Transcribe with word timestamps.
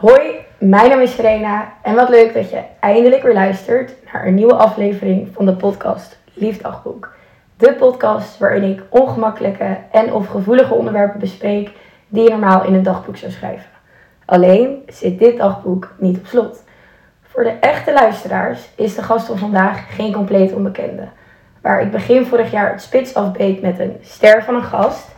Hoi, 0.00 0.34
mijn 0.58 0.90
naam 0.90 1.00
is 1.00 1.14
Serena 1.14 1.72
en 1.82 1.94
wat 1.94 2.08
leuk 2.08 2.34
dat 2.34 2.50
je 2.50 2.62
eindelijk 2.78 3.22
weer 3.22 3.34
luistert 3.34 3.94
naar 4.12 4.26
een 4.26 4.34
nieuwe 4.34 4.54
aflevering 4.54 5.28
van 5.32 5.46
de 5.46 5.54
podcast 5.54 6.18
Liefdagboek. 6.34 7.14
De 7.56 7.74
podcast 7.74 8.38
waarin 8.38 8.62
ik 8.62 8.82
ongemakkelijke 8.88 9.78
en 9.90 10.12
of 10.12 10.26
gevoelige 10.26 10.74
onderwerpen 10.74 11.20
bespreek 11.20 11.70
die 12.08 12.22
je 12.22 12.30
normaal 12.30 12.64
in 12.64 12.74
een 12.74 12.82
dagboek 12.82 13.16
zou 13.16 13.32
schrijven. 13.32 13.70
Alleen 14.24 14.82
zit 14.86 15.18
dit 15.18 15.36
dagboek 15.36 15.94
niet 15.98 16.18
op 16.18 16.26
slot. 16.26 16.64
Voor 17.22 17.44
de 17.44 17.56
echte 17.60 17.92
luisteraars 17.92 18.70
is 18.76 18.94
de 18.94 19.02
gast 19.02 19.26
van 19.26 19.38
vandaag 19.38 19.94
geen 19.94 20.12
compleet 20.12 20.52
onbekende. 20.52 21.08
Waar 21.60 21.82
ik 21.82 21.90
begin 21.90 22.26
vorig 22.26 22.50
jaar 22.50 22.70
het 22.70 22.82
spits 22.82 23.14
afbeet 23.14 23.62
met 23.62 23.78
een 23.78 23.96
ster 24.00 24.44
van 24.44 24.54
een 24.54 24.62
gast, 24.62 25.08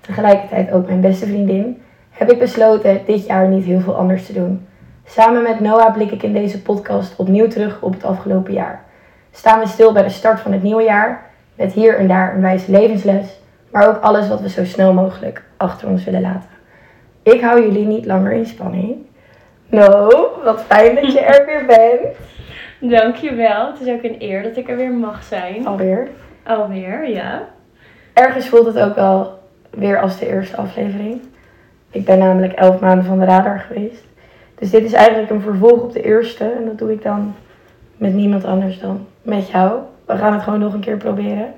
tegelijkertijd 0.00 0.72
ook 0.72 0.86
mijn 0.86 1.00
beste 1.00 1.26
vriendin, 1.26 1.82
heb 2.20 2.30
ik 2.30 2.38
besloten 2.38 3.00
dit 3.06 3.26
jaar 3.26 3.48
niet 3.48 3.64
heel 3.64 3.80
veel 3.80 3.94
anders 3.94 4.26
te 4.26 4.32
doen. 4.32 4.66
Samen 5.04 5.42
met 5.42 5.60
Noah 5.60 5.92
blik 5.92 6.10
ik 6.10 6.22
in 6.22 6.32
deze 6.32 6.62
podcast 6.62 7.16
opnieuw 7.16 7.48
terug 7.48 7.82
op 7.82 7.92
het 7.92 8.04
afgelopen 8.04 8.52
jaar. 8.52 8.84
Staan 9.32 9.60
we 9.60 9.66
stil 9.66 9.92
bij 9.92 10.02
de 10.02 10.08
start 10.08 10.40
van 10.40 10.52
het 10.52 10.62
nieuwe 10.62 10.82
jaar, 10.82 11.30
met 11.54 11.72
hier 11.72 11.96
en 11.96 12.08
daar 12.08 12.34
een 12.34 12.40
wijze 12.40 12.70
levensles, 12.70 13.40
maar 13.70 13.88
ook 13.88 14.02
alles 14.02 14.28
wat 14.28 14.40
we 14.40 14.48
zo 14.48 14.64
snel 14.64 14.92
mogelijk 14.92 15.42
achter 15.56 15.88
ons 15.88 16.04
willen 16.04 16.20
laten. 16.20 16.48
Ik 17.22 17.40
hou 17.40 17.62
jullie 17.62 17.86
niet 17.86 18.06
langer 18.06 18.32
in 18.32 18.46
spanning. 18.46 18.96
No, 19.66 20.08
wat 20.44 20.62
fijn 20.62 20.94
dat 20.94 21.12
je 21.12 21.20
er 21.20 21.46
weer 21.46 21.66
bent. 21.66 22.16
Dankjewel. 23.00 23.66
Het 23.66 23.80
is 23.80 23.92
ook 23.92 24.02
een 24.02 24.16
eer 24.18 24.42
dat 24.42 24.56
ik 24.56 24.68
er 24.68 24.76
weer 24.76 24.92
mag 24.92 25.22
zijn. 25.22 25.66
Alweer. 25.66 26.08
Alweer, 26.42 27.08
ja. 27.08 27.48
Ergens 28.12 28.48
voelt 28.48 28.66
het 28.66 28.78
ook 28.78 28.94
wel 28.94 29.38
weer 29.70 30.00
als 30.00 30.18
de 30.18 30.28
eerste 30.28 30.56
aflevering. 30.56 31.20
Ik 31.90 32.04
ben 32.04 32.18
namelijk 32.18 32.52
elf 32.52 32.80
maanden 32.80 33.04
van 33.04 33.18
de 33.18 33.24
radar 33.24 33.58
geweest. 33.58 34.04
Dus 34.54 34.70
dit 34.70 34.84
is 34.84 34.92
eigenlijk 34.92 35.30
een 35.30 35.40
vervolg 35.40 35.80
op 35.80 35.92
de 35.92 36.02
eerste. 36.02 36.44
En 36.44 36.64
dat 36.64 36.78
doe 36.78 36.92
ik 36.92 37.02
dan 37.02 37.34
met 37.96 38.14
niemand 38.14 38.44
anders 38.44 38.78
dan 38.78 39.06
met 39.22 39.48
jou. 39.48 39.80
We 40.04 40.16
gaan 40.16 40.32
het 40.32 40.42
gewoon 40.42 40.58
nog 40.58 40.72
een 40.72 40.80
keer 40.80 40.96
proberen. 40.96 41.54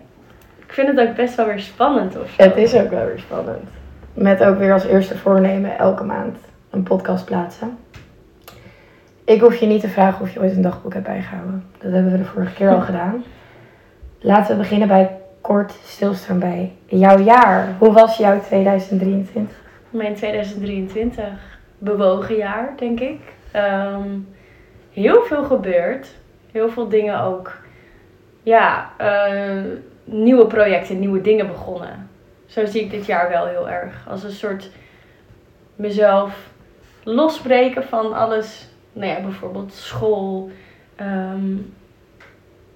Ik 0.66 0.72
vind 0.72 0.88
het 0.88 1.08
ook 1.08 1.14
best 1.14 1.34
wel 1.34 1.46
weer 1.46 1.60
spannend 1.60 2.18
of 2.20 2.30
zo. 2.30 2.42
Het 2.42 2.56
is 2.56 2.74
ook 2.74 2.90
wel 2.90 3.06
weer 3.06 3.18
spannend. 3.18 3.68
Met 4.14 4.44
ook 4.44 4.58
weer 4.58 4.72
als 4.72 4.84
eerste 4.84 5.18
voornemen 5.18 5.78
elke 5.78 6.04
maand 6.04 6.36
een 6.70 6.82
podcast 6.82 7.24
plaatsen. 7.24 7.78
Ik 9.24 9.40
hoef 9.40 9.56
je 9.56 9.66
niet 9.66 9.80
te 9.80 9.88
vragen 9.88 10.22
of 10.22 10.32
je 10.32 10.40
ooit 10.40 10.56
een 10.56 10.62
dagboek 10.62 10.92
hebt 10.92 11.06
bijgehouden. 11.06 11.64
Dat 11.78 11.92
hebben 11.92 12.12
we 12.12 12.18
de 12.18 12.24
vorige 12.24 12.54
keer 12.54 12.70
al 12.70 12.80
gedaan. 12.90 13.24
Laten 14.20 14.52
we 14.52 14.62
beginnen 14.62 14.88
bij 14.88 15.16
kort 15.40 15.74
stilstaan 15.84 16.38
bij 16.38 16.72
jouw 16.86 17.18
jaar. 17.18 17.68
Hoe 17.78 17.92
was 17.92 18.16
jouw 18.16 18.40
2023? 18.40 19.61
Mijn 19.92 20.14
2023 20.14 21.24
bewogen 21.78 22.36
jaar, 22.36 22.72
denk 22.76 23.00
ik. 23.00 23.20
Ehm, 23.50 24.18
heel 24.92 25.22
veel 25.22 25.44
gebeurd. 25.44 26.14
Heel 26.52 26.68
veel 26.68 26.88
dingen 26.88 27.20
ook. 27.20 27.56
Ja, 28.42 28.92
eh, 28.96 29.62
nieuwe 30.04 30.46
projecten, 30.46 30.98
nieuwe 30.98 31.20
dingen 31.20 31.46
begonnen. 31.46 32.10
Zo 32.46 32.66
zie 32.66 32.82
ik 32.82 32.90
dit 32.90 33.06
jaar 33.06 33.28
wel 33.28 33.46
heel 33.46 33.68
erg. 33.68 34.08
Als 34.08 34.22
een 34.24 34.32
soort 34.32 34.70
mezelf 35.76 36.50
losbreken 37.02 37.84
van 37.84 38.12
alles. 38.12 38.68
Nou 38.92 39.12
ja, 39.12 39.20
bijvoorbeeld 39.20 39.72
school. 39.72 40.50
Ehm, 40.96 41.56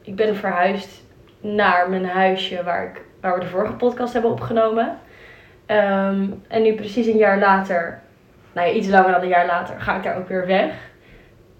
ik 0.03 0.17
ben 0.17 0.36
verhuisd 0.36 1.05
naar 1.41 1.91
mijn 1.91 2.06
huisje 2.06 2.62
waar, 2.62 2.84
ik, 2.84 3.05
waar 3.20 3.34
we 3.34 3.41
de 3.41 3.47
vorige 3.47 3.73
podcast 3.73 4.12
hebben 4.12 4.30
opgenomen. 4.30 4.98
Ehm, 5.67 6.27
en 6.48 6.62
nu 6.62 6.75
precies 6.75 7.06
een 7.06 7.17
jaar 7.17 7.39
later, 7.39 8.00
nou 8.53 8.69
ja, 8.69 8.75
iets 8.75 8.89
langer 8.89 9.12
dan 9.12 9.22
een 9.22 9.28
jaar 9.28 9.47
later, 9.47 9.81
ga 9.81 9.97
ik 9.97 10.03
daar 10.03 10.17
ook 10.17 10.28
weer 10.28 10.47
weg. 10.47 10.73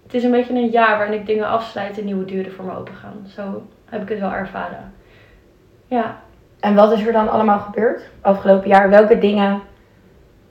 Het 0.03 0.13
is 0.13 0.23
een 0.23 0.31
beetje 0.31 0.53
een 0.53 0.69
jaar 0.69 0.97
waarin 0.97 1.19
ik 1.19 1.25
dingen 1.25 1.47
afsluit 1.47 1.99
en 1.99 2.05
nieuwe 2.05 2.25
deuren 2.25 2.51
voor 2.51 2.65
me 2.65 2.77
open 2.77 2.95
gaan. 2.95 3.25
Zo 3.27 3.67
heb 3.85 4.01
ik 4.01 4.09
het 4.09 4.19
wel 4.19 4.31
ervaren. 4.31 4.93
Ja. 5.87 6.21
En 6.59 6.75
wat 6.75 6.91
is 6.91 7.05
er 7.05 7.13
dan 7.13 7.29
allemaal 7.29 7.59
gebeurd 7.59 8.01
afgelopen 8.21 8.67
jaar? 8.67 8.89
Welke 8.89 9.17
dingen, 9.17 9.61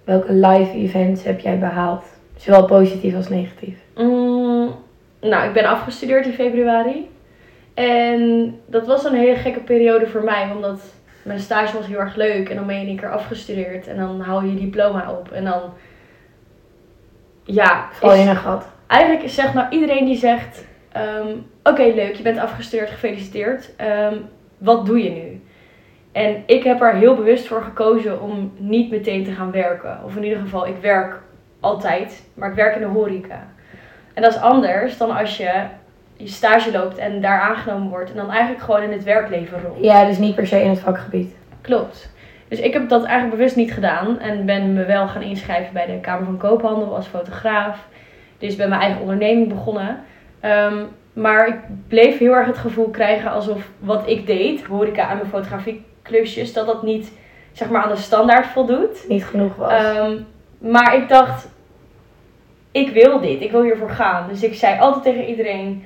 welke 0.04 0.32
live 0.32 0.72
events 0.72 1.24
heb 1.24 1.40
jij 1.40 1.58
behaald? 1.58 2.04
Zowel 2.36 2.64
positief 2.64 3.14
als 3.14 3.28
negatief. 3.28 3.78
Mm, 3.94 4.74
nou, 5.20 5.46
ik 5.46 5.52
ben 5.52 5.64
afgestudeerd 5.64 6.26
in 6.26 6.32
februari. 6.32 7.10
En 7.74 8.54
dat 8.66 8.86
was 8.86 9.04
een 9.04 9.14
hele 9.14 9.36
gekke 9.36 9.60
periode 9.60 10.06
voor 10.06 10.22
mij, 10.22 10.50
omdat 10.54 10.80
mijn 11.26 11.40
stage 11.40 11.76
was 11.76 11.86
heel 11.86 11.98
erg 11.98 12.16
leuk. 12.16 12.48
En 12.48 12.56
dan 12.56 12.66
ben 12.66 12.74
je 12.74 12.80
in 12.80 12.88
één 12.88 12.96
keer 12.96 13.12
afgestudeerd 13.12 13.86
en 13.86 13.96
dan 13.96 14.20
haal 14.20 14.42
je 14.42 14.52
je 14.52 14.60
diploma 14.60 15.10
op. 15.10 15.30
En 15.30 15.44
dan, 15.44 15.72
ja... 17.44 17.88
Val 17.92 18.14
je 18.14 18.22
in 18.22 18.28
een 18.28 18.36
gat? 18.36 18.68
Eigenlijk 18.86 19.22
is 19.22 19.34
zeg 19.34 19.54
nou 19.54 19.68
iedereen 19.70 20.04
die 20.04 20.16
zegt: 20.16 20.64
ehm, 20.92 21.28
Oké, 21.62 21.82
leuk, 21.82 22.14
je 22.14 22.22
bent 22.22 22.38
afgestudeerd, 22.38 22.90
gefeliciteerd. 22.90 23.76
Ehm, 23.76 24.16
wat 24.58 24.86
doe 24.86 25.02
je 25.02 25.10
nu? 25.10 25.42
En 26.12 26.42
ik 26.46 26.64
heb 26.64 26.80
er 26.80 26.94
heel 26.94 27.14
bewust 27.14 27.46
voor 27.46 27.62
gekozen 27.62 28.20
om 28.20 28.52
niet 28.56 28.90
meteen 28.90 29.24
te 29.24 29.32
gaan 29.32 29.50
werken. 29.50 30.00
Of 30.04 30.16
in 30.16 30.24
ieder 30.24 30.38
geval, 30.38 30.66
ik 30.66 30.76
werk 30.80 31.22
altijd, 31.60 32.28
maar 32.34 32.48
ik 32.48 32.54
werk 32.54 32.74
in 32.74 32.80
de 32.80 32.86
horeca. 32.86 33.48
En 34.14 34.22
dat 34.22 34.34
is 34.34 34.40
anders 34.40 34.96
dan 34.96 35.16
als 35.16 35.36
je 35.36 35.64
je 36.16 36.28
stage 36.28 36.72
loopt 36.72 36.98
en 36.98 37.20
daar 37.20 37.40
aangenomen 37.40 37.88
wordt. 37.88 38.10
En 38.10 38.16
dan 38.16 38.30
eigenlijk 38.30 38.64
gewoon 38.64 38.82
in 38.82 38.92
het 38.92 39.04
werkleven 39.04 39.62
rolt. 39.62 39.84
Ja, 39.84 40.04
dus 40.04 40.18
niet 40.18 40.34
per 40.34 40.46
se 40.46 40.62
in 40.62 40.70
het 40.70 40.78
vakgebied. 40.78 41.36
Klopt. 41.60 42.10
Dus 42.48 42.60
ik 42.60 42.72
heb 42.72 42.88
dat 42.88 43.04
eigenlijk 43.04 43.36
bewust 43.36 43.56
niet 43.56 43.72
gedaan 43.72 44.18
en 44.18 44.46
ben 44.46 44.72
me 44.72 44.84
wel 44.84 45.08
gaan 45.08 45.22
inschrijven 45.22 45.72
bij 45.72 45.86
de 45.86 46.00
Kamer 46.00 46.24
van 46.24 46.36
Koophandel 46.36 46.96
als 46.96 47.06
fotograaf. 47.06 47.86
Dus 48.38 48.56
ben 48.56 48.68
mijn 48.68 48.80
eigen 48.80 49.00
onderneming 49.00 49.48
begonnen. 49.48 50.02
Ehm, 50.40 50.84
maar 51.12 51.48
ik 51.48 51.58
bleef 51.88 52.18
heel 52.18 52.32
erg 52.32 52.46
het 52.46 52.58
gevoel 52.58 52.88
krijgen 52.88 53.30
alsof 53.30 53.68
wat 53.78 54.08
ik 54.08 54.26
deed, 54.26 54.64
horeca 54.64 55.10
en 55.10 55.16
mijn 55.16 55.28
fotografieklusjes, 55.28 56.52
dat 56.52 56.66
dat 56.66 56.82
niet 56.82 57.12
zeg 57.52 57.70
maar 57.70 57.82
aan 57.82 57.94
de 57.94 58.00
standaard 58.00 58.46
voldoet. 58.46 59.04
Niet 59.08 59.24
genoeg 59.24 59.56
was. 59.56 59.72
Ehm, 59.72 60.16
maar 60.58 60.96
ik 60.96 61.08
dacht, 61.08 61.48
ik 62.70 62.90
wil 62.90 63.20
dit, 63.20 63.40
ik 63.40 63.50
wil 63.50 63.62
hiervoor 63.62 63.90
gaan. 63.90 64.28
Dus 64.28 64.42
ik 64.42 64.54
zei 64.54 64.80
altijd 64.80 65.02
tegen 65.02 65.24
iedereen, 65.24 65.84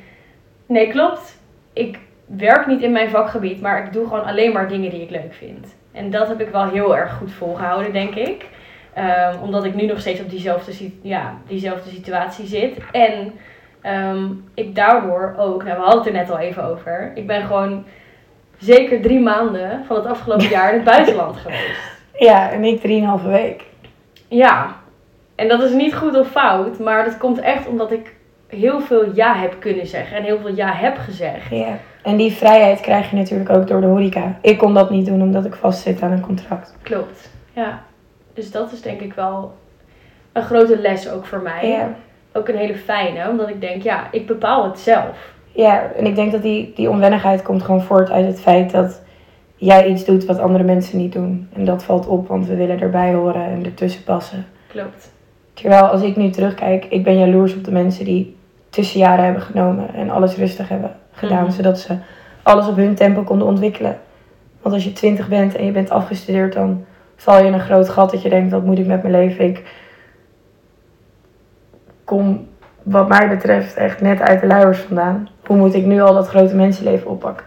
nee 0.71 0.89
klopt, 0.89 1.39
ik 1.73 1.99
werk 2.27 2.67
niet 2.67 2.83
in 2.83 2.93
mijn 2.93 3.11
vakgebied, 3.11 3.61
maar 3.61 3.85
ik 3.85 3.93
doe 3.93 4.07
gewoon 4.07 4.25
alleen 4.25 4.53
maar 4.53 4.69
dingen 4.69 4.91
die 4.91 5.03
ik 5.03 5.11
leuk 5.11 5.35
vind. 5.35 5.77
En 5.93 6.11
dat 6.11 6.29
heb 6.29 6.41
ik 6.41 6.49
wel 6.49 6.69
heel 6.69 6.97
erg 6.97 7.13
goed 7.13 7.33
volgehouden, 7.33 7.93
denk 7.93 8.15
ik. 8.15 8.47
Ehm, 8.95 9.39
omdat 9.43 9.65
ik 9.65 9.75
nu 9.75 9.87
nog 9.87 10.01
steeds 10.01 10.21
op 10.21 10.31
diezelfde, 10.31 10.91
ja, 11.03 11.35
diezelfde 11.47 11.91
situatie 11.91 12.47
zit. 12.47 12.77
En 12.93 13.33
ehm, 13.81 14.27
ik 14.55 14.75
daardoor 14.75 15.35
ook, 15.39 15.65
nou 15.65 15.77
we 15.77 15.83
hadden 15.83 15.99
het 15.99 16.07
er 16.07 16.13
net 16.13 16.31
al 16.31 16.39
even 16.39 16.65
over, 16.65 17.13
ik 17.15 17.27
ben 17.27 17.43
gewoon 17.43 17.85
zeker 18.59 19.01
drie 19.01 19.21
maanden 19.21 19.85
van 19.87 19.97
het 19.97 20.07
afgelopen 20.07 20.49
jaar 20.57 20.69
in 20.69 20.75
het 20.75 20.85
buitenland 20.85 21.37
geweest. 21.37 21.81
ja, 22.19 22.51
en 22.51 22.65
ik 22.65 22.81
drieënhalve 22.81 23.29
week. 23.29 23.65
Ja, 24.29 24.77
en 25.35 25.49
dat 25.49 25.63
is 25.63 25.73
niet 25.73 25.95
goed 25.95 26.19
of 26.19 26.29
fout, 26.31 26.79
maar 26.79 27.05
dat 27.05 27.19
komt 27.19 27.39
echt 27.41 27.67
omdat 27.67 27.93
ik 27.93 28.19
heel 28.51 28.81
veel 28.81 29.15
ja 29.15 29.35
heb 29.35 29.57
kunnen 29.59 29.87
zeggen 29.87 30.17
en 30.17 30.23
heel 30.23 30.39
veel 30.39 30.55
ja 30.55 30.73
heb 30.73 30.97
gezegd. 30.97 31.51
Ja. 31.51 31.79
En 32.03 32.17
die 32.17 32.33
vrijheid 32.33 32.81
krijg 32.81 33.11
je 33.11 33.17
natuurlijk 33.17 33.51
ook 33.51 33.67
door 33.67 33.81
de 33.81 33.87
horeca. 33.87 34.39
Ik 34.41 34.59
kon 34.59 34.75
dat 34.75 34.91
niet 34.91 35.07
doen 35.07 35.23
omdat 35.23 35.45
ik 35.45 35.55
vastzit 35.55 36.03
aan 36.03 36.13
een 36.13 36.21
contract. 36.21 36.77
Klopt, 36.83 37.31
ja. 37.53 37.83
Dus 38.35 38.51
dat 38.51 38.73
is 38.73 38.83
denk 38.83 39.01
ik 39.01 39.15
wel 39.15 39.53
een 40.33 40.43
grote 40.43 40.79
les 40.79 41.11
ook 41.11 41.27
voor 41.27 41.41
mij. 41.41 41.69
Ja. 41.69 41.95
Ook 42.33 42.49
een 42.49 42.57
hele 42.57 42.77
fijne, 42.77 43.29
omdat 43.29 43.49
ik 43.49 43.61
denk, 43.61 43.83
ja, 43.83 44.09
ik 44.11 44.27
bepaal 44.27 44.65
het 44.65 44.79
zelf. 44.79 45.33
Ja, 45.53 45.91
en 45.97 46.07
ik 46.07 46.15
denk 46.15 46.33
dat 46.33 46.43
die, 46.43 46.73
die 46.75 46.91
onwennigheid 46.91 47.43
komt 47.43 47.63
gewoon 47.63 47.83
voort 47.83 48.11
uit 48.11 48.27
het 48.27 48.41
feit 48.41 48.71
dat 48.71 49.03
jij 49.57 49.87
iets 49.87 50.05
doet 50.05 50.25
wat 50.25 50.39
andere 50.39 50.65
mensen 50.65 50.99
niet 50.99 51.13
doen. 51.13 51.49
En 51.53 51.65
dat 51.65 51.85
valt 51.85 52.07
op, 52.07 52.29
want 52.29 52.47
we 52.47 52.57
willen 52.57 52.81
erbij 52.81 53.13
horen 53.15 53.45
en 53.45 53.65
ertussen 53.65 54.05
passen. 54.05 54.47
Klopt. 54.67 55.13
Terwijl 55.55 55.85
als 55.85 56.03
ik 56.03 56.17
nu 56.17 56.31
terugkijk, 56.31 56.85
ik 56.85 57.05
ben 57.05 57.19
jaloers 57.19 57.55
op 57.55 57.65
de 57.65 57.73
mensen 57.73 58.05
die 58.05 58.37
tussenjaren 58.71 59.25
hebben 59.25 59.43
genomen 59.43 59.95
en 59.95 60.11
alles 60.11 60.37
rustig 60.37 60.69
hebben 60.69 60.97
gedaan, 61.13 61.43
Mhm. 61.45 61.53
zodat 61.53 61.79
ze 61.79 61.97
alles 62.43 62.67
op 62.69 62.77
hun 62.77 62.95
tempo 62.95 63.23
konden 63.23 63.47
ontwikkelen. 63.47 63.99
Want 64.63 64.75
als 64.75 64.85
je 64.85 64.93
twintig 64.93 65.29
bent 65.29 65.55
en 65.57 65.65
je 65.65 65.73
bent 65.73 65.91
afgestudeerd, 65.91 66.53
dan 66.53 66.85
val 67.17 67.39
je 67.39 67.47
in 67.47 67.53
een 67.53 67.61
groot 67.61 67.89
gat 67.89 68.11
dat 68.11 68.23
je 68.23 68.29
denkt, 68.29 68.53
wat 68.53 68.65
moet 68.65 68.79
ik 68.79 68.87
met 68.87 69.03
mijn 69.03 69.15
leven? 69.15 69.45
Ik 69.45 69.63
kom, 72.05 72.49
wat 72.83 73.09
mij 73.09 73.29
betreft, 73.29 73.75
echt 73.77 74.01
net 74.01 74.21
uit 74.21 74.41
de 74.41 74.47
luiers 74.47 74.79
vandaan. 74.79 75.29
Hoe 75.47 75.57
moet 75.57 75.75
ik 75.75 75.85
nu 75.85 76.01
al 76.01 76.15
dat 76.15 76.29
grote 76.29 76.55
mensenleven 76.57 77.11
oppakken? 77.11 77.47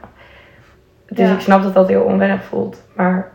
Dus 1.10 1.28
Ja. 1.28 1.34
ik 1.34 1.40
snap 1.40 1.64
dat 1.64 1.74
dat 1.74 1.88
heel 1.88 2.02
onwennig 2.04 2.44
voelt, 2.44 2.82
maar 2.96 3.32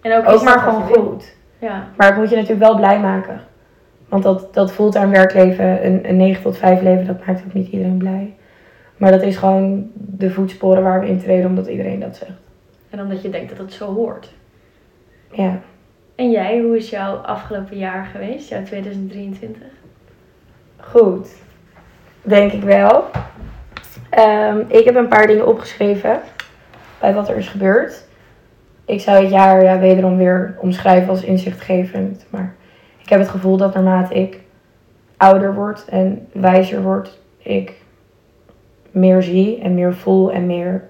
En 0.00 0.16
ook, 0.26 0.42
maar 0.42 0.58
gewoon 0.58 0.82
goed. 0.82 1.36
Ja, 1.58 1.84
Maar 1.96 2.06
het 2.06 2.16
moet 2.16 2.30
je 2.30 2.36
natuurlijk 2.36 2.62
wel 2.66 2.76
blij 2.76 3.00
maken. 3.00 3.40
Want 4.14 4.26
dat, 4.26 4.54
dat 4.54 4.72
fulltime 4.72 5.08
werkleven, 5.08 5.86
een, 5.86 6.08
een 6.08 6.16
9 6.16 6.42
tot 6.42 6.56
5 6.56 6.82
leven, 6.82 7.06
dat 7.06 7.26
maakt 7.26 7.42
ook 7.46 7.52
niet 7.52 7.68
iedereen 7.68 7.96
blij. 7.96 8.34
Maar 8.96 9.10
dat 9.10 9.22
is 9.22 9.36
gewoon 9.36 9.90
de 9.94 10.30
voetsporen 10.30 10.82
waar 10.82 11.00
we 11.00 11.08
in 11.08 11.20
treden, 11.20 11.46
omdat 11.46 11.66
iedereen 11.66 12.00
dat 12.00 12.16
zegt. 12.16 12.32
en 12.90 13.00
omdat 13.00 13.22
je 13.22 13.30
denkt 13.30 13.48
dat 13.48 13.58
het 13.58 13.72
zo 13.72 13.94
hoort. 13.94 14.32
Ja. 15.30 15.60
En 16.14 16.30
jij, 16.30 16.60
hoe 16.60 16.76
is 16.76 16.90
jouw 16.90 17.14
afgelopen 17.14 17.76
jaar 17.76 18.04
geweest, 18.04 18.48
jouw 18.48 18.62
2023? 18.62 19.62
Goed, 20.76 21.28
denk 22.22 22.52
ik 22.52 22.62
wel. 22.62 23.04
Ehm, 24.10 24.58
ik 24.68 24.84
heb 24.84 24.94
een 24.94 25.08
paar 25.08 25.26
dingen 25.26 25.46
opgeschreven 25.46 26.20
bij 27.00 27.14
wat 27.14 27.28
er 27.28 27.36
is 27.36 27.48
gebeurd. 27.48 28.06
Ik 28.84 29.00
zou 29.00 29.22
het 29.22 29.30
jaar 29.30 29.62
ja, 29.62 29.78
wederom 29.78 30.16
weer 30.16 30.56
omschrijven 30.60 31.08
als 31.08 31.22
inzichtgevend. 31.22 32.26
Maar 32.30 32.54
ik 33.04 33.10
heb 33.10 33.18
het 33.18 33.28
gevoel 33.28 33.56
dat 33.56 33.74
naarmate 33.74 34.14
ik 34.14 34.40
ouder 35.16 35.54
word 35.54 35.84
en 35.88 36.28
wijzer 36.32 36.82
word, 36.82 37.18
ik 37.38 37.72
meer 38.90 39.22
zie 39.22 39.60
en 39.60 39.74
meer 39.74 39.94
voel 39.94 40.32
en 40.32 40.46
meer 40.46 40.84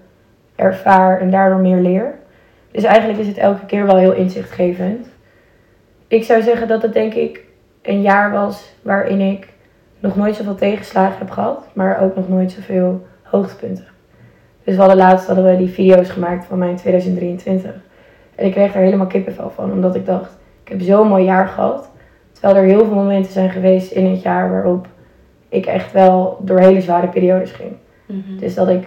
ervaar 0.55 1.21
en 1.21 1.31
daardoor 1.31 1.59
meer 1.59 1.81
leer. 1.81 2.19
Dus 2.71 2.83
eigenlijk 2.83 3.19
is 3.19 3.27
het 3.27 3.37
elke 3.39 3.67
keer 3.67 3.87
wel 3.87 3.97
heel 3.97 4.13
inzichtgevend. 4.13 5.09
Ik 6.07 6.25
zou 6.25 6.43
zeggen 6.43 6.69
dat 6.69 6.83
het 6.83 6.93
denk 6.93 7.15
ik 7.15 7.45
een 7.83 8.03
jaar 8.03 8.33
was 8.33 8.75
waarin 8.83 9.21
ik 9.21 9.49
nog 9.99 10.17
nooit 10.17 10.37
zoveel 10.37 10.55
tegenslagen 10.55 11.19
heb 11.19 11.31
gehad, 11.31 11.67
maar 11.73 12.01
ook 12.01 12.17
nog 12.17 12.29
nooit 12.29 12.53
zoveel 12.53 13.07
hoogtepunten. 13.23 13.87
Dus 14.65 14.75
we 14.75 14.81
hadden 14.81 14.99
laatst 14.99 15.27
hadden 15.27 15.45
we 15.45 15.57
die 15.57 15.69
video's 15.69 16.11
gemaakt 16.11 16.45
van 16.45 16.59
mijn 16.59 16.77
2023. 16.77 17.73
En 18.35 18.47
ik 18.47 18.53
kreeg 18.53 18.73
daar 18.73 18.83
helemaal 18.83 19.07
kippenvel 19.07 19.51
van, 19.51 19.73
omdat 19.73 19.95
ik 19.95 20.07
dacht, 20.07 20.37
ik 20.63 20.69
heb 20.69 20.81
zo'n 20.81 21.09
mooi 21.09 21.25
jaar 21.25 21.49
gehad. 21.49 21.93
Terwijl 22.45 22.65
er 22.65 22.71
heel 22.71 22.85
veel 22.85 22.95
momenten 22.95 23.33
zijn 23.33 23.51
geweest 23.51 23.91
in 23.91 24.07
het 24.07 24.23
jaar 24.23 24.51
waarop 24.51 24.87
ik 25.49 25.67
echt 25.67 25.93
wel 25.93 26.39
door 26.41 26.59
hele 26.59 26.81
zware 26.81 27.07
periodes 27.07 27.53
ging. 27.53 27.73
Dus 28.41 28.55
dat 28.55 28.69
ik 28.69 28.87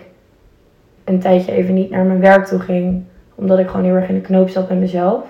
een 1.03 1.19
tijdje 1.19 1.51
even 1.51 1.73
niet 1.73 1.89
naar 1.89 2.05
mijn 2.05 2.19
werk 2.19 2.45
toe 2.45 2.59
ging, 2.59 3.03
omdat 3.35 3.59
ik 3.59 3.67
gewoon 3.67 3.85
heel 3.85 3.95
erg 3.95 4.09
in 4.09 4.15
de 4.15 4.21
knoop 4.21 4.49
zat 4.49 4.69
met 4.69 4.79
mezelf. 4.79 5.23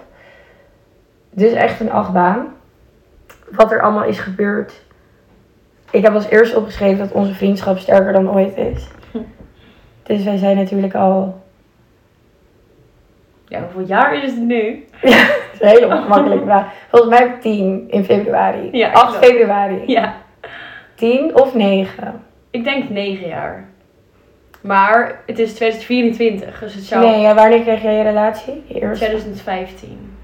Dus 1.29 1.51
echt 1.51 1.79
een 1.79 1.91
achtbaan. 1.91 2.47
Wat 3.51 3.71
er 3.71 3.81
allemaal 3.81 4.05
is 4.05 4.19
gebeurd. 4.19 4.73
Ik 5.91 6.03
heb 6.03 6.13
als 6.13 6.29
eerste 6.29 6.57
opgeschreven 6.57 6.97
dat 6.97 7.11
onze 7.11 7.33
vriendschap 7.33 7.77
sterker 7.77 8.13
dan 8.13 8.31
ooit 8.31 8.57
is. 8.57 8.87
Dus 10.03 10.23
wij 10.23 10.37
zijn 10.37 10.57
natuurlijk 10.57 10.95
al. 10.95 11.41
Ja, 13.47 13.59
hoeveel 13.61 13.85
jaar 13.87 14.15
is 14.23 14.31
het 14.31 14.39
nu? 14.41 14.85
Dat 15.01 15.11
is 15.53 15.59
een 15.61 15.67
hele 15.67 15.85
ongemakkelijke 15.95 16.43
vraag. 16.45 16.73
Volgens 16.89 17.11
mij 17.11 17.19
heb 17.19 17.35
ik 17.35 17.41
10 17.41 17.85
in 17.89 18.03
februari. 18.05 18.69
Ja, 18.71 18.91
8 18.91 19.07
klopt. 19.09 19.25
februari. 19.25 19.83
Ja, 19.85 20.13
10 20.95 21.35
of 21.35 21.53
9? 21.55 22.21
ik 22.51 22.63
denk 22.63 22.89
9 22.89 23.27
jaar. 23.27 23.65
Maar 24.61 25.19
het 25.25 25.39
is 25.39 25.53
2024, 25.53 26.59
dus 26.59 26.73
het 26.73 26.83
zou 26.83 27.05
Nee, 27.05 27.21
ja, 27.21 27.33
wanneer 27.35 27.61
kreeg 27.61 27.81
jij 27.81 27.93
je 27.97 28.03
relatie? 28.03 28.63
Je 28.67 28.79
eerste? 28.79 29.05
2015. 29.05 30.15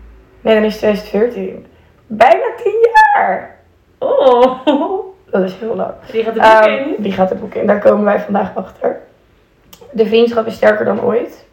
Nee, 0.41 0.53
dan 0.55 0.63
is 0.63 0.71
het 0.71 0.79
2014. 0.81 1.65
Bijna 2.07 2.43
10 2.63 2.73
jaar. 3.15 3.55
Oh, 3.99 4.67
Dat 5.31 5.43
is 5.43 5.55
heel 5.59 5.75
lang. 5.75 5.91
die 6.11 6.23
gaat 6.23 6.35
er 6.35 6.41
Ehm, 6.41 6.83
boek 6.87 6.97
in. 6.97 7.03
die 7.03 7.11
gaat 7.11 7.29
het 7.29 7.39
boek 7.39 7.53
in. 7.53 7.65
Daar 7.67 7.79
komen 7.79 8.03
wij 8.05 8.19
vandaag 8.19 8.55
achter. 8.55 8.99
De 9.91 10.05
vriendschap 10.05 10.45
is 10.47 10.53
sterker 10.55 10.85
dan 10.85 11.01
ooit. 11.01 11.45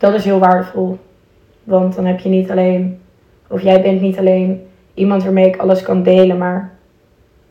Dat 0.00 0.14
is 0.14 0.24
heel 0.24 0.38
waardevol. 0.38 0.98
Want 1.64 1.94
dan 1.94 2.06
heb 2.06 2.20
je 2.20 2.28
niet 2.28 2.50
alleen, 2.50 3.00
of 3.46 3.62
jij 3.62 3.82
bent 3.82 4.00
niet 4.00 4.18
alleen 4.18 4.66
iemand 4.94 5.22
waarmee 5.24 5.46
ik 5.46 5.56
alles 5.56 5.82
kan 5.82 6.02
delen, 6.02 6.38
maar 6.38 6.70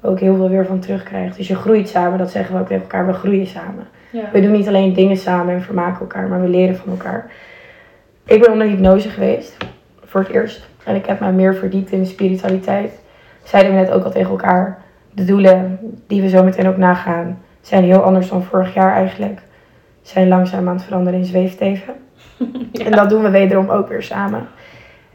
ook 0.02 0.20
heel 0.20 0.36
veel 0.36 0.50
weer 0.50 0.66
van 0.66 0.80
terugkrijgt. 0.80 1.38
Dus 1.38 1.48
je 1.48 1.56
groeit 1.56 1.90
samen, 1.90 2.18
dat 2.18 2.32
zeggen 2.32 2.56
we 2.56 2.62
ook 2.62 2.68
tegen 2.68 2.84
elkaar, 2.84 3.08
we 3.08 3.14
groeien 3.14 3.48
samen. 3.48 3.88
Ja. 4.12 4.30
We 4.34 4.42
doen 4.42 4.52
niet 4.52 4.68
alleen 4.68 4.94
dingen 4.94 5.18
samen 5.18 5.54
en 5.54 5.62
vermaken 5.62 6.00
elkaar, 6.00 6.28
maar 6.28 6.42
we 6.42 6.48
leren 6.48 6.76
van 6.76 6.90
elkaar. 6.90 7.32
Ik 8.26 8.42
ben 8.42 8.52
onder 8.52 8.68
hypnose 8.68 9.10
geweest, 9.10 9.58
voor 10.06 10.22
het 10.22 10.30
eerst. 10.30 10.68
En 10.84 10.96
ik 10.96 11.06
heb 11.06 11.20
mij 11.20 11.32
meer 11.32 11.56
verdiept 11.56 11.92
in 11.92 12.00
de 12.00 12.06
spiritualiteit. 12.06 13.00
Zeiden 13.44 13.72
we 13.74 13.80
net 13.80 13.92
ook 13.92 14.04
al 14.04 14.12
tegen 14.12 14.30
elkaar. 14.30 14.82
De 15.14 15.26
doelen 15.26 15.80
die 16.08 16.22
we 16.22 16.30
zo 16.30 16.44
meteen 16.44 16.68
ook 16.68 16.78
nagaan, 16.78 17.40
zijn 17.62 17.84
heel 17.84 18.02
anders 18.02 18.30
dan 18.30 18.44
vorig 18.44 18.74
jaar 18.74 18.94
eigenlijk. 18.94 19.40
Zijn 20.02 20.28
langzaam 20.28 20.68
aan 20.68 20.76
het 20.76 20.84
veranderen 20.84 21.20
in 21.20 21.26
zweefteven. 21.26 21.94
En 22.86 22.92
dat 22.92 23.10
doen 23.10 23.24
we 23.24 23.30
wederom 23.30 23.70
ook 23.70 23.88
weer 23.88 24.04
samen. 24.04 24.48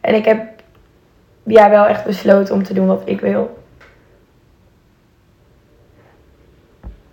En 0.01 0.15
ik 0.15 0.25
heb 0.25 0.55
ja, 1.45 1.71
wel 1.71 1.87
echt 1.87 2.05
besloten 2.05 2.55
om 2.55 2.63
te 2.63 2.75
doen 2.75 2.87
wat 2.87 3.03
ik 3.05 3.21
wil. 3.21 3.63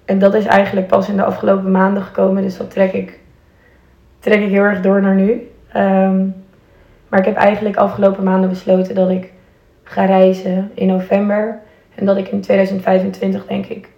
En 0.05 0.19
dat 0.19 0.33
is 0.33 0.45
eigenlijk 0.45 0.87
pas 0.87 1.09
in 1.09 1.15
de 1.15 1.23
afgelopen 1.23 1.71
maanden 1.71 2.03
gekomen. 2.03 2.43
Dus 2.43 2.57
dat 2.57 2.71
trek 2.71 2.93
ik, 2.93 3.19
trek 4.19 4.41
ik 4.41 4.49
heel 4.49 4.63
erg 4.63 4.81
door 4.81 5.01
naar 5.01 5.15
nu. 5.15 5.49
Ehm, 5.71 6.27
maar 7.07 7.19
ik 7.19 7.25
heb 7.25 7.35
eigenlijk 7.35 7.75
afgelopen 7.75 8.23
maanden 8.23 8.49
besloten 8.49 8.95
dat 8.95 9.09
ik 9.09 9.31
ga 9.83 10.05
reizen 10.05 10.71
in 10.73 10.87
november. 10.87 11.59
En 11.95 12.05
dat 12.05 12.17
ik 12.17 12.27
in 12.27 12.41
2025 12.41 13.47
denk 13.47 13.65
ik 13.65 13.89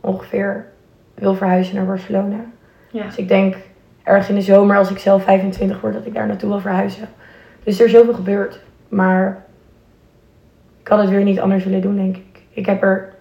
ongeveer 0.00 0.66
wil 1.14 1.34
verhuizen 1.34 1.74
naar 1.74 1.86
Barcelona. 1.86 2.44
Ja. 2.90 3.04
Dus 3.04 3.16
ik 3.16 3.28
denk 3.28 3.56
ergens 4.02 4.28
in 4.28 4.34
de 4.34 4.40
zomer 4.40 4.76
als 4.76 4.90
ik 4.90 4.98
zelf 4.98 5.22
25 5.22 5.80
word 5.80 5.94
dat 5.94 6.06
ik 6.06 6.14
daar 6.14 6.26
naartoe 6.26 6.48
wil 6.48 6.60
verhuizen. 6.60 7.08
Dus 7.62 7.78
er 7.78 7.86
is 7.86 7.92
zoveel 7.92 8.14
gebeurd. 8.14 8.60
Maar 8.88 9.44
ik 10.80 10.88
had 10.88 10.98
het 10.98 11.10
weer 11.10 11.22
niet 11.22 11.40
anders 11.40 11.64
willen 11.64 11.80
doen 11.80 11.96
denk 11.96 12.16
ik. 12.16 12.42
Ik 12.50 12.66
heb 12.66 12.82
er 12.82 13.12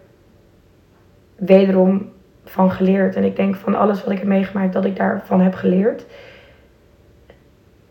wederom 1.35 2.09
van 2.45 2.71
geleerd. 2.71 3.15
En 3.15 3.23
ik 3.23 3.35
denk 3.35 3.55
van 3.55 3.75
alles 3.75 4.03
wat 4.03 4.11
ik 4.11 4.19
heb 4.19 4.27
meegemaakt 4.27 4.73
dat 4.73 4.85
ik 4.85 4.95
daarvan 4.95 5.41
heb 5.41 5.53
geleerd. 5.53 6.05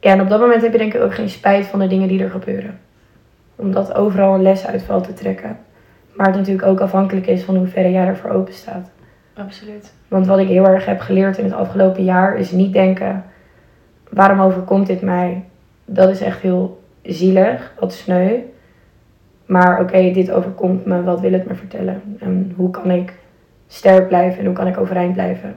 Ja, 0.01 0.13
en 0.13 0.21
op 0.21 0.29
dat 0.29 0.41
moment 0.41 0.63
heb 0.63 0.73
je 0.73 0.79
denk 0.79 0.95
ik 0.95 1.03
ook 1.03 1.15
geen 1.15 1.29
spijt 1.29 1.67
van 1.67 1.79
de 1.79 1.87
dingen 1.87 2.09
die 2.09 2.23
er 2.23 2.31
gebeuren. 2.31 2.81
Omdat 3.57 3.95
overal 3.95 4.35
een 4.35 4.43
les 4.43 4.67
uit 4.67 4.83
valt 4.83 5.05
te 5.05 5.15
trekken. 5.15 5.59
Maar 6.13 6.27
het 6.27 6.37
natuurlijk 6.37 6.67
ook 6.67 6.81
afhankelijk 6.81 7.27
is 7.27 7.43
van 7.43 7.57
hoe 7.57 7.67
ver 7.67 7.91
jij 7.91 8.07
ervoor 8.07 8.31
open 8.31 8.55
staat. 8.55 8.91
Absoluut. 9.41 9.93
Want 10.09 10.27
wat 10.27 10.39
ik 10.39 10.49
heel 10.49 10.67
erg 10.67 10.87
heb 10.87 11.01
geleerd 11.01 11.39
in 11.39 11.45
het 11.45 11.53
afgelopen 11.53 12.05
jaar 12.05 12.37
is 12.37 12.51
niet 12.51 12.73
denken: 12.73 13.25
waarom 14.11 14.41
overkomt 14.41 14.87
dit 14.87 15.03
mij? 15.03 15.45
Dat 15.85 16.09
is 16.09 16.21
echt 16.21 16.41
heel 16.41 16.83
zielig, 17.03 17.73
wat 17.81 17.93
sneu. 17.93 18.39
Maar 19.47 19.81
oké, 19.81 20.13
dit 20.13 20.31
overkomt 20.31 20.85
me, 20.85 21.03
wat 21.03 21.21
wil 21.21 21.33
het 21.33 21.47
me 21.47 21.55
vertellen? 21.55 22.03
En 22.19 22.53
hoe 22.57 22.71
kan 22.71 22.91
ik 22.91 23.15
sterk 23.67 24.09
blijven 24.09 24.39
en 24.39 24.47
hoe 24.47 24.55
kan 24.55 24.67
ik 24.67 24.79
overeind 24.79 25.13
blijven? 25.13 25.57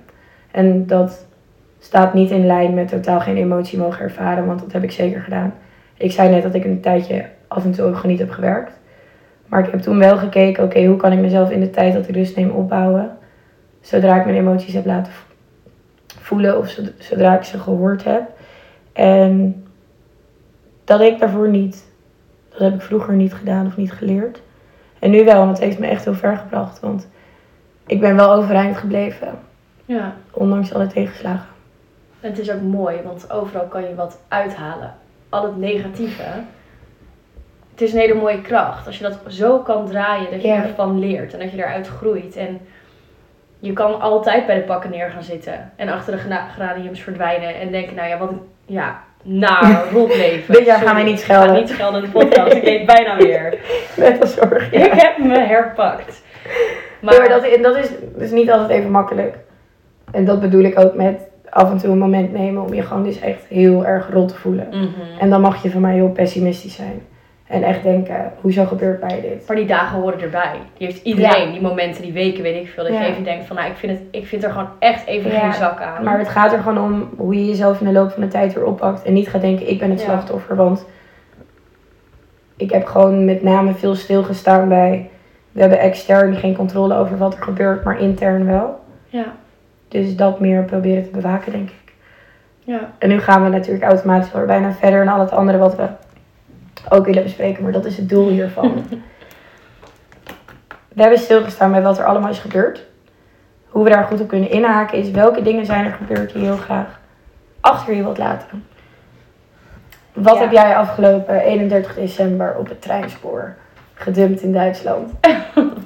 En 0.51 0.87
dat 0.87 1.25
staat 1.79 2.13
niet 2.13 2.31
in 2.31 2.45
lijn 2.45 2.73
met 2.73 2.87
totaal 2.87 3.19
geen 3.19 3.37
emotie 3.37 3.79
mogen 3.79 4.03
ervaren, 4.03 4.45
want 4.45 4.59
dat 4.59 4.71
heb 4.71 4.83
ik 4.83 4.91
zeker 4.91 5.21
gedaan. 5.21 5.53
Ik 5.97 6.11
zei 6.11 6.29
net 6.29 6.43
dat 6.43 6.53
ik 6.53 6.63
een 6.63 6.81
tijdje 6.81 7.25
af 7.47 7.63
en 7.63 7.71
toe 7.71 7.85
ook 7.85 8.03
niet 8.03 8.19
heb 8.19 8.29
gewerkt. 8.29 8.79
Maar 9.47 9.65
ik 9.65 9.71
heb 9.71 9.79
toen 9.79 9.97
wel 9.99 10.17
gekeken, 10.17 10.63
oké, 10.63 10.85
hoe 10.85 10.97
kan 10.97 11.11
ik 11.11 11.19
mezelf 11.19 11.51
in 11.51 11.59
de 11.59 11.69
tijd 11.69 11.93
dat 11.93 12.07
ik 12.07 12.15
rust 12.15 12.35
neem 12.35 12.49
opbouwen? 12.49 13.17
Zodra 13.83 14.15
ik 14.19 14.25
mijn 14.25 14.37
emoties 14.37 14.73
heb 14.73 14.85
laten 14.85 15.11
vo- 15.13 15.25
voelen 16.21 16.57
of 16.57 16.67
zod- 16.69 16.91
zodra 16.99 17.35
ik 17.37 17.43
ze 17.43 17.59
gehoord 17.59 18.03
heb. 18.03 18.21
En 18.93 19.63
dat 20.83 20.99
deed 20.99 21.13
ik 21.13 21.19
daarvoor 21.19 21.49
niet. 21.49 21.91
Dat 22.49 22.59
heb 22.59 22.73
ik 22.73 22.81
vroeger 22.81 23.13
niet 23.13 23.33
gedaan 23.33 23.65
of 23.65 23.77
niet 23.77 23.91
geleerd. 23.91 24.41
En 24.99 25.11
nu 25.11 25.23
wel, 25.25 25.41
en 25.41 25.47
dat 25.47 25.59
heeft 25.59 25.79
me 25.79 25.87
echt 25.87 26.03
heel 26.05 26.13
ver 26.13 26.37
gebracht. 26.37 26.79
Want 26.79 27.07
ik 27.85 27.99
ben 27.99 28.15
wel 28.15 28.33
overeind 28.33 28.77
gebleven, 28.77 29.39
Ja. 29.85 30.13
ondanks 30.31 30.73
alle 30.73 30.87
tegenslagen. 30.87 31.47
En 32.19 32.29
het 32.29 32.39
is 32.39 32.51
ook 32.51 32.61
mooi, 32.61 32.97
want 33.03 33.31
overal 33.31 33.65
kan 33.65 33.81
je 33.83 33.95
wat 33.95 34.19
uithalen. 34.27 34.93
Al 35.29 35.43
het 35.43 35.57
negatieve. 35.57 36.23
Het 37.71 37.81
is 37.81 37.93
een 37.93 37.99
hele 37.99 38.13
mooie 38.13 38.41
kracht. 38.41 38.85
Als 38.87 38.97
je 38.97 39.03
dat 39.03 39.19
zo 39.27 39.59
kan 39.59 39.85
draaien, 39.85 40.31
dat 40.31 40.41
je 40.41 40.47
Ja. 40.47 40.63
ervan 40.63 40.99
leert 40.99 41.33
en 41.33 41.39
dat 41.39 41.51
je 41.51 41.57
eruit 41.57 41.87
groeit. 41.87 42.35
En 42.35 42.59
je 43.63 43.73
kan 43.73 44.01
altijd 44.01 44.45
bij 44.45 44.55
de 44.55 44.61
pakken 44.61 44.89
neer 44.89 45.09
gaan 45.09 45.23
zitten. 45.23 45.71
En 45.75 45.89
achter 45.89 46.13
de 46.13 46.39
geraniums 46.53 47.01
verdwijnen. 47.01 47.59
En 47.59 47.71
denken, 47.71 47.95
nou 47.95 48.09
ja, 48.09 48.17
wat 48.17 48.29
een 48.29 48.41
ja, 48.65 49.03
naar 49.23 49.83
rotleven. 49.93 50.53
Dit 50.53 50.65
jaar 50.65 50.79
gaan 50.79 50.95
wij 50.95 51.03
niet 51.03 51.19
Ik 51.19 51.25
ga 51.25 51.33
schelden. 51.33 51.55
niet 51.55 51.69
schelden 51.69 52.03
in 52.03 52.11
de 52.11 52.11
podcast. 52.11 52.53
Ik 52.57 52.63
weet 52.63 52.85
bijna 52.85 53.17
weer. 53.17 53.59
Net 53.95 54.21
als 54.21 54.33
zorg. 54.33 54.71
Ik 54.71 54.91
heb 54.91 55.17
me 55.17 55.39
herpakt. 55.39 56.23
Maar, 57.01 57.17
maar 57.17 57.29
dat, 57.29 57.57
dat 57.61 57.75
is 57.75 57.89
dus 58.17 58.31
niet 58.31 58.51
altijd 58.51 58.69
even 58.69 58.91
makkelijk. 58.91 59.35
En 60.11 60.25
dat 60.25 60.39
bedoel 60.39 60.63
ik 60.63 60.79
ook 60.79 60.93
met 60.93 61.21
af 61.49 61.71
en 61.71 61.77
toe 61.77 61.91
een 61.91 61.97
moment 61.97 62.31
nemen 62.31 62.63
om 62.63 62.73
je 62.73 62.81
gewoon 62.81 63.03
dus 63.03 63.19
echt 63.19 63.45
heel 63.49 63.85
erg 63.85 64.09
rot 64.11 64.27
te 64.27 64.35
voelen. 64.35 64.67
Mhm. 64.69 65.19
En 65.19 65.29
dan 65.29 65.41
mag 65.41 65.63
je 65.63 65.71
van 65.71 65.81
mij 65.81 65.93
heel 65.93 66.11
pessimistisch 66.11 66.75
zijn. 66.75 67.01
En 67.47 67.63
echt 67.63 67.83
denken, 67.83 68.31
hoezo 68.41 68.65
gebeurt 68.65 69.01
mij 69.01 69.21
dit? 69.21 69.47
Maar 69.47 69.55
die 69.55 69.65
dagen 69.65 69.99
horen 69.99 70.21
erbij. 70.21 70.55
Die 70.77 70.87
heeft 70.87 71.03
iedereen. 71.03 71.51
Die 71.51 71.61
momenten, 71.61 72.01
die 72.01 72.13
weken, 72.13 72.43
weet 72.43 72.65
ik 72.65 72.71
veel. 72.71 72.83
Dat 72.83 72.93
Ja. 72.93 73.01
je 73.01 73.07
even 73.07 73.23
denkt 73.23 73.45
van, 73.45 73.55
nou, 73.55 73.69
ik 73.69 73.75
vind, 73.75 73.91
het, 73.91 74.01
ik 74.11 74.25
vind 74.27 74.43
er 74.43 74.51
gewoon 74.51 74.69
echt 74.79 75.05
even 75.05 75.31
Ja, 75.31 75.39
geen 75.39 75.53
zak 75.53 75.81
aan. 75.81 76.03
Maar 76.03 76.17
het 76.17 76.29
gaat 76.29 76.53
er 76.53 76.59
gewoon 76.59 76.83
om 76.83 77.09
hoe 77.17 77.35
je 77.35 77.45
jezelf 77.45 77.79
in 77.79 77.85
de 77.85 77.91
loop 77.91 78.11
van 78.11 78.21
de 78.21 78.27
tijd 78.27 78.53
weer 78.53 78.65
oppakt. 78.65 79.03
En 79.03 79.13
niet 79.13 79.29
gaat 79.29 79.41
denken, 79.41 79.69
ik 79.69 79.79
ben 79.79 79.89
het 79.89 79.99
slachtoffer. 79.99 80.55
Want 80.55 80.85
ik 82.57 82.71
heb 82.71 82.85
gewoon 82.85 83.25
met 83.25 83.43
name 83.43 83.73
veel 83.73 83.95
stilgestaan 83.95 84.67
bij... 84.67 85.09
We 85.51 85.59
hebben 85.61 85.79
extern 85.79 86.35
geen 86.35 86.55
controle 86.55 86.95
over 86.95 87.17
wat 87.17 87.33
er 87.33 87.43
gebeurt, 87.43 87.83
maar 87.83 87.99
intern 87.99 88.45
wel. 88.45 88.79
Ja. 89.05 89.25
Dus 89.87 90.15
dat 90.15 90.39
meer 90.39 90.63
proberen 90.63 91.03
te 91.03 91.09
bewaken, 91.09 91.51
denk 91.51 91.69
ik. 91.69 91.93
Ja. 92.59 92.91
En 92.97 93.09
nu 93.09 93.19
gaan 93.19 93.43
we 93.43 93.49
natuurlijk 93.49 93.83
automatisch 93.83 94.31
weer 94.31 94.45
bijna 94.45 94.71
verder 94.71 95.05
naar 95.05 95.13
al 95.13 95.19
het 95.19 95.31
andere 95.31 95.57
wat 95.57 95.75
we 95.75 95.87
ook 96.89 97.05
willen 97.05 97.23
bespreken. 97.23 97.63
Maar 97.63 97.71
dat 97.71 97.85
is 97.85 97.97
het 97.97 98.09
doel 98.09 98.29
hiervan. 98.29 98.83
we 100.95 101.01
hebben 101.01 101.19
stilgestaan 101.19 101.71
bij 101.71 101.81
wat 101.81 101.97
er 101.99 102.05
allemaal 102.05 102.29
is 102.29 102.39
gebeurd. 102.39 102.83
Hoe 103.67 103.83
we 103.83 103.89
daar 103.89 104.03
goed 104.03 104.21
op 104.21 104.27
kunnen 104.27 104.49
inhaken 104.49 104.97
is 104.97 105.11
welke 105.11 105.41
dingen 105.41 105.65
zijn 105.65 105.85
er 105.85 105.91
gebeurd 105.91 106.31
die 106.33 106.41
je 106.41 106.47
heel 106.47 106.57
graag 106.57 106.99
achter 107.59 107.95
je 107.95 108.03
wilt 108.03 108.17
laten. 108.17 108.65
Wat 110.13 110.35
Ja. 110.35 110.41
heb 110.41 110.51
jij 110.51 110.75
afgelopen 110.75 111.39
31 111.39 111.95
december 111.95 112.55
op 112.57 112.69
het 112.69 112.81
treinspoor 112.81 113.55
gedumpt 113.93 114.41
in 114.41 114.53
Duitsland? 114.53 115.11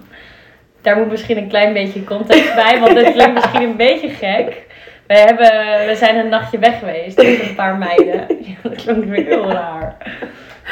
Daar 0.82 0.98
moet 0.98 1.10
misschien 1.10 1.38
een 1.38 1.48
klein 1.48 1.74
beetje 1.74 2.04
context 2.04 2.56
bij, 2.56 2.80
want 2.80 2.98
het 2.98 3.12
klinkt 3.14 3.34
misschien 3.34 3.62
een 3.70 3.78
beetje 3.78 4.10
gek. 4.10 4.66
We, 5.08 5.18
hebben, 5.18 5.88
we 5.88 5.96
zijn 5.96 6.16
een 6.18 6.30
nachtje 6.30 6.60
weg 6.60 6.80
geweest 6.80 7.18
met 7.18 7.42
een 7.42 7.56
paar 7.56 7.78
meiden. 7.78 8.26
Ja, 8.42 8.54
dat 8.64 8.76
klinkt 8.76 9.08
weer 9.10 9.26
heel 9.26 9.52
raar. 9.52 9.98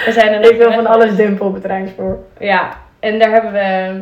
We 0.06 0.12
zijn 0.12 0.34
een 0.34 0.52
Ik 0.52 0.58
wil 0.58 0.72
van 0.72 0.86
alles 0.88 1.16
dumpen 1.16 1.46
op 1.46 1.54
het 1.54 1.64
treinspoor. 1.64 2.18
Ja, 2.40 2.70
en 3.00 3.20
daar 3.20 3.30
hebben 3.32 3.52
we 3.52 4.02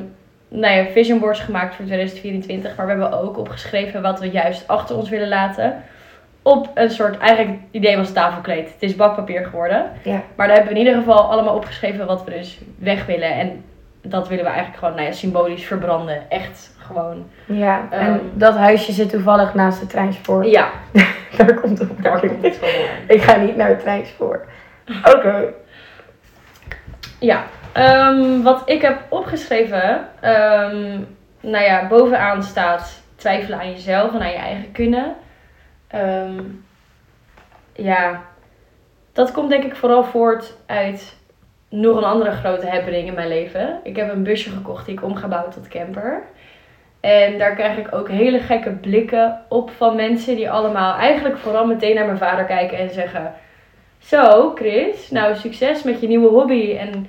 nou 0.57 0.73
ja, 0.75 0.85
vision 0.91 1.19
boards 1.19 1.39
gemaakt 1.39 1.75
voor 1.75 1.85
2024. 1.85 2.75
Maar 2.75 2.85
we 2.85 2.91
hebben 2.91 3.19
ook 3.21 3.38
opgeschreven 3.38 4.01
wat 4.01 4.19
we 4.19 4.29
juist 4.29 4.67
achter 4.67 4.95
ons 4.97 5.09
willen 5.09 5.27
laten. 5.27 5.83
Op 6.41 6.69
een 6.73 6.89
soort, 6.89 7.17
eigenlijk 7.17 7.57
het 7.57 7.67
idee 7.71 7.97
was 7.97 8.12
tafelkleed. 8.13 8.65
Het 8.73 8.81
is 8.83 8.95
bakpapier 8.95 9.45
geworden. 9.45 9.85
Ja. 10.03 10.21
Maar 10.35 10.47
daar 10.47 10.55
hebben 10.55 10.73
we 10.73 10.79
in 10.79 10.85
ieder 10.85 11.01
geval 11.01 11.31
allemaal 11.31 11.55
opgeschreven 11.55 12.05
wat 12.05 12.23
we 12.23 12.31
dus 12.31 12.59
weg 12.79 13.05
willen. 13.05 13.31
En 13.33 13.63
dat 14.01 14.27
willen 14.27 14.43
we 14.43 14.50
eigenlijk 14.50 14.79
gewoon 14.79 14.95
nou 14.95 15.07
ja, 15.07 15.13
symbolisch 15.13 15.65
verbranden. 15.65 16.21
Echt 16.29 16.75
gewoon. 16.77 17.25
Ja, 17.45 17.81
en 17.89 18.00
Ehm. 18.00 18.17
dat 18.33 18.55
huisje 18.55 18.91
zit 18.91 19.09
toevallig 19.09 19.53
naast 19.53 19.79
het 19.79 19.89
treinspoor. 19.89 20.45
Ja, 20.45 20.69
Daar 21.38 21.53
komt 21.53 21.79
het 21.79 21.89
op. 21.89 22.01
daar 22.03 22.19
komt 22.19 22.43
het 22.43 22.57
gewoon. 22.62 22.85
Ik 23.07 23.21
ga 23.21 23.35
niet 23.35 23.55
naar 23.55 23.69
het 23.69 23.79
treinspoor. 23.79 24.45
Oké. 25.15 25.43
Ja, 27.24 27.44
ehm, 27.72 28.42
wat 28.42 28.62
ik 28.65 28.82
heb 28.82 29.01
opgeschreven, 29.10 30.08
ehm, 30.20 31.00
nou 31.39 31.63
ja, 31.63 31.88
bovenaan 31.88 32.44
staat 32.44 33.03
twijfelen 33.15 33.60
aan 33.60 33.72
jezelf 33.72 34.13
en 34.13 34.22
aan 34.22 34.32
je 34.32 34.38
eigen 34.38 34.72
kunnen. 34.72 35.15
Ehm, 35.88 36.42
ja, 37.74 38.22
dat 39.13 39.32
komt 39.32 39.50
denk 39.50 39.63
ik 39.63 39.75
vooral 39.75 40.03
voort 40.03 40.58
uit 40.65 41.18
nog 41.70 41.98
een 41.98 42.03
andere 42.03 42.32
grote 42.32 42.68
happening 42.68 43.08
in 43.08 43.13
mijn 43.13 43.27
leven. 43.27 43.80
Ik 43.84 43.96
heb 43.96 44.12
een 44.12 44.24
busje 44.24 44.50
gekocht 44.50 44.86
die 44.86 44.96
ik 44.96 45.03
om 45.03 45.15
ga 45.15 45.27
bouwen 45.27 45.51
tot 45.51 45.68
camper. 45.68 46.24
En 47.00 47.38
daar 47.38 47.56
krijg 47.56 47.77
ik 47.77 47.96
ook 47.96 48.10
hele 48.10 48.39
gekke 48.39 48.72
blikken 48.72 49.42
op 49.50 49.72
van 49.72 49.96
mensen 49.96 50.36
die 50.36 50.51
allemaal 50.51 50.98
eigenlijk 50.98 51.38
vooral 51.38 51.65
meteen 51.65 51.96
naar 51.96 52.06
mijn 52.06 52.18
vader 52.18 52.46
kijken 52.46 52.77
en 52.77 52.89
zeggen... 52.89 53.34
Zo, 54.03 54.51
Chris, 54.55 55.10
nou 55.10 55.36
succes 55.36 55.83
met 55.83 56.01
je 56.01 56.07
nieuwe 56.07 56.29
hobby. 56.29 56.75
En 56.75 57.07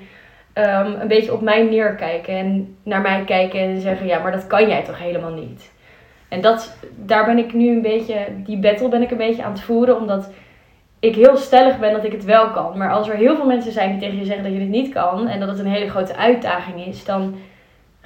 ehm, 0.53 1.01
een 1.01 1.09
beetje 1.09 1.33
op 1.33 1.41
mij 1.41 1.63
neerkijken 1.63 2.35
en 2.35 2.77
naar 2.83 3.01
mij 3.01 3.25
kijken 3.25 3.61
en 3.61 3.81
zeggen: 3.81 4.07
Ja, 4.07 4.19
maar 4.19 4.33
dat 4.33 4.47
kan 4.47 4.69
jij 4.69 4.83
toch 4.83 4.99
helemaal 4.99 5.33
niet. 5.33 5.73
En 6.29 6.41
dat, 6.41 6.77
daar 6.97 7.25
ben 7.25 7.39
ik 7.39 7.53
nu 7.53 7.69
een 7.69 7.83
beetje, 7.83 8.27
die 8.37 8.59
battle 8.59 8.89
ben 8.89 9.03
ik 9.03 9.11
een 9.11 9.17
beetje 9.17 9.43
aan 9.43 9.53
het 9.53 9.61
voeren, 9.61 9.97
omdat 9.97 10.31
ik 10.99 11.15
heel 11.15 11.37
stellig 11.37 11.79
ben 11.79 11.93
dat 11.93 12.05
ik 12.05 12.13
het 12.13 12.25
wel 12.25 12.51
kan. 12.51 12.79
Maar 12.79 12.91
als 12.91 13.09
er 13.09 13.17
heel 13.17 13.37
veel 13.37 13.47
mensen 13.47 13.73
zijn 13.73 13.91
die 13.91 14.01
tegen 14.01 14.19
je 14.19 14.25
zeggen 14.25 14.45
dat 14.45 14.53
je 14.53 14.59
dit 14.59 14.69
niet 14.69 14.93
kan 14.93 15.29
en 15.29 15.41
dat 15.41 15.49
het 15.49 15.59
een 15.59 15.67
hele 15.67 15.91
grote 15.91 16.17
uitdaging 16.17 16.87
is, 16.87 17.05
dan 17.05 17.35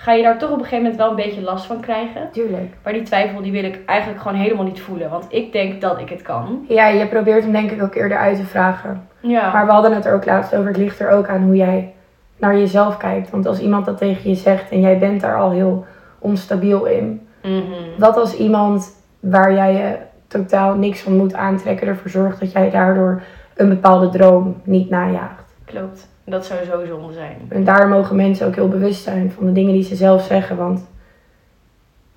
ga 0.01 0.13
je 0.13 0.23
daar 0.23 0.39
toch 0.39 0.51
op 0.51 0.59
een 0.59 0.65
gegeven 0.65 0.83
moment 0.83 0.97
wel 1.01 1.11
een 1.11 1.17
beetje 1.17 1.43
last 1.43 1.67
van 1.67 1.81
krijgen. 1.81 2.29
Tuurlijk. 2.33 2.75
Maar 2.83 2.93
die 2.93 3.03
twijfel 3.03 3.43
die 3.43 3.53
wil 3.53 3.65
ik 3.65 3.81
eigenlijk 3.87 4.21
gewoon 4.21 4.39
helemaal 4.39 4.65
niet 4.65 4.81
voelen, 4.81 5.11
want 5.11 5.27
ik 5.29 5.53
denk 5.53 5.81
dat 5.81 6.01
ik 6.01 6.09
het 6.09 6.23
kan. 6.23 6.65
Ja, 6.69 6.87
je 6.87 7.07
probeert 7.07 7.43
hem 7.43 7.53
denk 7.53 7.71
ik 7.71 7.83
ook 7.83 7.95
eerder 7.95 8.19
uit 8.19 8.37
te 8.37 8.45
vragen. 8.45 9.09
Ja. 9.21 9.53
Maar 9.53 9.67
we 9.67 9.73
hadden 9.73 9.95
het 9.95 10.05
er 10.07 10.15
ook 10.15 10.25
laatst 10.25 10.55
over. 10.55 10.69
Het 10.69 10.77
ligt 10.77 11.01
er 11.01 11.11
ook 11.11 11.29
aan 11.29 11.43
hoe 11.43 11.57
jij 11.57 11.93
naar 12.37 12.59
jezelf 12.59 12.97
kijkt. 12.97 13.31
Want 13.31 13.47
als 13.47 13.61
iemand 13.61 13.85
dat 13.85 13.99
tegen 13.99 14.31
je 14.31 14.37
zegt 14.37 14.71
en 14.71 14.81
jij 14.81 14.99
bent 14.99 15.21
daar 15.21 15.39
al 15.39 15.51
heel 15.51 15.87
onstabiel 16.19 16.85
in. 16.85 17.27
Mhm. 17.43 17.99
Wat 17.99 18.17
als 18.17 18.37
iemand 18.37 18.97
waar 19.21 19.53
jij 19.53 19.73
je 19.73 19.97
totaal 20.27 20.75
niks 20.75 21.01
van 21.01 21.17
moet 21.17 21.35
aantrekken 21.35 21.87
ervoor 21.87 22.11
zorgt 22.11 22.41
dat 22.41 22.53
jij 22.53 22.71
daardoor 22.71 23.23
een 23.57 23.69
bepaalde 23.69 24.09
droom 24.09 24.61
niet 24.65 24.91
najaagt. 24.91 25.55
Klopt. 25.65 26.09
Dat 26.29 26.47
zou 26.47 26.65
zo 26.65 26.87
zonde 26.87 27.13
zijn. 27.13 27.37
En 27.49 27.65
daar 27.65 27.89
mogen 27.89 28.17
mensen 28.17 28.47
ook 28.47 28.55
heel 28.55 28.69
bewust 28.69 29.03
zijn 29.03 29.33
van 29.33 29.47
de 29.47 29.53
dingen 29.53 29.73
die 29.73 29.83
ze 29.83 29.97
zelf 29.97 30.25
zeggen. 30.25 30.57
Want 30.57 30.87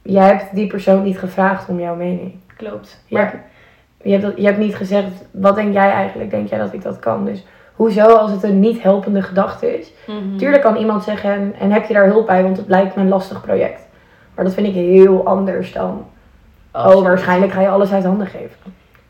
jij 0.01 0.27
hebt 0.27 0.55
die 0.55 0.67
persoon 0.67 1.03
niet 1.03 1.19
gevraagd 1.19 1.69
om 1.69 1.79
jouw 1.79 1.95
mening. 1.95 2.33
Klopt. 2.57 3.03
Maar 3.09 3.43
je 4.03 4.11
hebt, 4.11 4.23
dat, 4.23 4.33
je 4.37 4.45
hebt 4.45 4.57
niet 4.57 4.75
gezegd, 4.75 5.11
wat 5.31 5.55
denk 5.55 5.73
jij 5.73 5.91
eigenlijk? 5.91 6.29
Denk 6.29 6.49
jij 6.49 6.59
dat 6.59 6.73
ik 6.73 6.81
dat 6.81 6.99
kan? 6.99 7.25
Dus 7.25 7.45
hoezo 7.75 8.05
als 8.05 8.31
het 8.31 8.43
een 8.43 8.59
niet 8.59 8.81
helpende 8.81 9.21
gedachte 9.21 9.79
is? 9.79 9.91
Mhm. 10.07 10.37
Tuurlijk 10.37 10.63
kan 10.63 10.75
iemand 10.75 11.03
zeggen, 11.03 11.31
en, 11.31 11.53
en 11.59 11.71
heb 11.71 11.85
je 11.85 11.93
daar 11.93 12.05
hulp 12.05 12.25
bij? 12.25 12.43
Want 12.43 12.57
het 12.57 12.67
lijkt 12.67 12.95
me 12.95 13.01
een 13.01 13.09
lastig 13.09 13.41
project. 13.41 13.81
Maar 14.35 14.45
dat 14.45 14.53
vind 14.53 14.67
ik 14.67 14.73
heel 14.73 15.25
anders 15.25 15.73
dan, 15.73 16.05
oh 16.71 17.01
waarschijnlijk 17.01 17.51
ga 17.51 17.61
je 17.61 17.69
alles 17.69 17.91
uit 17.91 18.03
handen 18.03 18.27
geven. 18.27 18.57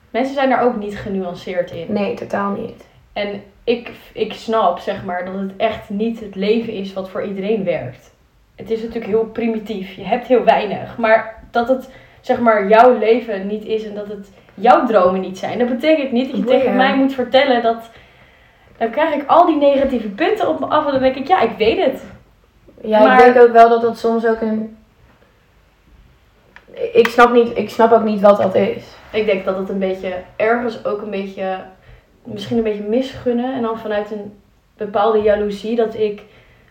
Mensen 0.10 0.34
zijn 0.34 0.50
daar 0.50 0.64
ook 0.64 0.76
niet 0.76 0.98
genuanceerd 0.98 1.72
in. 1.72 1.86
Nee, 1.90 2.14
totaal 2.14 2.52
niet. 2.52 2.86
En 3.14 3.42
ik, 3.72 3.92
ik 4.14 4.34
snap, 4.34 4.80
zeg 4.80 5.04
maar, 5.04 5.26
dat 5.26 5.34
het 5.34 5.52
echt 5.58 5.90
niet 5.90 6.20
het 6.20 6.36
leven 6.36 6.74
is 6.74 6.94
wat 6.94 7.10
voor 7.10 7.24
iedereen 7.24 7.64
werkt. 7.64 8.14
Het 8.56 8.72
is 8.72 8.80
natuurlijk 8.80 9.06
heel 9.12 9.26
primitief. 9.26 9.94
Je 9.94 10.04
hebt 10.04 10.28
heel 10.28 10.44
weinig. 10.44 10.98
Maar 10.98 11.44
dat 11.52 11.68
het, 11.68 11.90
zeg 12.22 12.40
maar, 12.40 12.68
jouw 12.68 12.98
leven 12.98 13.48
niet 13.48 13.66
is 13.66 13.84
en 13.84 13.96
dat 13.96 14.08
het 14.08 14.32
jouw 14.54 14.86
dromen 14.86 15.22
niet 15.22 15.38
zijn. 15.38 15.60
Dat 15.60 15.70
betekent 15.70 16.12
niet 16.12 16.28
dat 16.28 16.38
je 16.38 16.44
Boeien. 16.44 16.60
tegen 16.60 16.76
mij 16.76 16.96
moet 16.96 17.14
vertellen 17.14 17.62
dat... 17.62 17.90
Dan 18.78 18.90
krijg 18.90 19.14
ik 19.14 19.28
al 19.28 19.46
die 19.46 19.58
negatieve 19.58 20.10
punten 20.10 20.50
op 20.50 20.60
me 20.60 20.66
af 20.66 20.86
en 20.86 20.92
dan 20.92 21.02
denk 21.02 21.16
ik, 21.16 21.28
ja, 21.28 21.42
ik 21.42 21.58
weet 21.58 21.86
het. 21.86 22.04
Ja, 22.82 23.00
Maar- 23.00 23.28
ik 23.28 23.34
denk 23.34 23.46
ook 23.48 23.54
wel 23.54 23.70
dat 23.70 23.82
dat 23.82 23.98
soms 23.98 24.26
ook 24.26 24.42
een... 24.42 24.78
Ik 26.94 27.08
snap, 27.08 27.32
niet, 27.34 27.58
ik 27.58 27.70
snap 27.70 27.92
ook 27.92 28.04
niet 28.04 28.22
wat 28.22 28.38
dat 28.38 28.56
is. 28.56 28.84
Ik 29.12 29.26
denk 29.26 29.46
dat 29.46 29.58
het 29.58 29.70
een 29.70 29.80
beetje, 29.80 30.14
ergens 30.36 30.86
ook 30.86 31.02
een 31.02 31.10
beetje, 31.10 31.60
misschien 32.24 32.58
een 32.58 32.64
beetje 32.64 32.84
misgunnen. 32.84 33.54
En 33.56 33.62
dan 33.62 33.80
vanuit 33.80 34.12
een 34.12 34.32
bepaalde 34.78 35.20
jaloezie 35.22 35.76
dat 35.76 35.94
ik 35.96 36.22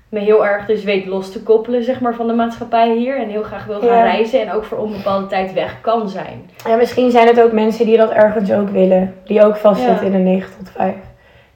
me 0.09 0.19
heel 0.19 0.47
erg 0.47 0.66
dus 0.66 0.85
weet 0.85 1.07
los 1.07 1.33
te 1.33 1.42
koppelen, 1.42 1.85
zeg 1.85 2.00
maar, 2.00 2.14
van 2.14 2.26
de 2.26 2.33
maatschappij 2.33 2.97
hier. 2.97 3.19
En 3.19 3.28
heel 3.28 3.42
graag 3.42 3.64
wil 3.66 3.78
gaan 3.80 3.88
Ja. 3.88 4.02
reizen 4.02 4.40
en 4.40 4.52
ook 4.52 4.64
voor 4.64 4.78
onbepaalde 4.78 5.26
tijd 5.26 5.52
weg 5.52 5.80
kan 5.80 6.09
zijn. 6.09 6.50
En 6.66 6.78
misschien 6.78 7.11
zijn 7.11 7.26
het 7.26 7.40
ook 7.42 7.52
mensen 7.52 7.87
die 7.87 7.97
dat 7.97 8.11
ergens 8.11 8.52
ook 8.52 8.69
willen. 8.69 9.14
Die 9.25 9.45
ook 9.45 9.57
vastzitten 9.57 10.07
Ja. 10.07 10.12
in 10.12 10.14
een 10.14 10.23
9 10.23 10.57
tot 10.59 10.71
5. 10.71 10.95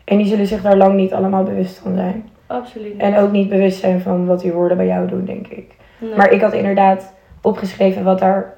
En 0.04 0.16
die 0.16 0.26
zullen 0.26 0.46
zich 0.46 0.62
daar 0.62 0.76
lang 0.76 0.94
niet 0.94 1.12
allemaal 1.12 1.42
bewust 1.42 1.78
van 1.78 1.94
zijn. 1.94 2.28
Absoluut. 2.46 2.96
En 2.96 3.16
ook 3.16 3.30
niet 3.30 3.48
bewust 3.48 3.80
zijn 3.80 4.00
van 4.00 4.26
wat 4.26 4.40
die 4.40 4.52
woorden 4.52 4.76
bij 4.76 4.86
jou 4.86 5.08
doen, 5.08 5.24
denk 5.24 5.46
ik. 5.46 5.74
Nee. 5.98 6.14
Maar 6.16 6.30
ik 6.32 6.40
had 6.40 6.52
inderdaad 6.52 7.12
opgeschreven 7.42 8.04
wat 8.04 8.18
daar 8.18 8.54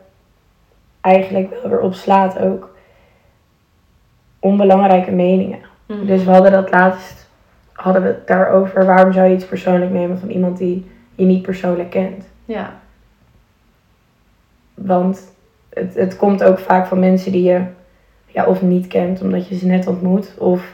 eigenlijk 1.00 1.50
wel 1.62 1.70
weer 1.70 1.80
op 1.80 1.94
slaat 1.94 2.38
ook. 2.38 2.75
Onbelangrijke 4.46 5.10
meningen. 5.10 5.58
Mhm. 5.86 6.06
Dus 6.06 6.24
we 6.24 6.30
hadden 6.30 6.52
dat 6.52 6.70
laatst, 6.70 7.28
hadden 7.72 8.02
we 8.02 8.08
het 8.08 8.26
daarover. 8.26 8.86
Waarom 8.86 9.12
zou 9.12 9.28
je 9.28 9.34
iets 9.34 9.46
persoonlijk 9.46 9.90
nemen 9.90 10.18
van 10.18 10.28
iemand 10.28 10.58
die 10.58 10.86
je 11.14 11.24
niet 11.24 11.42
persoonlijk 11.42 11.90
kent? 11.90 12.28
Ja, 12.44 12.72
Want 14.74 15.34
het, 15.68 15.94
het 15.94 16.16
komt 16.16 16.42
ook 16.42 16.58
vaak 16.58 16.86
van 16.86 16.98
mensen 16.98 17.32
die 17.32 17.42
je 17.42 17.62
ja, 18.26 18.46
of 18.46 18.62
niet 18.62 18.86
kent 18.86 19.22
omdat 19.22 19.48
je 19.48 19.56
ze 19.56 19.66
net 19.66 19.86
ontmoet. 19.86 20.34
Of 20.38 20.72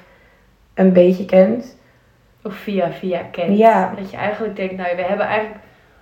een 0.74 0.92
beetje 0.92 1.24
kent. 1.24 1.76
of 2.42 2.54
via 2.54 2.90
via 2.90 3.22
kent. 3.30 3.58
Ja. 3.58 3.94
Dat 3.96 4.10
je 4.10 4.16
eigenlijk 4.16 4.56
denkt, 4.56 4.76
nou, 4.76 4.96
we 4.96 5.02
hebben 5.02 5.26
eigenlijk 5.26 5.60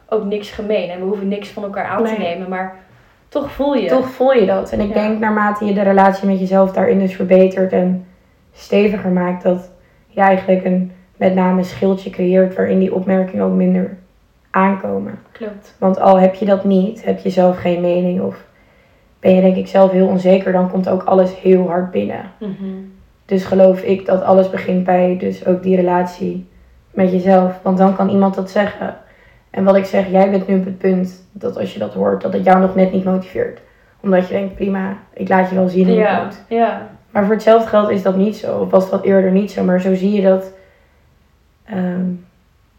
ook 0.08 0.24
niks 0.24 0.50
gemeen. 0.50 0.90
En 0.90 0.98
we 0.98 1.04
hoeven 1.04 1.28
niks 1.28 1.48
van 1.48 1.62
elkaar 1.62 1.84
aan 1.84 2.04
te 2.04 2.16
nemen. 2.18 2.48
Maar 2.48 2.76
toch 3.30 3.52
voel 3.52 3.74
je. 3.74 3.88
Toch 3.88 4.10
voel 4.10 4.32
je 4.32 4.46
dat. 4.46 4.72
En 4.72 4.80
ik 4.80 4.88
Ja. 4.88 4.94
denk 4.94 5.18
naarmate 5.18 5.64
je 5.64 5.72
de 5.74 5.82
relatie 5.82 6.28
met 6.28 6.38
jezelf 6.38 6.72
daarin 6.72 6.98
dus 6.98 7.14
verbetert 7.14 7.72
en 7.72 8.06
steviger 8.52 9.10
maakt, 9.10 9.42
dat 9.42 9.70
je 10.06 10.20
eigenlijk 10.20 10.64
een 10.64 10.92
met 11.16 11.34
name 11.34 11.62
schildje 11.62 12.10
creëert 12.10 12.54
waarin 12.54 12.78
die 12.78 12.94
opmerkingen 12.94 13.44
ook 13.44 13.54
minder 13.54 13.96
aankomen. 14.50 15.18
Klopt. 15.32 15.74
Want 15.78 16.00
al 16.00 16.20
heb 16.20 16.34
je 16.34 16.44
dat 16.44 16.64
niet, 16.64 17.04
heb 17.04 17.18
je 17.18 17.30
zelf 17.30 17.58
geen 17.58 17.80
mening 17.80 18.20
of 18.20 18.44
ben 19.20 19.34
je 19.34 19.40
denk 19.40 19.56
ik 19.56 19.66
zelf 19.66 19.90
heel 19.90 20.06
onzeker, 20.06 20.52
dan 20.52 20.70
komt 20.70 20.88
ook 20.88 21.02
alles 21.02 21.40
heel 21.40 21.68
hard 21.68 21.90
binnen. 21.90 22.30
Mhm. 22.38 22.74
Dus 23.24 23.44
geloof 23.44 23.82
ik 23.82 24.06
dat 24.06 24.22
alles 24.22 24.50
begint 24.50 24.84
bij 24.84 25.16
dus 25.18 25.46
ook 25.46 25.62
die 25.62 25.76
relatie 25.76 26.46
met 26.90 27.12
jezelf. 27.12 27.58
Want 27.62 27.78
dan 27.78 27.96
kan 27.96 28.08
iemand 28.08 28.34
dat 28.34 28.50
zeggen. 28.50 28.96
En 29.50 29.64
wat 29.64 29.76
ik 29.76 29.84
zeg, 29.84 30.10
jij 30.10 30.30
bent 30.30 30.46
nu 30.48 30.58
op 30.58 30.64
het 30.64 30.78
punt 30.78 31.24
dat 31.32 31.56
als 31.58 31.72
je 31.72 31.78
dat 31.78 31.94
hoort, 31.94 32.22
dat 32.22 32.32
het 32.32 32.44
jou 32.44 32.60
nog 32.60 32.74
net 32.74 32.92
niet 32.92 33.04
motiveert. 33.04 33.60
Omdat 34.00 34.28
je 34.28 34.34
denkt, 34.34 34.54
prima, 34.54 34.96
ik 35.12 35.28
laat 35.28 35.48
je 35.48 35.54
wel 35.54 35.68
zien 35.68 35.88
hoe 35.88 35.98
het 35.98 36.08
Ja, 36.08 36.24
moet. 36.24 36.42
ja. 36.48 36.88
Maar 37.10 37.24
voor 37.24 37.34
hetzelfde 37.34 37.68
geld 37.68 37.90
is 37.90 38.02
dat 38.02 38.16
niet 38.16 38.36
zo. 38.36 38.58
Of 38.58 38.70
was 38.70 38.90
dat 38.90 39.04
eerder 39.04 39.30
niet 39.30 39.50
zo. 39.50 39.64
Maar 39.64 39.80
zo 39.80 39.94
zie 39.94 40.12
je 40.12 40.22
dat, 40.22 40.52
ehm, 41.64 42.04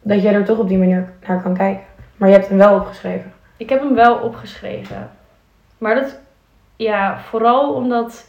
dat 0.01 0.21
je 0.21 0.29
er 0.29 0.45
toch 0.45 0.57
op 0.57 0.67
die 0.67 0.77
manier 0.77 1.09
naar 1.27 1.41
kan 1.41 1.57
kijken. 1.57 1.83
Maar 2.15 2.29
je 2.29 2.35
hebt 2.35 2.47
hem 2.47 2.57
wel 2.57 2.75
opgeschreven. 2.75 3.31
Ik 3.57 3.69
heb 3.69 3.79
hem 3.79 3.95
wel 3.95 4.15
opgeschreven. 4.17 5.09
Maar 5.77 5.95
dat, 5.95 6.19
ja, 6.75 7.19
vooral 7.19 7.73
omdat 7.73 8.25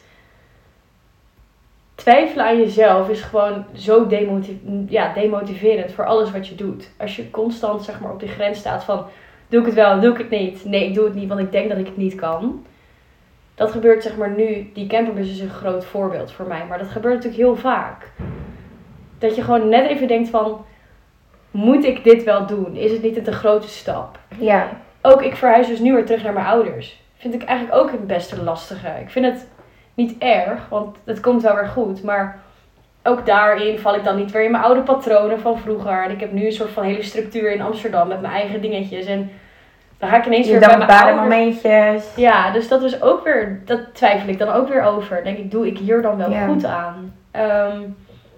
twijfelen 2.02 2.44
aan 2.44 2.58
jezelf 2.58 3.08
is 3.08 3.20
gewoon 3.20 3.64
zo 3.74 4.06
demotiv 4.06 4.56
ja, 4.88 5.12
demotiverend 5.12 5.92
voor 5.92 6.06
alles 6.06 6.30
wat 6.30 6.48
je 6.48 6.54
doet. 6.54 6.90
Als 6.98 7.16
je 7.16 7.30
constant 7.30 7.82
zeg 7.82 8.00
maar, 8.00 8.12
op 8.12 8.20
die 8.20 8.28
grens 8.28 8.58
staat 8.58 8.84
van, 8.84 9.04
doe 9.48 9.60
ik 9.60 9.66
het 9.66 9.74
wel, 9.74 10.00
doe 10.00 10.12
ik 10.12 10.18
het 10.18 10.30
niet? 10.30 10.64
Nee, 10.64 10.86
ik 10.88 10.94
doe 10.94 11.04
het 11.04 11.14
niet, 11.14 11.28
want 11.28 11.40
ik 11.40 11.52
denk 11.52 11.68
dat 11.68 11.78
ik 11.78 11.86
het 11.86 11.96
niet 11.96 12.14
kan. 12.14 12.66
Dat 13.54 13.70
gebeurt 13.70 14.02
zeg 14.02 14.16
maar 14.16 14.30
nu, 14.30 14.70
die 14.74 14.86
camperbus 14.86 15.30
is 15.30 15.40
een 15.40 15.50
groot 15.50 15.84
voorbeeld 15.84 16.32
voor 16.32 16.46
mij, 16.46 16.66
maar 16.68 16.78
dat 16.78 16.90
gebeurt 16.90 17.14
natuurlijk 17.14 17.42
heel 17.42 17.56
vaak. 17.56 18.10
Dat 19.18 19.36
je 19.36 19.42
gewoon 19.42 19.68
net 19.68 19.88
even 19.88 20.08
denkt 20.08 20.28
van, 20.28 20.64
moet 21.50 21.84
ik 21.84 22.04
dit 22.04 22.24
wel 22.24 22.46
doen? 22.46 22.76
Is 22.76 22.92
het 22.92 23.02
niet 23.02 23.16
een 23.16 23.22
te 23.22 23.32
grote 23.32 23.68
stap? 23.68 24.18
Ja. 24.38 24.68
Ook 25.02 25.22
ik 25.22 25.36
verhuis 25.36 25.66
dus 25.66 25.78
nu 25.78 25.92
weer 25.92 26.06
terug 26.06 26.22
naar 26.22 26.32
mijn 26.32 26.46
ouders. 26.46 27.00
Vind 27.16 27.34
ik 27.34 27.42
eigenlijk 27.42 27.78
ook 27.78 27.90
het 27.90 28.06
beste 28.06 28.42
lastige. 28.42 28.88
Ik 29.00 29.10
vind 29.10 29.24
het 29.26 29.48
niet 30.02 30.18
erg, 30.18 30.68
want 30.68 30.96
het 31.04 31.20
komt 31.20 31.42
wel 31.42 31.54
weer 31.54 31.66
goed. 31.66 32.02
Maar 32.02 32.40
ook 33.02 33.26
daarin 33.26 33.78
val 33.78 33.94
ik 33.94 34.04
dan 34.04 34.16
niet 34.16 34.30
weer 34.30 34.44
in 34.44 34.50
mijn 34.50 34.62
oude 34.62 34.80
patronen 34.80 35.40
van 35.40 35.58
vroeger. 35.58 36.04
En 36.04 36.10
ik 36.10 36.20
heb 36.20 36.32
nu 36.32 36.46
een 36.46 36.52
soort 36.52 36.70
van 36.70 36.82
hele 36.82 37.02
structuur 37.02 37.52
in 37.52 37.62
Amsterdam 37.62 38.08
met 38.08 38.20
mijn 38.20 38.32
eigen 38.32 38.60
dingetjes. 38.60 39.06
En 39.06 39.30
dan 39.98 40.08
ga 40.08 40.16
ik 40.16 40.26
ineens 40.26 40.46
Je 40.46 40.58
weer 40.58 40.68
bij 40.68 40.86
mijn 40.86 41.16
momentjes. 41.16 42.14
Ja, 42.16 42.50
dus 42.50 42.68
dat 42.68 42.82
is 42.82 43.02
ook 43.02 43.24
weer, 43.24 43.60
dat 43.64 43.80
twijfel 43.92 44.28
ik 44.28 44.38
dan 44.38 44.48
ook 44.48 44.68
weer 44.68 44.82
over. 44.82 45.24
Denk 45.24 45.38
ik, 45.38 45.50
doe 45.50 45.66
ik 45.66 45.78
hier 45.78 46.02
dan 46.02 46.16
wel 46.16 46.46
goed 46.46 46.64
aan? 46.64 47.14
Ehm, 47.30 47.80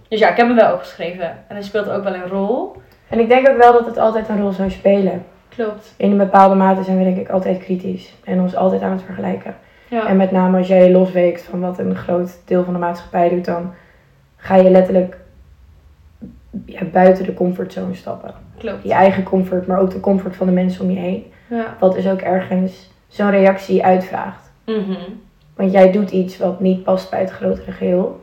dus 0.08 0.18
ja, 0.18 0.28
ik 0.28 0.36
heb 0.36 0.46
hem 0.46 0.56
wel 0.56 0.72
opgeschreven. 0.72 1.24
En 1.24 1.54
hij 1.54 1.62
speelt 1.62 1.90
ook 1.90 2.04
wel 2.04 2.14
een 2.14 2.28
rol. 2.28 2.76
En 3.08 3.18
ik 3.18 3.28
denk 3.28 3.48
ook 3.48 3.56
wel 3.56 3.72
dat 3.72 3.86
het 3.86 3.98
altijd 3.98 4.28
een 4.28 4.40
rol 4.40 4.52
zou 4.52 4.70
spelen. 4.70 5.24
Klopt. 5.48 5.94
In 5.96 6.10
een 6.10 6.18
bepaalde 6.18 6.54
mate 6.54 6.82
zijn 6.82 6.98
we 6.98 7.04
denk 7.04 7.16
ik 7.16 7.28
altijd 7.28 7.58
kritisch. 7.58 8.14
En 8.24 8.40
ons 8.40 8.56
altijd 8.56 8.82
aan 8.82 8.90
het 8.90 9.02
vergelijken. 9.02 9.56
Ja. 9.88 10.06
En 10.06 10.16
met 10.16 10.30
name 10.30 10.58
als 10.58 10.66
jij 10.66 10.84
je 10.84 10.90
losweekt 10.92 11.42
van 11.42 11.60
wat 11.60 11.78
een 11.78 11.96
groot 11.96 12.38
deel 12.44 12.64
van 12.64 12.72
de 12.72 12.78
maatschappij 12.78 13.28
doet, 13.28 13.44
dan 13.44 13.72
ga 14.36 14.54
je 14.56 14.70
letterlijk 14.70 15.16
ja, 16.66 16.84
buiten 16.84 17.24
de 17.24 17.34
comfortzone 17.34 17.94
stappen. 17.94 18.34
Klopt. 18.58 18.82
Je 18.82 18.92
eigen 18.92 19.22
comfort, 19.22 19.66
maar 19.66 19.78
ook 19.78 19.90
de 19.90 20.00
comfort 20.00 20.36
van 20.36 20.46
de 20.46 20.52
mensen 20.52 20.84
om 20.84 20.90
je 20.90 20.98
heen. 21.00 21.32
Ja. 21.48 21.76
Wat 21.78 21.94
dus 21.94 22.08
ook 22.08 22.20
ergens 22.20 22.90
zo'n 23.08 23.30
reactie 23.30 23.84
uitvraagt. 23.84 24.52
Mhm. 24.66 24.98
Want 25.56 25.72
jij 25.72 25.92
doet 25.92 26.10
iets 26.10 26.38
wat 26.38 26.60
niet 26.60 26.84
past 26.84 27.10
bij 27.10 27.20
het 27.20 27.30
grotere 27.30 27.72
geheel. 27.72 28.20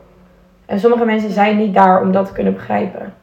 En 0.66 0.80
sommige 0.80 1.04
mensen 1.04 1.30
zijn 1.30 1.56
niet 1.56 1.74
daar 1.74 2.02
om 2.02 2.12
dat 2.12 2.26
te 2.26 2.32
kunnen 2.32 2.52
begrijpen. 2.52 3.14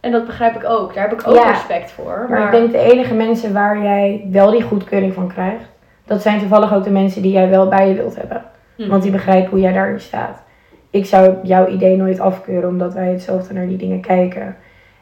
En 0.00 0.12
dat 0.12 0.26
begrijp 0.26 0.54
ik 0.54 0.64
ook. 0.68 0.94
Daar 0.94 1.08
heb 1.08 1.20
ik 1.20 1.28
ook 1.28 1.34
Ja. 1.34 1.50
respect 1.50 1.90
voor. 1.92 2.26
Maar 2.28 2.44
ik 2.44 2.50
denk 2.50 2.72
de 2.72 2.92
enige 2.92 3.14
mensen 3.14 3.52
waar 3.52 3.82
jij 3.82 4.26
wel 4.30 4.50
die 4.50 4.62
goedkeuring 4.62 5.14
van 5.14 5.28
krijgt, 5.28 5.64
dat 6.06 6.22
zijn 6.22 6.38
toevallig 6.38 6.74
ook 6.74 6.84
de 6.84 6.90
mensen 6.90 7.22
die 7.22 7.32
jij 7.32 7.48
wel 7.48 7.68
bij 7.68 7.88
je 7.88 7.94
wilt 7.94 8.16
hebben. 8.16 8.42
Mhm. 8.76 8.88
Want 8.88 9.02
die 9.02 9.12
begrijpen 9.12 9.50
hoe 9.50 9.60
jij 9.60 9.72
daarin 9.72 10.00
staat. 10.00 10.42
Ik 10.90 11.06
zou 11.06 11.34
jouw 11.42 11.66
idee 11.66 11.96
nooit 11.96 12.20
afkeuren 12.20 12.68
omdat 12.68 12.94
wij 12.94 13.08
hetzelfde 13.08 13.54
naar 13.54 13.66
die 13.66 13.76
dingen 13.76 14.00
kijken. 14.00 14.56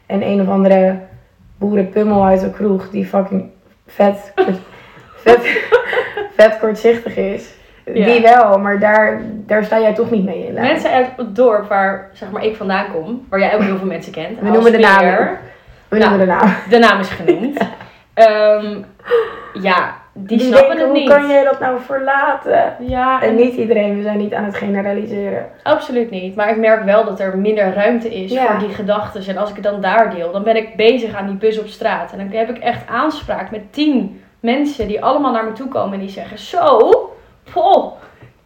En 0.05 0.21
een 0.27 0.41
of 0.41 0.47
andere 0.47 0.99
boerenpummel 1.57 2.25
uit 2.25 2.39
de 2.41 2.49
kroeg 2.49 2.89
die 2.89 3.05
fucking 3.05 3.49
vet, 3.87 4.33
vet, 5.23 5.61
vet 6.35 6.59
kortzichtig 6.59 7.15
is. 7.15 7.53
Ja. 7.85 8.05
Die 8.05 8.21
wel, 8.21 8.59
maar 8.59 8.79
daar, 8.79 9.21
daar 9.45 9.63
sta 9.63 9.79
jij 9.79 9.93
toch 9.93 10.11
niet 10.11 10.25
mee 10.25 10.47
in. 10.47 10.53
lijn. 10.53 10.67
Mensen 10.67 10.91
uit 10.91 11.07
het 11.17 11.35
dorp 11.35 11.67
waar 11.67 12.09
zeg 12.13 12.31
maar, 12.31 12.45
ik 12.45 12.55
vandaan 12.55 12.91
kom, 12.91 13.25
waar 13.29 13.39
jij 13.39 13.55
ook 13.55 13.61
heel 13.61 13.77
veel 13.77 13.87
mensen 13.87 14.11
kent. 14.11 14.39
We 14.39 14.49
noemen 14.49 14.71
de 14.71 14.77
namen. 14.77 15.37
We 15.87 15.97
noemen 15.97 16.19
de 16.19 16.25
naam. 16.25 16.53
De 16.69 16.77
naam 16.77 16.99
is 16.99 17.09
genoemd. 17.09 17.57
Ehm, 18.13 18.77
ja, 19.53 19.95
die, 20.15 20.39
snappen 20.39 20.59
denken, 20.67 20.77
het 20.77 20.87
hoe 20.89 20.97
niet. 20.99 21.09
kan 21.09 21.27
jij 21.27 21.43
dat 21.43 21.59
nou 21.59 21.79
verlaten? 21.81 22.75
Ja, 22.79 23.21
En 23.21 23.27
en 23.29 23.35
niet 23.35 23.55
iedereen, 23.55 23.95
we 23.95 24.01
zijn 24.01 24.17
niet 24.17 24.33
aan 24.33 24.43
het 24.43 24.55
generaliseren. 24.55 25.49
absoluut 25.63 26.09
niet. 26.09 26.35
Maar 26.35 26.49
ik 26.49 26.57
merk 26.57 26.83
wel 26.83 27.05
dat 27.05 27.19
er 27.19 27.37
minder 27.37 27.73
ruimte 27.73 28.13
is 28.15 28.31
Ja. 28.31 28.45
voor 28.45 28.59
die 28.67 28.75
gedachten. 28.75 29.27
En 29.27 29.37
als 29.37 29.49
ik 29.49 29.55
het 29.55 29.63
dan 29.63 29.81
daar 29.81 30.15
deel, 30.15 30.31
dan 30.31 30.43
ben 30.43 30.55
ik 30.55 30.75
bezig 30.75 31.15
aan 31.15 31.25
die 31.27 31.35
bus 31.35 31.59
op 31.59 31.67
straat. 31.67 32.11
En 32.11 32.17
dan 32.17 32.27
heb 32.39 32.49
ik 32.49 32.57
echt 32.57 32.87
aanspraak 32.89 33.51
met 33.51 33.73
tien 33.73 34.21
mensen 34.39 34.87
die 34.87 35.03
allemaal 35.03 35.31
naar 35.31 35.45
me 35.45 35.51
toe 35.51 35.67
komen 35.67 35.93
en 35.93 35.99
die 35.99 36.09
zeggen: 36.09 36.37
Zo, 36.37 36.89
poh, 37.53 37.91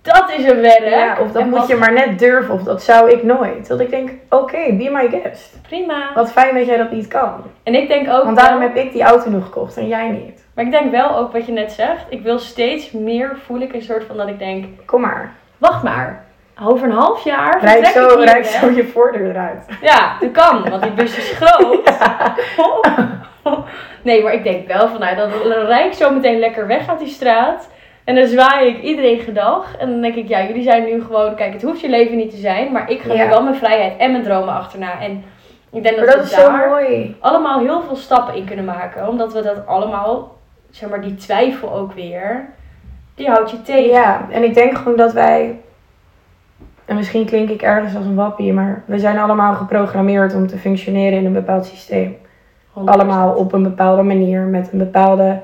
dat 0.02 0.32
is 0.38 0.46
een 0.50 0.62
werk. 0.62 0.90
Ja, 0.90 1.18
of 1.22 1.32
dat 1.32 1.42
En 1.42 1.50
moet 1.50 1.60
wat 1.60 1.68
je 1.68 1.76
maar 1.76 1.94
net 1.94 2.20
durven, 2.20 2.54
of 2.54 2.64
dat 2.64 2.84
zou 2.84 3.10
ik 3.12 3.24
nooit. 3.24 3.68
Dat 3.68 3.80
ik 3.80 3.90
denk, 3.90 4.10
oké, 4.30 4.58
be 4.78 4.90
my 4.92 5.10
guest. 5.22 5.60
Prima. 5.68 6.12
Wat 6.16 6.32
fijn 6.32 6.56
dat 6.56 6.66
jij 6.66 6.78
dat 6.78 6.92
niet 6.92 7.08
kan. 7.08 7.34
En 7.64 7.76
ik 7.76 7.88
denk 7.88 8.10
ook. 8.10 8.24
Want 8.24 8.38
daarom 8.38 8.60
wel- 8.60 8.68
heb 8.68 8.78
ik 8.78 8.92
die 8.92 9.04
auto 9.04 9.30
nog 9.30 9.44
gekocht 9.44 9.78
en 9.78 9.88
jij 9.88 10.10
niet. 10.10 10.46
Maar 10.58 10.66
ik 10.66 10.72
denk 10.72 10.92
wel 10.92 11.18
ook 11.18 11.32
wat 11.32 11.46
je 11.46 11.52
net 11.52 11.72
zegt. 11.72 12.06
Ik 12.10 12.22
wil 12.22 12.40
steeds 12.40 12.92
meer 12.92 13.38
voel 13.46 13.60
ik 13.60 13.74
een 13.74 13.82
soort 13.82 14.04
van 14.04 14.18
dat 14.18 14.28
ik 14.28 14.40
denk, 14.40 14.66
Kom 14.86 15.02
maar. 15.02 15.34
wacht 15.58 15.84
maar. 15.84 16.26
Over 16.64 16.90
een 16.90 16.96
half 16.96 17.24
jaar 17.24 17.60
Rijk 17.62 17.86
vertrek 17.86 18.04
zo, 18.04 18.22
ik 18.22 18.30
hier 18.30 18.44
zo 18.44 18.70
je 18.72 18.88
voordeur 18.88 19.30
eruit. 19.30 19.66
Ja, 19.82 20.18
dat 20.20 20.32
kan, 20.32 20.70
want 20.70 20.82
die 20.82 20.92
bus 20.92 21.18
is 21.18 21.32
groot. 21.32 21.92
Nee, 24.02 24.24
maar 24.24 24.34
ik 24.34 24.44
denk 24.44 24.68
wel 24.68 24.88
van, 24.88 25.00
nou, 25.00 25.16
dan 25.16 25.30
rijd 25.66 25.86
ik 25.86 25.94
zo 25.94 26.12
meteen 26.12 26.40
lekker 26.40 26.68
weg 26.68 26.90
uit 26.90 27.00
die 27.00 27.08
straat. 27.08 27.70
En 28.04 28.16
dan 28.16 28.26
zwaai 28.28 28.68
ik 28.68 28.82
iedereen 28.82 29.20
gedag. 29.20 29.76
En 29.78 29.90
dan 29.90 30.02
denk 30.02 30.16
ik, 30.16 30.28
ja, 30.28 30.42
jullie 30.44 30.64
zijn 30.64 30.84
nu 30.84 31.02
gewoon, 31.02 31.36
kijk, 31.36 31.54
het 31.54 31.62
hoeft 31.62 31.82
je 31.82 31.90
leven 31.90 32.16
niet 32.18 32.30
te 32.30 32.38
zijn. 32.38 32.72
Maar 32.72 32.90
ik 32.90 33.02
ga 33.02 33.14
Ja. 33.14 33.24
nu 33.24 33.30
wel 33.30 33.44
mijn 33.44 33.56
vrijheid 33.56 33.98
en 33.98 34.12
mijn 34.12 34.24
dromen 34.24 34.54
achterna. 34.54 35.00
En 35.02 35.24
ik 35.72 35.84
denk 35.84 35.98
dat, 35.98 36.06
dat 36.08 36.30
we 36.30 36.36
daar 36.36 36.68
mooi. 36.68 37.16
allemaal 37.20 37.60
heel 37.60 37.82
veel 37.82 37.96
stappen 37.96 38.36
in 38.36 38.46
kunnen 38.46 38.66
maken. 38.66 39.08
Omdat 39.08 39.34
we 39.34 39.42
dat 39.42 39.66
allemaal, 39.68 40.36
zeg 40.78 40.90
maar, 40.90 41.02
die 41.02 41.16
twijfel 41.16 41.74
ook 41.74 41.94
weer, 41.94 42.46
die 43.16 43.28
houdt 43.28 43.52
je 43.52 43.62
tegen. 43.62 43.90
Ja, 43.90 44.28
en 44.30 44.44
ik 44.44 44.54
denk 44.54 44.78
gewoon 44.78 44.98
dat 44.98 45.14
wij... 45.14 45.60
En 46.86 46.96
misschien 46.96 47.26
klink 47.26 47.50
ik 47.50 47.62
ergens 47.62 47.96
als 47.96 48.06
een 48.06 48.16
wappie, 48.16 48.54
maar 48.54 48.84
we 48.86 49.00
zijn 49.00 49.18
allemaal 49.18 49.56
geprogrammeerd 49.56 50.36
om 50.36 50.48
te 50.48 50.58
functioneren 50.58 51.20
in 51.20 51.26
een 51.26 51.34
bepaald 51.34 51.66
systeem. 51.66 52.18
100%. 52.70 52.74
allemaal 52.74 53.34
op 53.34 53.54
een 53.54 53.64
bepaalde 53.64 54.04
manier, 54.04 54.42
met 54.42 54.72
een 54.72 54.78
bepaalde 54.78 55.42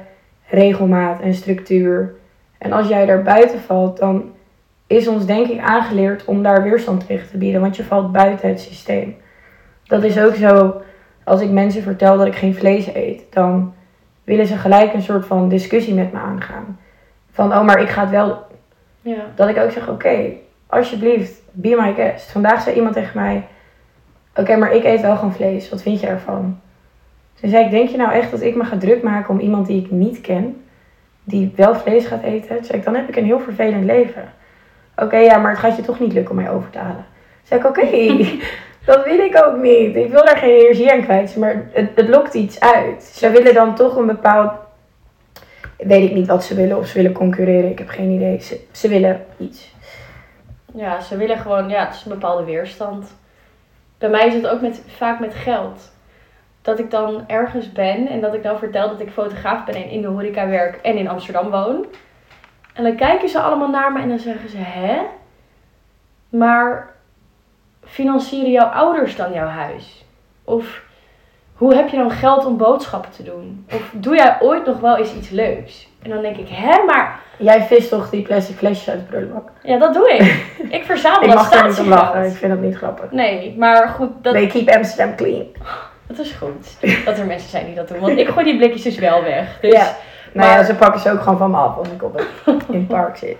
regelmaat 0.48 1.20
en 1.20 1.34
structuur. 1.34 2.14
En 2.58 2.72
als 2.72 2.88
jij 2.88 3.06
daar 3.06 3.24
buiten 3.24 3.60
valt, 3.60 3.98
dan 3.98 4.32
is 4.88 5.08
ons 5.08 5.26
denk 5.26 5.48
ik 5.48 5.60
aangeleerd 5.60 6.26
om 6.26 6.44
daar 6.44 6.64
weerstand 6.64 7.08
tegen 7.08 7.30
te 7.30 7.38
bieden, 7.38 7.62
want 7.62 7.76
je 7.76 7.84
valt 7.84 8.12
buiten 8.12 8.50
het 8.50 8.60
systeem. 8.60 9.16
Dat 9.84 10.04
is 10.04 10.20
ook 10.20 10.36
zo, 10.36 10.82
als 11.24 11.42
ik 11.42 11.50
mensen 11.50 11.82
vertel 11.82 12.18
dat 12.18 12.28
ik 12.28 12.36
geen 12.36 12.56
vlees 12.56 12.94
eet, 12.94 13.24
dan 13.30 13.74
willen 14.24 14.48
ze 14.48 14.58
gelijk 14.58 14.94
een 14.94 15.02
soort 15.02 15.26
van 15.26 15.50
discussie 15.50 15.94
met 15.94 16.12
me 16.12 16.20
aangaan. 16.20 16.80
Van, 17.32 17.54
oh, 17.54 17.64
maar 17.64 17.82
ik 17.82 17.90
ga 17.90 18.02
het 18.02 18.10
wel 18.10 18.28
doen. 18.28 19.14
Ja. 19.14 19.26
Dat 19.36 19.50
ik 19.50 19.58
ook 19.58 19.72
zeg, 19.72 19.90
oké, 19.90 20.32
alsjeblieft, 20.68 21.42
be 21.52 21.76
my 21.80 21.94
guest. 21.94 22.32
Vandaag 22.32 22.62
zei 22.62 22.76
iemand 22.76 22.94
tegen 22.94 23.20
mij, 23.20 23.48
oké, 24.36 24.56
maar 24.56 24.74
ik 24.74 24.84
eet 24.84 25.02
wel 25.02 25.16
gewoon 25.16 25.34
vlees. 25.34 25.70
Wat 25.70 25.82
vind 25.82 26.00
je 26.00 26.08
ervan? 26.08 26.60
Toen 27.40 27.50
zei 27.50 27.66
ik, 27.66 27.72
denk 27.72 27.90
je 27.90 27.98
nou 27.98 28.12
echt 28.12 28.32
dat 28.32 28.42
ik 28.42 28.56
me 28.56 28.64
ga 28.64 28.78
druk 28.78 29.04
maken 29.04 29.30
om 29.30 29.40
iemand 29.40 29.68
die 29.68 29.82
ik 29.82 29.92
niet 29.92 30.22
ken, 30.22 30.64
die 31.24 31.54
wel 31.56 31.76
vlees 31.76 32.06
gaat 32.06 32.24
eten? 32.24 32.56
Toen 32.56 32.66
zei 32.66 32.78
ik, 32.78 32.84
dan 32.84 32.96
heb 32.96 33.10
ik 33.10 33.16
een 33.16 33.26
heel 33.26 33.40
vervelend 33.40 33.84
leven. 33.84 34.34
Oké, 34.96 35.18
ja, 35.18 35.38
maar 35.38 35.52
het 35.52 35.60
gaat 35.60 35.76
je 35.76 35.82
toch 35.82 36.00
niet 36.00 36.14
lukken 36.14 36.36
om 36.36 36.42
mij 36.42 36.52
over 36.52 36.70
te 36.70 36.78
halen. 36.78 37.06
Toen 37.06 37.44
zei 37.44 37.60
ik, 37.60 37.68
oké, 37.68 37.82
dat 38.86 39.06
wil 39.06 39.20
ik 39.20 39.46
ook 39.46 39.58
niet. 39.58 39.96
Ik 39.96 40.12
wil 40.12 40.26
daar 40.26 40.38
geen 40.38 40.60
energie 40.60 40.92
aan 40.92 41.04
kwijt, 41.04 41.36
maar 41.36 41.70
het, 41.72 41.90
het 41.96 42.10
lokt 42.10 42.34
iets 42.34 42.60
uit. 42.60 43.04
Ze 43.04 43.30
willen 43.30 43.54
dan 43.54 43.76
toch 43.76 43.96
een 43.96 44.08
bepaald 44.08 44.52
weet 45.78 46.10
ik 46.10 46.16
niet 46.16 46.28
wat 46.28 46.44
ze 46.44 46.56
willen 46.56 46.78
of 46.78 46.88
ze 46.88 46.94
willen 46.94 47.14
concurreren. 47.14 47.70
Ik 47.70 47.78
heb 47.78 47.90
geen 47.90 48.10
idee. 48.10 48.40
Ze, 48.40 48.66
ze 48.72 48.88
willen 48.88 49.26
iets. 49.38 49.74
Ja, 50.74 51.02
ze 51.02 51.18
willen 51.18 51.38
gewoon, 51.38 51.70
ja, 51.70 51.86
het 51.86 51.96
is 51.96 52.06
een 52.06 52.12
bepaalde 52.12 52.44
weerstand. 52.44 53.16
Bij 53.98 54.10
mij 54.10 54.28
is 54.28 54.34
het 54.34 54.48
ook 54.48 54.62
met, 54.62 54.84
vaak 54.88 55.20
met 55.20 55.34
geld. 55.34 55.92
Dat 56.62 56.80
ik 56.80 56.92
dan 56.92 57.24
ergens 57.28 57.72
ben 57.72 58.08
en 58.08 58.22
dat 58.22 58.34
ik 58.34 58.44
dan 58.44 58.58
vertel 58.58 58.90
dat 58.90 59.00
ik 59.00 59.10
fotograaf 59.10 59.66
ben 59.66 59.76
en 59.76 59.90
in 59.90 60.02
de 60.02 60.08
horeca 60.08 60.48
werk 60.48 60.76
en 60.76 60.98
in 60.98 61.08
Amsterdam 61.08 61.50
woon. 61.50 61.86
En 62.74 62.84
dan 62.84 62.96
kijken 62.96 63.30
ze 63.30 63.40
allemaal 63.40 63.70
naar 63.70 63.92
me 63.92 64.02
en 64.02 64.10
dan 64.10 64.20
zeggen 64.20 64.50
ze, 64.50 64.58
hè? 64.58 65.02
Maar 66.30 66.93
financieren 67.94 68.52
jouw 68.52 68.68
ouders 68.68 69.16
dan 69.16 69.34
jouw 69.34 69.48
huis? 69.48 70.06
Of 70.44 70.82
hoe 71.54 71.76
heb 71.76 71.90
je 71.90 71.98
dan 71.98 72.12
geld 72.12 72.46
om 72.46 72.58
boodschappen 72.58 73.12
te 73.12 73.24
doen? 73.24 73.66
Of 73.74 73.90
doe 73.92 74.16
jij 74.16 74.38
ooit 74.40 74.66
nog 74.66 74.80
wel 74.80 74.98
eens 74.98 75.14
iets 75.14 75.30
leuks? 75.30 75.88
En 76.02 76.10
dan 76.10 76.22
denk 76.22 76.38
ik, 76.38 76.48
hè, 76.50 76.84
maar 76.86 77.20
Jij 77.38 77.62
vist 77.62 77.90
toch 77.90 78.10
die 78.10 78.22
plastic 78.22 78.56
flesjes 78.58 78.90
uit 78.90 79.00
de 79.00 79.06
prullenbak? 79.06 79.50
ja, 79.64 79.78
dat 79.78 79.94
doe 79.94 80.10
ik. 80.10 80.46
Ik 80.78 80.84
verzamel 80.84 81.22
Ik 81.22 81.28
dat 81.28 81.36
mag 81.36 81.50
daar 81.50 81.68
niet 81.68 81.80
om 81.80 81.88
lachen. 81.88 82.26
Ik 82.26 82.36
vind 82.36 82.52
dat 82.52 82.62
niet 82.62 82.76
grappig. 82.76 83.12
Nee, 83.12 83.56
maar 83.58 83.88
goed, 83.88 84.10
dat, 84.22 84.34
They 84.34 84.48
keep 84.48 84.70
Amsterdam 84.70 85.16
clean. 85.16 85.46
dat 86.08 86.20
is 86.20 86.32
goed. 86.32 86.78
Dat 87.06 87.18
er 87.18 87.26
mensen 87.26 87.50
zijn 87.50 87.66
die 87.66 87.76
dat 87.76 87.88
doen. 87.88 88.00
Want 88.00 88.18
ik 88.18 88.28
gooi 88.28 88.46
die 88.46 88.58
blikjes 88.58 88.82
dus 88.84 88.98
wel 88.98 89.24
weg. 89.24 89.60
Dus, 89.62 89.72
Ja. 89.72 89.96
Nou 90.34 90.50
ja, 90.50 90.64
ze 90.64 90.76
pakken 90.76 91.02
ze 91.02 91.12
ook 91.12 91.22
gewoon 91.22 91.38
van 91.38 91.52
me 91.52 91.58
af 91.58 91.78
als 91.78 91.88
ik 91.88 92.04
op 92.04 92.14
het, 92.14 92.28
in 92.70 92.80
het 92.80 92.88
park 92.88 93.18
zit. 93.18 93.38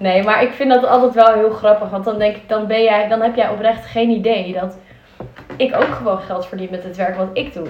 Nee, 0.00 0.22
maar 0.22 0.42
ik 0.42 0.52
vind 0.52 0.70
dat 0.70 0.86
altijd 0.86 1.14
wel 1.14 1.32
heel 1.32 1.50
grappig. 1.50 1.90
Want 1.90 2.04
dan 2.04 2.18
denk 2.18 2.36
ik, 2.36 2.48
dan, 2.48 2.66
ben 2.66 2.82
jij, 2.82 3.08
dan 3.08 3.20
heb 3.20 3.34
jij 3.34 3.48
oprecht 3.48 3.86
geen 3.86 4.10
idee 4.10 4.52
dat 4.52 4.78
ik 5.56 5.74
ook 5.76 5.94
gewoon 5.94 6.18
geld 6.18 6.46
verdien 6.46 6.68
met 6.70 6.82
het 6.82 6.96
werk 6.96 7.16
wat 7.16 7.28
ik 7.32 7.54
doe. 7.54 7.66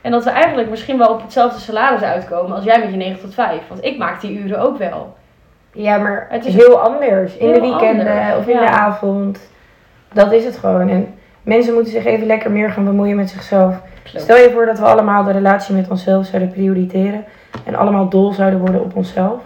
En 0.00 0.10
dat 0.10 0.24
we 0.24 0.30
eigenlijk 0.30 0.70
misschien 0.70 0.98
wel 0.98 1.08
op 1.08 1.22
hetzelfde 1.22 1.60
salaris 1.60 2.02
uitkomen 2.02 2.56
als 2.56 2.64
jij 2.64 2.78
met 2.78 2.90
je 2.90 2.96
9 2.96 3.20
tot 3.20 3.34
5. 3.34 3.60
Want 3.68 3.84
ik 3.84 3.98
maak 3.98 4.20
die 4.20 4.38
uren 4.38 4.60
ook 4.60 4.78
wel. 4.78 5.14
Ja, 5.72 5.96
maar 5.96 6.26
Het 6.30 6.44
is 6.44 6.54
heel 6.54 6.80
anders. 6.80 7.36
In 7.36 7.52
de 7.52 7.60
weekenden 7.60 8.08
anders, 8.08 8.36
of 8.36 8.46
in 8.46 8.54
ja. 8.54 8.66
de 8.66 8.72
avond. 8.72 9.50
Dat 10.12 10.32
is 10.32 10.44
het 10.44 10.56
gewoon. 10.56 10.88
En 10.88 11.14
mensen 11.42 11.74
moeten 11.74 11.92
zich 11.92 12.04
even 12.04 12.26
lekker 12.26 12.50
meer 12.50 12.70
gaan 12.70 12.84
bemoeien 12.84 13.16
met 13.16 13.30
zichzelf. 13.30 13.80
Klopt. 14.02 14.20
Stel 14.20 14.36
je 14.36 14.50
voor 14.50 14.66
dat 14.66 14.78
we 14.78 14.84
allemaal 14.84 15.24
de 15.24 15.32
relatie 15.32 15.74
met 15.74 15.90
onszelf 15.90 16.26
zouden 16.26 16.50
prioriteren. 16.50 17.24
En 17.64 17.74
allemaal 17.74 18.08
dol 18.08 18.32
zouden 18.32 18.60
worden 18.60 18.80
op 18.80 18.96
onszelf. 18.96 19.40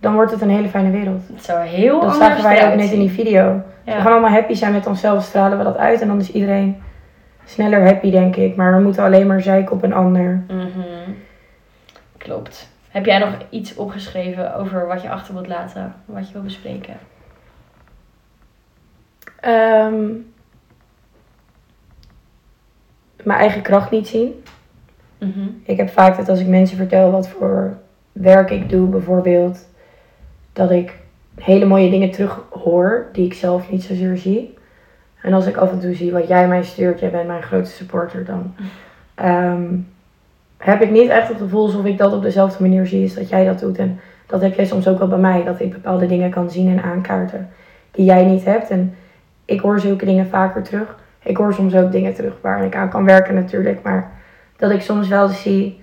Dan 0.00 0.14
wordt 0.14 0.30
het 0.30 0.40
een 0.40 0.50
hele 0.50 0.68
fijne 0.68 0.90
wereld. 0.90 1.22
Het 1.32 1.44
zou 1.44 1.66
heel 1.66 2.00
Dat 2.00 2.10
anders 2.10 2.18
zagen 2.18 2.42
wij 2.42 2.70
ook 2.70 2.74
net 2.74 2.90
in 2.90 2.98
die 2.98 3.10
video. 3.10 3.62
We 3.84 3.90
gaan 3.90 4.12
allemaal 4.12 4.30
happy 4.30 4.54
zijn 4.54 4.72
met 4.72 4.86
onszelf, 4.86 5.24
stralen 5.24 5.58
we 5.58 5.64
dat 5.64 5.76
uit. 5.76 6.00
En 6.00 6.08
dan 6.08 6.20
is 6.20 6.32
iedereen 6.32 6.82
sneller 7.44 7.84
happy, 7.84 8.10
denk 8.10 8.36
ik. 8.36 8.56
Maar 8.56 8.76
we 8.76 8.82
moeten 8.82 9.04
alleen 9.04 9.26
maar 9.26 9.40
zeiken 9.40 9.72
op 9.72 9.82
een 9.82 9.92
ander. 9.92 10.44
Mhm. 10.48 11.10
Klopt. 12.16 12.68
Heb 12.88 13.04
jij 13.04 13.18
nog 13.18 13.30
iets 13.50 13.74
opgeschreven 13.74 14.54
over 14.54 14.86
wat 14.86 15.02
je 15.02 15.10
achter 15.10 15.34
wilt 15.34 15.46
laten? 15.46 15.94
Wat 16.04 16.26
je 16.26 16.32
wil 16.32 16.42
bespreken? 16.42 16.96
Ehm, 19.40 20.04
mijn 23.22 23.38
eigen 23.38 23.62
kracht 23.62 23.90
niet 23.90 24.08
zien. 24.08 24.44
Mhm. 25.18 25.48
Ik 25.62 25.76
heb 25.76 25.90
vaak 25.90 26.16
dat 26.16 26.28
als 26.28 26.40
ik 26.40 26.46
mensen 26.46 26.76
vertel 26.76 27.10
wat 27.10 27.28
voor 27.28 27.76
werk 28.12 28.50
ik 28.50 28.68
doe, 28.68 28.88
bijvoorbeeld, 28.88 29.67
dat 30.58 30.70
ik 30.70 30.94
hele 31.34 31.64
mooie 31.64 31.90
dingen 31.90 32.10
terug 32.10 32.40
hoor 32.50 33.06
die 33.12 33.26
ik 33.26 33.34
zelf 33.34 33.70
niet 33.70 33.82
zozeer 33.82 34.16
zie. 34.16 34.54
En 35.22 35.32
als 35.32 35.46
ik 35.46 35.56
af 35.56 35.70
en 35.70 35.80
toe 35.80 35.94
zie 35.94 36.12
wat 36.12 36.28
jij 36.28 36.48
mij 36.48 36.62
stuurt, 36.62 37.00
jij 37.00 37.10
bent 37.10 37.26
mijn 37.26 37.42
grootste 37.42 37.76
supporter, 37.76 38.24
dan 38.24 38.54
ehm, 39.14 39.76
heb 40.56 40.82
ik 40.82 40.90
niet 40.90 41.08
echt 41.08 41.28
het 41.28 41.38
gevoel 41.38 41.64
alsof 41.64 41.84
ik 41.84 41.98
dat 41.98 42.12
op 42.12 42.22
dezelfde 42.22 42.62
manier 42.62 42.86
zie 42.86 43.02
als 43.02 43.14
dat 43.14 43.28
jij 43.28 43.44
dat 43.44 43.58
doet. 43.58 43.78
En 43.78 44.00
dat 44.26 44.40
heb 44.40 44.54
jij 44.54 44.66
soms 44.66 44.88
ook 44.88 44.98
wel 44.98 45.08
bij 45.08 45.18
mij, 45.18 45.44
dat 45.44 45.60
ik 45.60 45.72
bepaalde 45.72 46.06
dingen 46.06 46.30
kan 46.30 46.50
zien 46.50 46.68
en 46.68 46.82
aankaarten 46.82 47.48
die 47.90 48.04
jij 48.04 48.24
niet 48.24 48.44
hebt. 48.44 48.70
En 48.70 48.94
ik 49.44 49.60
hoor 49.60 49.80
zulke 49.80 50.04
dingen 50.04 50.28
vaker 50.28 50.62
terug. 50.62 50.98
Ik 51.22 51.36
hoor 51.36 51.54
soms 51.54 51.74
ook 51.74 51.92
dingen 51.92 52.14
terug 52.14 52.34
waar 52.40 52.64
ik 52.64 52.74
aan 52.74 52.90
kan 52.90 53.04
werken 53.04 53.34
natuurlijk, 53.34 53.82
maar 53.82 54.10
dat 54.56 54.70
ik 54.70 54.80
soms 54.80 55.08
wel 55.08 55.28
zie 55.28 55.82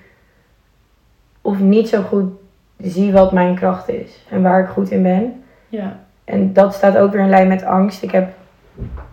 of 1.42 1.60
niet 1.60 1.90
zo 1.90 2.02
goed 2.02 2.44
zie 2.78 3.12
wat 3.12 3.32
mijn 3.32 3.56
kracht 3.56 3.90
is 3.90 4.26
en 4.30 4.42
waar 4.42 4.64
ik 4.64 4.70
goed 4.70 4.92
in 4.92 5.04
ben. 5.04 5.44
Ja. 5.70 6.00
En 6.24 6.54
dat 6.54 6.74
staat 6.74 6.98
ook 6.98 7.12
weer 7.12 7.22
in 7.22 7.30
lijn 7.30 7.48
met 7.48 7.64
angst. 7.64 8.04
Ik, 8.04 8.12
heb, 8.12 8.34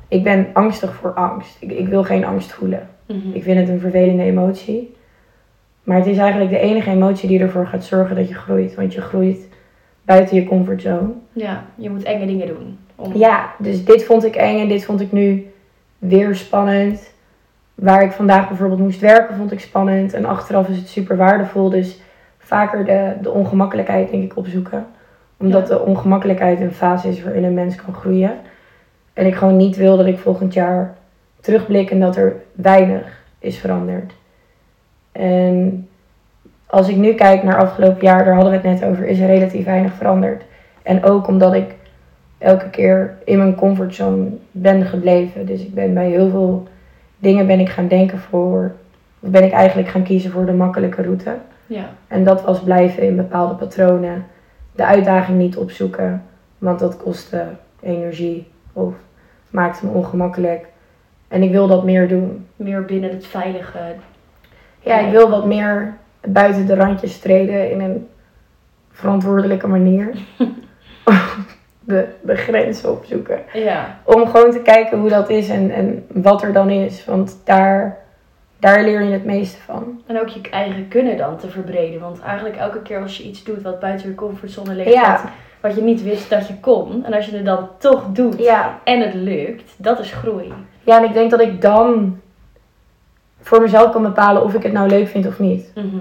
ik 0.09 0.25
ben 0.25 0.46
angstig 0.53 0.94
voor 0.94 1.12
angst. 1.12 1.57
Ik, 1.61 1.70
ik 1.70 1.88
wil 1.88 2.05
geen 2.05 2.25
angst 2.25 2.53
voelen. 2.53 2.88
Mhm. 3.07 3.33
Ik 3.33 3.42
vind 3.42 3.59
het 3.59 3.68
een 3.68 3.81
vervelende 3.81 4.22
emotie. 4.22 4.96
Maar 5.83 5.96
het 5.96 6.07
is 6.07 6.16
eigenlijk 6.16 6.51
de 6.51 6.59
enige 6.59 6.90
emotie 6.90 7.29
die 7.29 7.40
ervoor 7.40 7.66
gaat 7.66 7.85
zorgen 7.85 8.16
dat 8.16 8.29
je 8.29 8.35
groeit. 8.35 8.75
Want 8.75 8.92
je 8.92 9.01
groeit 9.01 9.48
buiten 10.03 10.37
je 10.37 10.44
comfortzone. 10.44 11.12
Ja, 11.33 11.64
je 11.75 11.90
moet 11.90 12.03
enge 12.03 12.27
dingen 12.27 12.46
doen. 12.46 12.79
Om... 12.96 13.16
Ja, 13.16 13.55
dus 13.59 13.85
dit 13.85 14.05
vond 14.05 14.25
ik 14.25 14.35
eng 14.35 14.61
en 14.61 14.68
dit 14.68 14.85
vond 14.85 15.01
ik 15.01 15.12
nu 15.12 15.53
weer 15.98 16.35
spannend. 16.35 17.11
Waar 17.75 18.03
ik 18.03 18.12
vandaag 18.12 18.48
bijvoorbeeld 18.48 18.81
moest 18.81 19.01
werken, 19.01 19.37
vond 19.37 19.53
ik 19.53 19.61
spannend. 19.61 20.12
En 20.12 20.25
achteraf 20.25 20.68
is 20.68 20.77
het 20.77 20.88
super 20.88 21.16
waardevol. 21.16 21.70
Dus 21.70 22.01
vaker 22.42 22.85
de, 22.85 23.12
de 23.22 23.31
ongemakkelijkheid, 23.31 24.11
denk 24.11 24.22
ik, 24.22 24.37
opzoeken. 24.37 24.87
Omdat 25.37 25.68
Ja. 25.68 25.74
de 25.74 25.81
ongemakkelijkheid 25.81 26.61
een 26.61 26.72
fase 26.72 27.09
is 27.09 27.22
waarin 27.22 27.44
een 27.44 27.55
mens 27.55 27.76
kan 27.76 27.94
groeien. 27.94 28.33
En 29.12 29.26
ik 29.26 29.35
gewoon 29.35 29.57
niet 29.57 29.76
wil 29.76 29.96
dat 29.96 30.07
ik 30.07 30.18
volgend 30.18 30.55
jaar 30.55 30.94
terugblik 31.40 31.90
en 31.90 32.00
dat 32.00 32.16
er 32.16 32.37
weinig 32.52 33.22
is 33.38 33.59
veranderd. 33.59 34.12
En 35.12 35.88
als 36.66 36.88
ik 36.88 36.96
nu 36.96 37.14
kijk 37.14 37.42
naar 37.42 37.57
afgelopen 37.57 38.02
jaar, 38.02 38.24
daar 38.24 38.35
hadden 38.35 38.52
we 38.52 38.68
het 38.68 38.81
net 38.81 38.90
over, 38.90 39.07
is 39.07 39.18
er 39.18 39.26
relatief 39.26 39.64
weinig 39.64 39.92
veranderd. 39.92 40.42
En 40.83 41.05
ook 41.05 41.26
omdat 41.26 41.55
ik 41.55 41.74
elke 42.38 42.70
keer 42.70 43.14
in 43.24 43.38
mijn 43.38 43.55
comfortzone 43.55 44.28
ben 44.50 44.85
gebleven. 44.85 45.46
Dus 45.46 45.61
ik 45.61 45.74
ben 45.74 45.94
bij 45.94 46.09
heel 46.09 46.31
veel 46.31 46.68
dingen 47.18 47.46
ben 47.46 47.61
ik 47.61 47.68
gaan 47.68 47.88
denken 47.88 48.18
voor, 48.18 48.72
of 49.20 49.28
ben 49.28 49.44
ik 49.44 49.52
eigenlijk 49.52 49.88
gaan 49.88 50.02
kiezen 50.02 50.31
voor 50.31 50.46
de 50.46 50.52
makkelijke 50.52 51.02
route. 51.02 51.35
Ja. 51.72 51.88
En 52.08 52.24
dat 52.24 52.42
was 52.42 52.62
blijven 52.62 53.02
in 53.02 53.16
bepaalde 53.16 53.54
patronen, 53.54 54.26
de 54.72 54.85
uitdaging 54.85 55.38
niet 55.38 55.56
opzoeken, 55.56 56.22
want 56.58 56.78
dat 56.78 56.96
kostte 56.96 57.46
energie 57.80 58.46
of 58.72 58.94
maakte 59.50 59.87
me 59.87 59.92
ongemakkelijk. 59.92 60.66
En 61.28 61.42
ik 61.42 61.50
wil 61.50 61.66
dat 61.66 61.85
meer 61.85 62.08
doen. 62.08 62.46
Meer 62.56 62.85
binnen 62.85 63.11
het 63.11 63.26
veilige. 63.26 63.78
Ja, 64.80 64.98
ik 64.98 65.11
wil 65.11 65.30
wat 65.30 65.46
meer 65.46 65.94
buiten 66.20 66.66
de 66.66 66.74
randjes 66.74 67.18
treden 67.18 67.70
in 67.70 67.80
een 67.80 68.08
verantwoordelijke 68.90 69.68
manier. 69.68 70.11
de, 71.85 72.06
de 72.20 72.37
grenzen 72.37 72.90
opzoeken. 72.90 73.40
Ja. 73.52 73.98
Om 74.04 74.26
gewoon 74.26 74.50
te 74.50 74.61
kijken 74.61 74.98
hoe 74.98 75.08
dat 75.08 75.30
is 75.30 75.48
en, 75.48 75.70
en 75.70 76.06
wat 76.08 76.42
er 76.42 76.52
dan 76.52 76.70
is. 76.70 77.04
Want 77.04 77.40
daar, 77.44 77.98
daar 78.62 78.83
leer 78.83 79.03
je 79.03 79.11
het 79.12 79.25
meeste 79.25 79.61
van. 79.61 80.03
En 80.07 80.20
ook 80.20 80.29
je 80.29 80.40
eigen 80.51 80.88
kunnen 80.88 81.16
dan 81.16 81.37
te 81.37 81.48
verbreden. 81.51 82.01
Want 82.01 82.20
eigenlijk 82.20 82.57
elke 82.57 82.83
keer 82.83 83.01
als 83.03 83.16
je 83.16 83.22
iets 83.25 83.44
doet 83.44 83.62
wat 83.62 83.81
buiten 83.81 84.09
je 84.09 84.14
comfortzone 84.14 84.75
ligt, 84.75 84.92
Ja. 84.92 85.12
wat, 85.12 85.22
wat 85.61 85.75
je 85.75 85.83
niet 85.83 86.03
wist 86.03 86.31
dat 86.31 86.46
je 86.48 86.61
kon. 86.61 87.05
En 87.05 87.12
als 87.14 87.27
je 87.27 87.37
het 87.37 87.44
dan 87.44 87.68
toch 87.79 88.05
doet 88.12 88.38
Ja. 88.38 88.79
en 88.85 89.01
het 89.01 89.14
lukt, 89.14 89.75
dat 89.77 89.98
is 89.98 90.12
groei. 90.12 90.53
ja, 90.83 90.98
en 90.98 91.05
ik 91.05 91.12
denk 91.12 91.31
dat 91.31 91.40
ik 91.40 91.61
dan 91.61 92.20
voor 93.40 93.61
mezelf 93.61 93.92
kan 93.92 94.03
bepalen 94.03 94.42
of 94.44 94.55
ik 94.55 94.62
het 94.62 94.72
nou 94.72 94.88
leuk 94.88 95.09
vind 95.09 95.27
of 95.27 95.38
niet. 95.38 95.72
Mhm. 95.75 95.96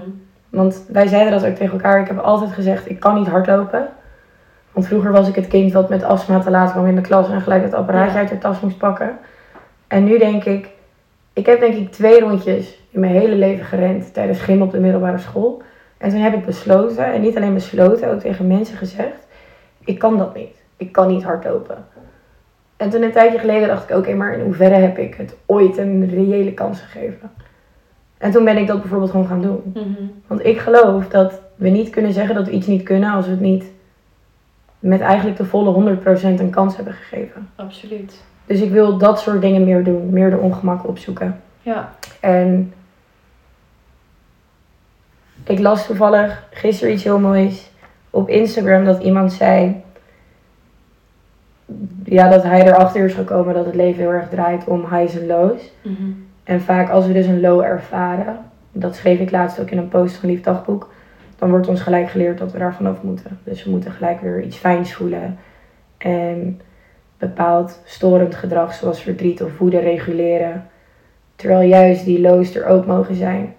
Want 0.48 0.84
wij 0.88 1.06
zeiden 1.06 1.32
dat 1.32 1.46
ook 1.50 1.54
tegen 1.56 1.72
elkaar. 1.72 2.00
Ik 2.00 2.06
heb 2.08 2.18
altijd 2.18 2.52
gezegd, 2.52 2.90
ik 2.90 3.00
kan 3.00 3.14
niet 3.14 3.28
hardlopen. 3.28 3.88
Want 4.72 4.86
vroeger 4.86 5.12
was 5.12 5.28
ik 5.28 5.34
het 5.34 5.48
kind 5.48 5.72
dat 5.72 5.88
met 5.88 6.02
astma 6.04 6.38
te 6.38 6.50
laat 6.50 6.70
kwam 6.72 6.86
in 6.86 6.94
de 6.94 7.00
klas 7.00 7.28
en 7.30 7.40
gelijk 7.40 7.62
het 7.62 7.74
apparaatje 7.74 8.12
Ja. 8.12 8.18
uit 8.18 8.28
de 8.28 8.38
tas 8.38 8.60
moest 8.60 8.78
pakken. 8.78 9.18
En 9.86 10.04
nu 10.04 10.18
denk 10.18 10.44
ik, 10.44 10.68
ik 11.32 11.46
heb 11.46 11.60
denk 11.60 11.74
ik 11.74 11.92
twee 11.92 12.20
rondjes 12.20 12.78
in 12.90 13.00
mijn 13.00 13.12
hele 13.12 13.34
leven 13.34 13.64
gerend 13.64 14.14
tijdens 14.14 14.40
gym 14.40 14.62
op 14.62 14.70
de 14.70 14.80
middelbare 14.80 15.18
school. 15.18 15.62
En 15.98 16.10
toen 16.10 16.20
heb 16.20 16.34
ik 16.34 16.44
besloten, 16.44 17.12
en 17.12 17.20
niet 17.20 17.36
alleen 17.36 17.54
besloten, 17.54 18.12
ook 18.12 18.20
tegen 18.20 18.46
mensen 18.46 18.76
gezegd, 18.76 19.26
ik 19.84 19.98
kan 19.98 20.18
dat 20.18 20.34
niet. 20.34 20.62
Ik 20.76 20.92
kan 20.92 21.08
niet 21.08 21.22
hardlopen. 21.22 21.86
En 22.76 22.90
toen 22.90 23.02
een 23.02 23.12
tijdje 23.12 23.38
geleden 23.38 23.68
dacht 23.68 23.90
ik, 23.90 23.96
oké, 23.96 24.14
maar 24.14 24.34
in 24.34 24.44
hoeverre 24.44 24.74
heb 24.74 24.98
ik 24.98 25.14
het 25.14 25.36
ooit 25.46 25.78
een 25.78 26.10
reële 26.10 26.54
kans 26.54 26.80
gegeven? 26.80 27.30
En 28.18 28.30
toen 28.30 28.44
ben 28.44 28.56
ik 28.56 28.66
dat 28.66 28.80
bijvoorbeeld 28.80 29.10
gewoon 29.10 29.26
gaan 29.26 29.42
doen. 29.42 29.62
Mhm. 29.74 30.02
Want 30.26 30.44
ik 30.44 30.58
geloof 30.58 31.08
dat 31.08 31.40
we 31.54 31.68
niet 31.68 31.90
kunnen 31.90 32.12
zeggen 32.12 32.34
dat 32.34 32.46
we 32.46 32.52
iets 32.52 32.66
niet 32.66 32.82
kunnen 32.82 33.12
als 33.12 33.24
we 33.24 33.30
het 33.30 33.40
niet 33.40 33.64
met 34.78 35.00
eigenlijk 35.00 35.36
de 35.36 35.44
volle 35.44 35.72
100% 35.72 36.40
een 36.40 36.50
kans 36.50 36.76
hebben 36.76 36.94
gegeven. 36.94 37.48
Absoluut. 37.56 38.22
Dus 38.46 38.60
ik 38.60 38.70
wil 38.70 38.98
dat 38.98 39.20
soort 39.20 39.40
dingen 39.40 39.64
meer 39.64 39.84
doen, 39.84 40.10
meer 40.10 40.30
de 40.30 40.38
ongemakken 40.38 40.88
opzoeken. 40.88 41.40
Ja. 41.62 41.92
En 42.20 42.72
ik 45.44 45.58
las 45.58 45.86
toevallig 45.86 46.46
gisteren 46.50 46.94
iets 46.94 47.04
heel 47.04 47.18
moois 47.18 47.70
op 48.10 48.28
Instagram 48.28 48.84
dat 48.84 49.02
iemand 49.02 49.32
zei 49.32 49.82
ja, 52.04 52.28
dat 52.28 52.42
hij 52.42 52.66
erachter 52.66 53.04
is 53.04 53.14
gekomen 53.14 53.54
dat 53.54 53.66
het 53.66 53.74
leven 53.74 54.00
heel 54.00 54.12
erg 54.12 54.28
draait 54.28 54.64
om 54.64 54.86
highs 54.90 55.18
en 55.18 55.26
lows. 55.26 55.72
Mhm. 55.82 56.10
En 56.44 56.60
vaak 56.60 56.90
als 56.90 57.06
we 57.06 57.12
dus 57.12 57.26
een 57.26 57.40
low 57.40 57.60
ervaren, 57.60 58.38
dat 58.72 58.96
schreef 58.96 59.18
ik 59.18 59.30
laatst 59.30 59.60
ook 59.60 59.70
in 59.70 59.78
een 59.78 59.88
post 59.88 60.16
van 60.16 60.28
Lief 60.28 60.40
Dagboek, 60.40 60.92
dan 61.38 61.50
wordt 61.50 61.68
ons 61.68 61.80
gelijk 61.80 62.10
geleerd 62.10 62.38
dat 62.38 62.52
we 62.52 62.58
daar 62.58 62.74
vanaf 62.74 63.02
moeten. 63.02 63.38
Dus 63.44 63.64
we 63.64 63.70
moeten 63.70 63.92
gelijk 63.92 64.20
weer 64.20 64.42
iets 64.42 64.56
fijns 64.56 64.94
voelen. 64.94 65.38
En 65.98 66.60
bepaald 67.26 67.80
storend 67.84 68.34
gedrag 68.34 68.74
zoals 68.74 69.02
verdriet 69.02 69.42
of 69.42 69.58
woede 69.58 69.78
reguleren. 69.78 70.66
Terwijl 71.36 71.68
juist 71.68 72.04
die 72.04 72.20
lows 72.20 72.54
er 72.54 72.66
ook 72.66 72.86
mogen 72.86 73.14
zijn. 73.14 73.54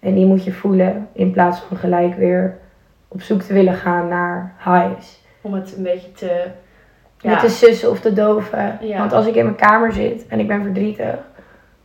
En 0.00 0.14
die 0.14 0.26
moet 0.26 0.44
je 0.44 0.52
voelen 0.52 1.08
in 1.12 1.30
plaats 1.30 1.60
van 1.60 1.76
gelijk 1.76 2.16
weer 2.16 2.56
op 3.08 3.22
zoek 3.22 3.42
te 3.42 3.52
willen 3.52 3.74
gaan 3.74 4.08
naar 4.08 4.54
highs. 4.64 5.22
Om 5.40 5.54
het 5.54 5.74
een 5.76 5.82
beetje 5.82 6.12
te... 6.12 6.44
Met 7.22 7.40
te 7.40 7.48
sussen 7.48 7.90
of 7.90 8.00
te 8.00 8.12
doven. 8.12 8.78
Ja. 8.80 8.98
Want 8.98 9.12
als 9.12 9.26
ik 9.26 9.34
in 9.34 9.44
mijn 9.44 9.56
kamer 9.56 9.92
zit 9.92 10.26
en 10.26 10.40
ik 10.40 10.48
ben 10.48 10.62
verdrietig, 10.62 11.18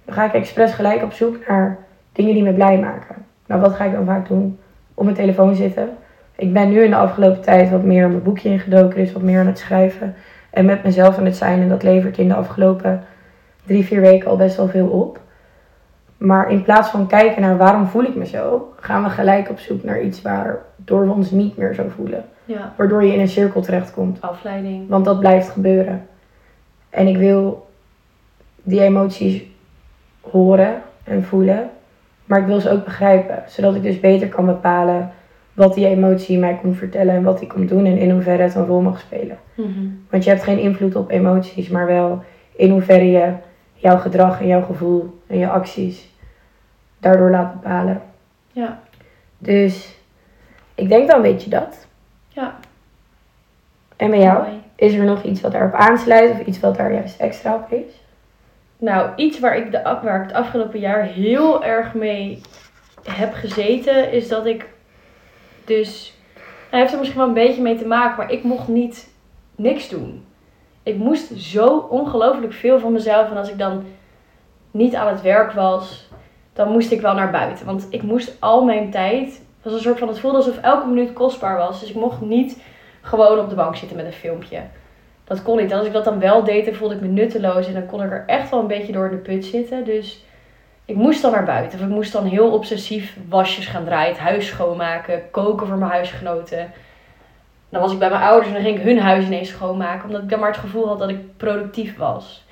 dan 0.05 0.15
ga 0.15 0.25
ik 0.25 0.33
expres 0.33 0.73
gelijk 0.73 1.03
op 1.03 1.11
zoek 1.11 1.47
naar 1.47 1.77
dingen 2.11 2.33
die 2.33 2.43
me 2.43 2.53
blij 2.53 2.79
maken. 2.79 3.15
Nou, 3.45 3.61
wat 3.61 3.73
ga 3.73 3.85
ik 3.85 3.91
dan 3.91 4.05
vaak 4.05 4.27
doen? 4.27 4.59
Op 4.93 5.03
mijn 5.03 5.15
telefoon 5.15 5.55
zitten. 5.55 5.89
Ik 6.35 6.53
ben 6.53 6.69
nu 6.69 6.83
in 6.83 6.89
de 6.89 6.95
afgelopen 6.95 7.41
tijd 7.41 7.69
wat 7.69 7.83
meer 7.83 8.09
mijn 8.09 8.23
boekje 8.23 8.49
ingedoken, 8.49 8.97
dus 8.97 9.11
wat 9.11 9.21
meer 9.21 9.39
aan 9.39 9.47
het 9.47 9.59
schrijven. 9.59 10.15
En 10.49 10.65
met 10.65 10.83
mezelf 10.83 11.17
aan 11.17 11.25
het 11.25 11.35
zijn. 11.35 11.61
En 11.61 11.69
dat 11.69 11.83
levert 11.83 12.17
in 12.17 12.27
de 12.27 12.33
afgelopen 12.33 13.03
drie, 13.65 13.85
vier 13.85 14.01
weken 14.01 14.29
al 14.29 14.37
best 14.37 14.57
wel 14.57 14.67
veel 14.67 14.87
op. 14.87 15.19
Maar 16.17 16.51
in 16.51 16.63
plaats 16.63 16.89
van 16.89 17.07
kijken 17.07 17.41
naar 17.41 17.57
waarom 17.57 17.87
voel 17.87 18.03
ik 18.03 18.15
me 18.15 18.25
zo, 18.25 18.73
gaan 18.79 19.03
we 19.03 19.09
gelijk 19.09 19.49
op 19.49 19.59
zoek 19.59 19.83
naar 19.83 20.01
iets 20.01 20.21
waardoor 20.21 21.05
we 21.05 21.11
ons 21.11 21.31
niet 21.31 21.57
meer 21.57 21.73
zo 21.73 21.83
voelen. 21.95 22.25
Ja. 22.45 22.73
Waardoor 22.77 23.03
je 23.03 23.13
in 23.13 23.19
een 23.19 23.27
cirkel 23.27 23.61
terechtkomt. 23.61 24.21
Afleiding. 24.21 24.89
Want 24.89 25.05
dat 25.05 25.19
blijft 25.19 25.49
gebeuren. 25.49 26.07
En 26.89 27.07
ik 27.07 27.17
wil 27.17 27.69
die 28.63 28.81
emoties 28.81 29.43
horen 30.21 30.81
en 31.03 31.23
voelen. 31.23 31.69
Maar 32.25 32.39
ik 32.39 32.45
wil 32.45 32.59
ze 32.59 32.71
ook 32.71 32.83
begrijpen. 32.83 33.43
Zodat 33.47 33.75
ik 33.75 33.83
dus 33.83 33.99
beter 33.99 34.27
kan 34.27 34.45
bepalen 34.45 35.11
wat 35.59 35.73
die 35.73 35.87
emotie 35.87 36.37
mij 36.37 36.57
komt 36.61 36.77
vertellen. 36.77 37.15
En 37.15 37.23
wat 37.23 37.39
die 37.39 37.47
komt 37.47 37.69
doen. 37.69 37.85
En 37.85 37.97
in 37.97 38.11
hoeverre 38.11 38.43
het 38.43 38.55
een 38.55 38.65
rol 38.65 38.81
mag 38.81 38.99
spelen. 38.99 39.37
Mhm. 39.53 39.87
Want 40.09 40.23
je 40.23 40.29
hebt 40.29 40.43
geen 40.43 40.59
invloed 40.59 40.95
op 40.95 41.09
emoties. 41.11 41.69
Maar 41.69 41.85
wel 41.85 42.23
in 42.55 42.69
hoeverre 42.69 43.11
je 43.11 43.33
jouw 43.73 43.97
gedrag 43.97 44.41
en 44.41 44.47
jouw 44.47 44.61
gevoel 44.61 45.19
en 45.27 45.37
je 45.37 45.49
acties 45.49 46.09
daardoor 46.99 47.29
laat 47.29 47.53
bepalen. 47.53 48.01
Ja. 48.51 48.79
Dus 49.37 49.95
ik 50.75 50.89
denk 50.89 51.09
dan 51.09 51.21
weet 51.21 51.43
je 51.43 51.49
dat. 51.49 51.87
Ja. 52.27 52.55
En 53.95 54.09
bij 54.09 54.19
jou? 54.19 54.43
Mooi. 54.43 54.61
Is 54.75 54.93
er 54.93 55.05
nog 55.05 55.23
iets 55.23 55.41
wat 55.41 55.51
daarop 55.51 55.73
aansluit 55.73 56.31
of 56.31 56.45
iets 56.45 56.59
wat 56.59 56.77
daar 56.77 56.93
juist 56.93 57.19
extra 57.19 57.55
op 57.55 57.71
is? 57.71 58.01
Nou, 58.77 59.09
iets 59.15 59.39
waar 59.39 59.57
ik, 59.57 59.71
de, 59.71 59.81
waar 59.81 60.21
ik 60.21 60.27
het 60.27 60.37
afgelopen 60.37 60.79
jaar 60.79 61.03
heel 61.03 61.65
erg 61.65 61.93
mee 61.93 62.41
heb 63.03 63.33
gezeten, 63.33 64.11
is 64.11 64.27
dat 64.27 64.45
ik 64.45 64.69
dus. 65.69 66.13
Hij 66.69 66.79
heeft 66.79 66.91
er 66.91 66.99
misschien 66.99 67.19
wel 67.19 67.27
een 67.27 67.33
beetje 67.33 67.61
mee 67.61 67.77
te 67.77 67.87
maken, 67.87 68.17
maar 68.17 68.31
ik 68.31 68.43
mocht 68.43 68.67
niet 68.67 69.13
niks 69.55 69.89
doen. 69.89 70.25
Ik 70.83 70.97
moest 70.97 71.39
zo 71.39 71.77
ongelooflijk 71.77 72.53
veel 72.53 72.79
van 72.79 72.91
mezelf. 72.91 73.29
En 73.29 73.37
als 73.37 73.49
ik 73.49 73.57
dan 73.57 73.83
niet 74.71 74.95
aan 74.95 75.07
het 75.07 75.21
werk 75.21 75.51
was, 75.51 76.09
dan 76.53 76.71
moest 76.71 76.91
ik 76.91 77.01
wel 77.01 77.13
naar 77.13 77.31
buiten. 77.31 77.65
Want 77.65 77.87
ik 77.89 78.01
moest 78.01 78.35
al 78.39 78.63
mijn 78.63 78.91
tijd. 78.91 79.45
Was 79.61 79.73
een 79.73 79.79
soort 79.79 79.99
van. 79.99 80.07
Het 80.07 80.19
voelde 80.19 80.37
alsof 80.37 80.57
elke 80.57 80.87
minuut 80.87 81.13
kostbaar 81.13 81.57
was. 81.57 81.79
Dus 81.79 81.89
ik 81.89 81.95
mocht 81.95 82.21
niet 82.21 82.61
gewoon 83.01 83.39
op 83.39 83.49
de 83.49 83.55
bank 83.55 83.75
zitten 83.75 83.97
met 83.97 84.05
een 84.05 84.11
filmpje. 84.11 84.61
Dat 85.23 85.43
kon 85.43 85.57
niet. 85.57 85.71
En 85.71 85.77
als 85.77 85.87
ik 85.87 85.93
dat 85.93 86.05
dan 86.05 86.19
wel 86.19 86.43
deed, 86.43 86.65
dan 86.65 86.73
voelde 86.73 86.95
ik 86.95 87.01
me 87.01 87.07
nutteloos. 87.07 87.67
En 87.67 87.73
dan 87.73 87.85
kon 87.85 88.03
ik 88.03 88.11
er 88.11 88.23
echt 88.25 88.49
wel 88.49 88.59
een 88.59 88.67
beetje 88.67 88.93
door 88.93 89.05
in 89.05 89.11
de 89.11 89.17
put 89.17 89.45
zitten. 89.45 89.85
Dus 89.85 90.23
ik 90.89 90.95
moest 90.95 91.21
dan 91.21 91.31
naar 91.31 91.45
buiten. 91.45 91.79
Of 91.79 91.85
ik 91.85 91.91
moest 91.91 92.11
dan 92.11 92.25
heel 92.25 92.51
obsessief 92.51 93.17
wasjes 93.27 93.67
gaan 93.67 93.85
draaien. 93.85 94.11
Het 94.11 94.21
huis 94.21 94.47
schoonmaken. 94.47 95.31
Koken 95.31 95.67
voor 95.67 95.77
mijn 95.77 95.91
huisgenoten. 95.91 96.71
Dan 97.69 97.81
was 97.81 97.91
ik 97.91 97.99
bij 97.99 98.09
mijn 98.09 98.21
ouders 98.21 98.47
en 98.47 98.53
dan 98.53 98.63
ging 98.63 98.77
ik 98.77 98.83
hun 98.83 98.99
huis 98.99 99.25
ineens 99.25 99.49
schoonmaken. 99.49 100.05
Omdat 100.05 100.21
ik 100.21 100.29
dan 100.29 100.39
maar 100.39 100.49
het 100.51 100.59
gevoel 100.59 100.87
had 100.87 100.99
dat 100.99 101.09
ik 101.09 101.37
productief 101.37 101.97
was. 101.97 102.45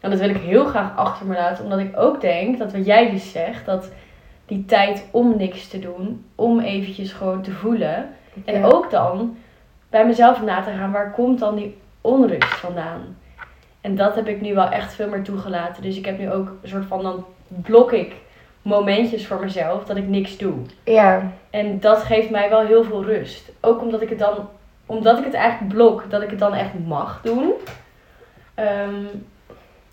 En 0.00 0.10
dat 0.10 0.18
wil 0.18 0.28
ik 0.28 0.36
heel 0.36 0.64
graag 0.64 0.96
achter 0.96 1.26
me 1.26 1.34
laten. 1.34 1.64
Omdat 1.64 1.78
ik 1.78 1.98
ook 1.98 2.20
denk, 2.20 2.58
dat 2.58 2.72
wat 2.72 2.86
jij 2.86 3.10
dus 3.10 3.32
zegt, 3.32 3.66
dat 3.66 3.92
die 4.46 4.64
tijd 4.64 5.08
om 5.10 5.36
niks 5.36 5.68
te 5.68 5.78
doen. 5.78 6.24
Om 6.34 6.60
eventjes 6.60 7.12
gewoon 7.12 7.42
te 7.42 7.52
voelen. 7.52 8.08
En 8.44 8.64
ook 8.64 8.90
dan 8.90 9.36
bij 9.90 10.06
mezelf 10.06 10.42
na 10.42 10.60
te 10.60 10.70
gaan, 10.70 10.92
waar 10.92 11.12
komt 11.12 11.38
dan 11.38 11.56
die 11.56 11.76
onrust 12.00 12.54
vandaan? 12.54 13.16
En 13.80 13.94
dat 13.94 14.14
heb 14.14 14.28
ik 14.28 14.40
nu 14.40 14.54
wel 14.54 14.68
echt 14.68 14.94
veel 14.94 15.08
meer 15.08 15.22
toegelaten. 15.22 15.82
Dus 15.82 15.96
ik 15.96 16.04
heb 16.04 16.18
nu 16.18 16.30
ook 16.30 16.48
een 16.62 16.68
soort 16.68 16.86
van, 16.86 17.02
dan 17.02 17.24
blok 17.62 17.92
ik 17.92 18.12
momentjes 18.62 19.26
voor 19.26 19.40
mezelf 19.40 19.84
dat 19.84 19.96
ik 19.96 20.08
niks 20.08 20.36
doe. 20.36 20.54
Ja, 20.84 21.32
En 21.50 21.80
dat 21.80 22.02
geeft 22.02 22.30
mij 22.30 22.48
wel 22.50 22.60
heel 22.66 22.84
veel 22.84 23.04
rust. 23.04 23.50
Ook 23.60 23.80
omdat 23.80 24.02
ik 24.02 24.08
het 24.08 24.18
dan, 24.18 24.48
omdat 24.86 25.18
ik 25.18 25.24
het 25.24 25.34
eigenlijk 25.34 25.74
blok, 25.74 26.10
dat 26.10 26.22
ik 26.22 26.30
het 26.30 26.38
dan 26.38 26.54
echt 26.54 26.70
mag 26.86 27.20
doen. 27.22 27.52
Ehm, 28.54 29.04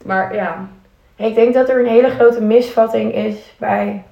maar 0.06 0.36
ja, 0.36 0.68
ik 1.16 1.36
denk 1.36 1.54
dat 1.54 1.70
er 1.70 1.80
een 1.80 1.88
hele 1.90 2.10
grote 2.10 2.42
misvatting 2.42 3.14
is 3.14 3.54
bij 3.58 4.04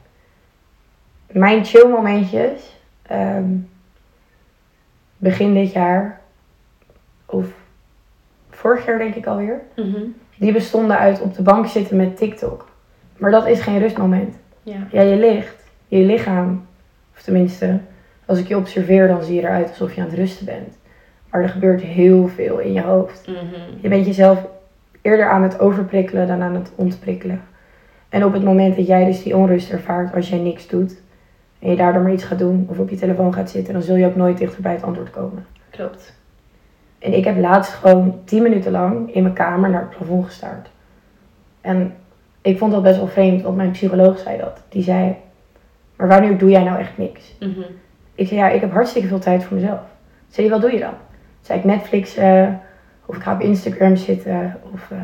mijn 1.27 1.65
chill 1.65 1.87
momentjes. 1.87 2.75
ehm, 3.01 3.55
begin 5.17 5.53
dit 5.53 5.71
jaar, 5.71 6.21
of 7.25 7.45
vorig 8.49 8.85
jaar 8.85 8.97
denk 8.97 9.15
ik 9.15 9.25
alweer. 9.25 9.61
mhm, 9.75 10.01
Die 10.35 10.51
bestonden 10.51 10.97
uit 10.97 11.21
op 11.21 11.33
de 11.35 11.41
bank 11.41 11.67
zitten 11.67 11.97
met 11.97 12.17
TikTok. 12.17 12.66
Maar 13.17 13.31
dat 13.31 13.47
is 13.47 13.59
geen 13.61 13.79
rustmoment. 13.79 14.35
ja, 14.63 14.87
Ja, 14.91 15.01
je 15.01 15.15
ligt, 15.15 15.63
je 15.87 15.97
lichaam, 16.05 16.65
of 17.15 17.21
tenminste, 17.21 17.79
als 18.25 18.39
ik 18.39 18.47
je 18.47 18.57
observeer, 18.57 19.07
dan 19.07 19.23
zie 19.23 19.35
je 19.35 19.41
eruit 19.41 19.69
alsof 19.69 19.93
je 19.93 20.01
aan 20.01 20.07
het 20.07 20.15
rusten 20.17 20.45
bent. 20.45 20.77
Maar 21.29 21.41
er 21.41 21.49
gebeurt 21.49 21.81
heel 21.81 22.27
veel 22.27 22.59
in 22.59 22.73
je 22.73 22.81
hoofd. 22.81 23.27
mhm, 23.27 23.79
Je 23.81 23.87
bent 23.89 24.05
jezelf 24.05 24.45
eerder 25.01 25.29
aan 25.29 25.43
het 25.43 25.59
overprikkelen 25.59 26.27
dan 26.27 26.41
aan 26.41 26.55
het 26.55 26.71
ontprikkelen. 26.75 27.41
En 28.09 28.23
op 28.25 28.33
het 28.33 28.43
moment 28.43 28.75
dat 28.75 28.87
jij 28.87 29.05
dus 29.05 29.23
die 29.23 29.35
onrust 29.37 29.71
ervaart 29.71 30.15
als 30.15 30.29
jij 30.29 30.39
niks 30.39 30.67
doet, 30.67 31.01
en 31.59 31.69
je 31.69 31.75
daardoor 31.75 32.01
maar 32.01 32.11
iets 32.13 32.23
gaat 32.23 32.39
doen 32.39 32.65
of 32.69 32.79
op 32.79 32.89
je 32.89 32.95
telefoon 32.95 33.33
gaat 33.33 33.49
zitten, 33.49 33.73
dan 33.73 33.81
zul 33.81 33.95
je 33.95 34.05
ook 34.05 34.15
nooit 34.15 34.37
dichter 34.37 34.61
bij 34.61 34.71
het 34.73 34.83
antwoord 34.83 35.09
komen. 35.09 35.45
klopt. 35.69 36.15
En 36.99 37.13
ik 37.13 37.23
heb 37.25 37.37
laatst 37.37 37.73
gewoon 37.73 38.19
10 38.25 38.43
minuten 38.43 38.71
lang 38.71 39.13
in 39.13 39.21
mijn 39.23 39.33
kamer 39.33 39.69
naar 39.69 39.81
het 39.81 39.89
plafond 39.97 40.25
gestaard. 40.25 40.69
En 41.61 41.93
ik 42.41 42.57
vond 42.57 42.71
dat 42.71 42.83
best 42.83 42.97
wel 42.97 43.07
vreemd, 43.07 43.41
want 43.41 43.55
mijn 43.55 43.71
psycholoog 43.71 44.19
zei 44.19 44.37
dat. 44.37 44.61
Die 44.69 44.83
zei, 44.83 45.15
maar 45.95 46.07
wanneer 46.07 46.37
doe 46.37 46.49
jij 46.49 46.63
nou 46.63 46.79
echt 46.79 46.97
niks? 46.97 47.35
Mhm, 47.39 47.61
Ik 48.15 48.27
zei, 48.27 48.39
ja, 48.39 48.49
ik 48.49 48.61
heb 48.61 48.71
hartstikke 48.71 49.07
veel 49.07 49.19
tijd 49.19 49.43
voor 49.43 49.55
mezelf. 49.57 49.79
Zei 50.29 50.47
hij, 50.47 50.55
wat 50.59 50.65
doe 50.69 50.73
je 50.79 50.83
dan? 50.85 50.93
Zei 51.41 51.59
ik, 51.59 51.65
Netflix, 51.65 52.15
eh, 52.15 52.47
of 53.05 53.15
ik 53.15 53.21
ga 53.21 53.33
op 53.33 53.41
Instagram 53.41 53.95
zitten, 53.95 54.59
of 54.73 54.91
eh, 54.91 54.97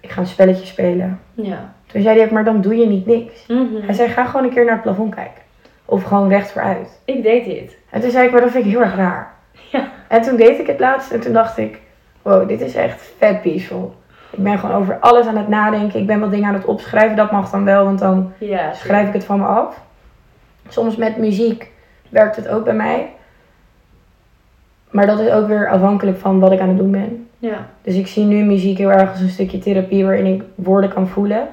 ik 0.00 0.10
ga 0.10 0.20
een 0.20 0.26
spelletje 0.26 0.66
spelen. 0.66 1.20
Ja. 1.34 1.72
Toen 1.86 2.02
zei 2.02 2.16
hij 2.16 2.26
ook, 2.26 2.32
maar 2.32 2.44
dan 2.44 2.60
doe 2.60 2.76
je 2.76 2.86
niet 2.86 3.06
niks. 3.06 3.46
mhm. 3.46 3.80
Hij 3.82 3.94
zei, 3.94 4.08
ga 4.08 4.24
gewoon 4.24 4.46
een 4.46 4.52
keer 4.52 4.64
naar 4.64 4.72
het 4.74 4.82
plafond 4.82 5.14
kijken. 5.14 5.42
Of 5.84 6.02
gewoon 6.02 6.28
recht 6.28 6.50
vooruit. 6.52 7.00
Ik 7.04 7.22
deed 7.22 7.44
dit. 7.44 7.76
En 7.90 8.00
toen 8.00 8.10
zei 8.10 8.26
ik, 8.26 8.32
maar 8.32 8.40
dat 8.40 8.50
vind 8.50 8.64
ik 8.64 8.70
heel 8.70 8.80
erg 8.80 8.94
raar. 8.96 9.34
Ja. 9.72 9.88
En 10.08 10.22
toen 10.22 10.36
deed 10.36 10.58
ik 10.58 10.66
het 10.66 10.80
laatst 10.80 11.10
en 11.10 11.20
toen 11.20 11.32
dacht 11.32 11.56
ik, 11.58 11.80
wow, 12.22 12.48
dit 12.48 12.60
is 12.60 12.74
echt 12.74 13.12
vet 13.18 13.42
peaceful. 13.42 13.94
Ik 14.30 14.42
ben 14.42 14.58
gewoon 14.58 14.76
over 14.76 14.98
alles 14.98 15.26
aan 15.26 15.36
het 15.36 15.48
nadenken. 15.48 16.00
Ik 16.00 16.06
ben 16.06 16.20
wat 16.20 16.30
dingen 16.30 16.48
aan 16.48 16.54
het 16.54 16.64
opschrijven. 16.64 17.16
Dat 17.16 17.30
mag 17.30 17.50
dan 17.50 17.64
wel, 17.64 17.84
want 17.84 17.98
dan 17.98 18.32
Ja, 18.38 18.72
schrijf 18.72 19.06
ik 19.08 19.12
het 19.12 19.24
van 19.24 19.38
me 19.38 19.46
af. 19.46 19.80
Soms 20.68 20.96
met 20.96 21.16
muziek 21.16 21.70
werkt 22.08 22.36
het 22.36 22.48
ook 22.48 22.64
bij 22.64 22.74
mij. 22.74 23.12
Maar 24.90 25.06
dat 25.06 25.20
is 25.20 25.30
ook 25.30 25.46
weer 25.46 25.68
afhankelijk 25.68 26.18
van 26.18 26.40
wat 26.40 26.52
ik 26.52 26.60
aan 26.60 26.68
het 26.68 26.78
doen 26.78 26.90
ben. 26.90 27.28
Ja. 27.38 27.66
Dus 27.82 27.94
ik 27.94 28.06
zie 28.06 28.24
nu 28.24 28.44
muziek 28.44 28.78
heel 28.78 28.90
erg 28.92 29.10
als 29.10 29.20
een 29.20 29.28
stukje 29.28 29.58
therapie 29.58 30.04
waarin 30.04 30.26
ik 30.34 30.42
woorden 30.54 30.90
kan 30.92 31.08
voelen. 31.08 31.48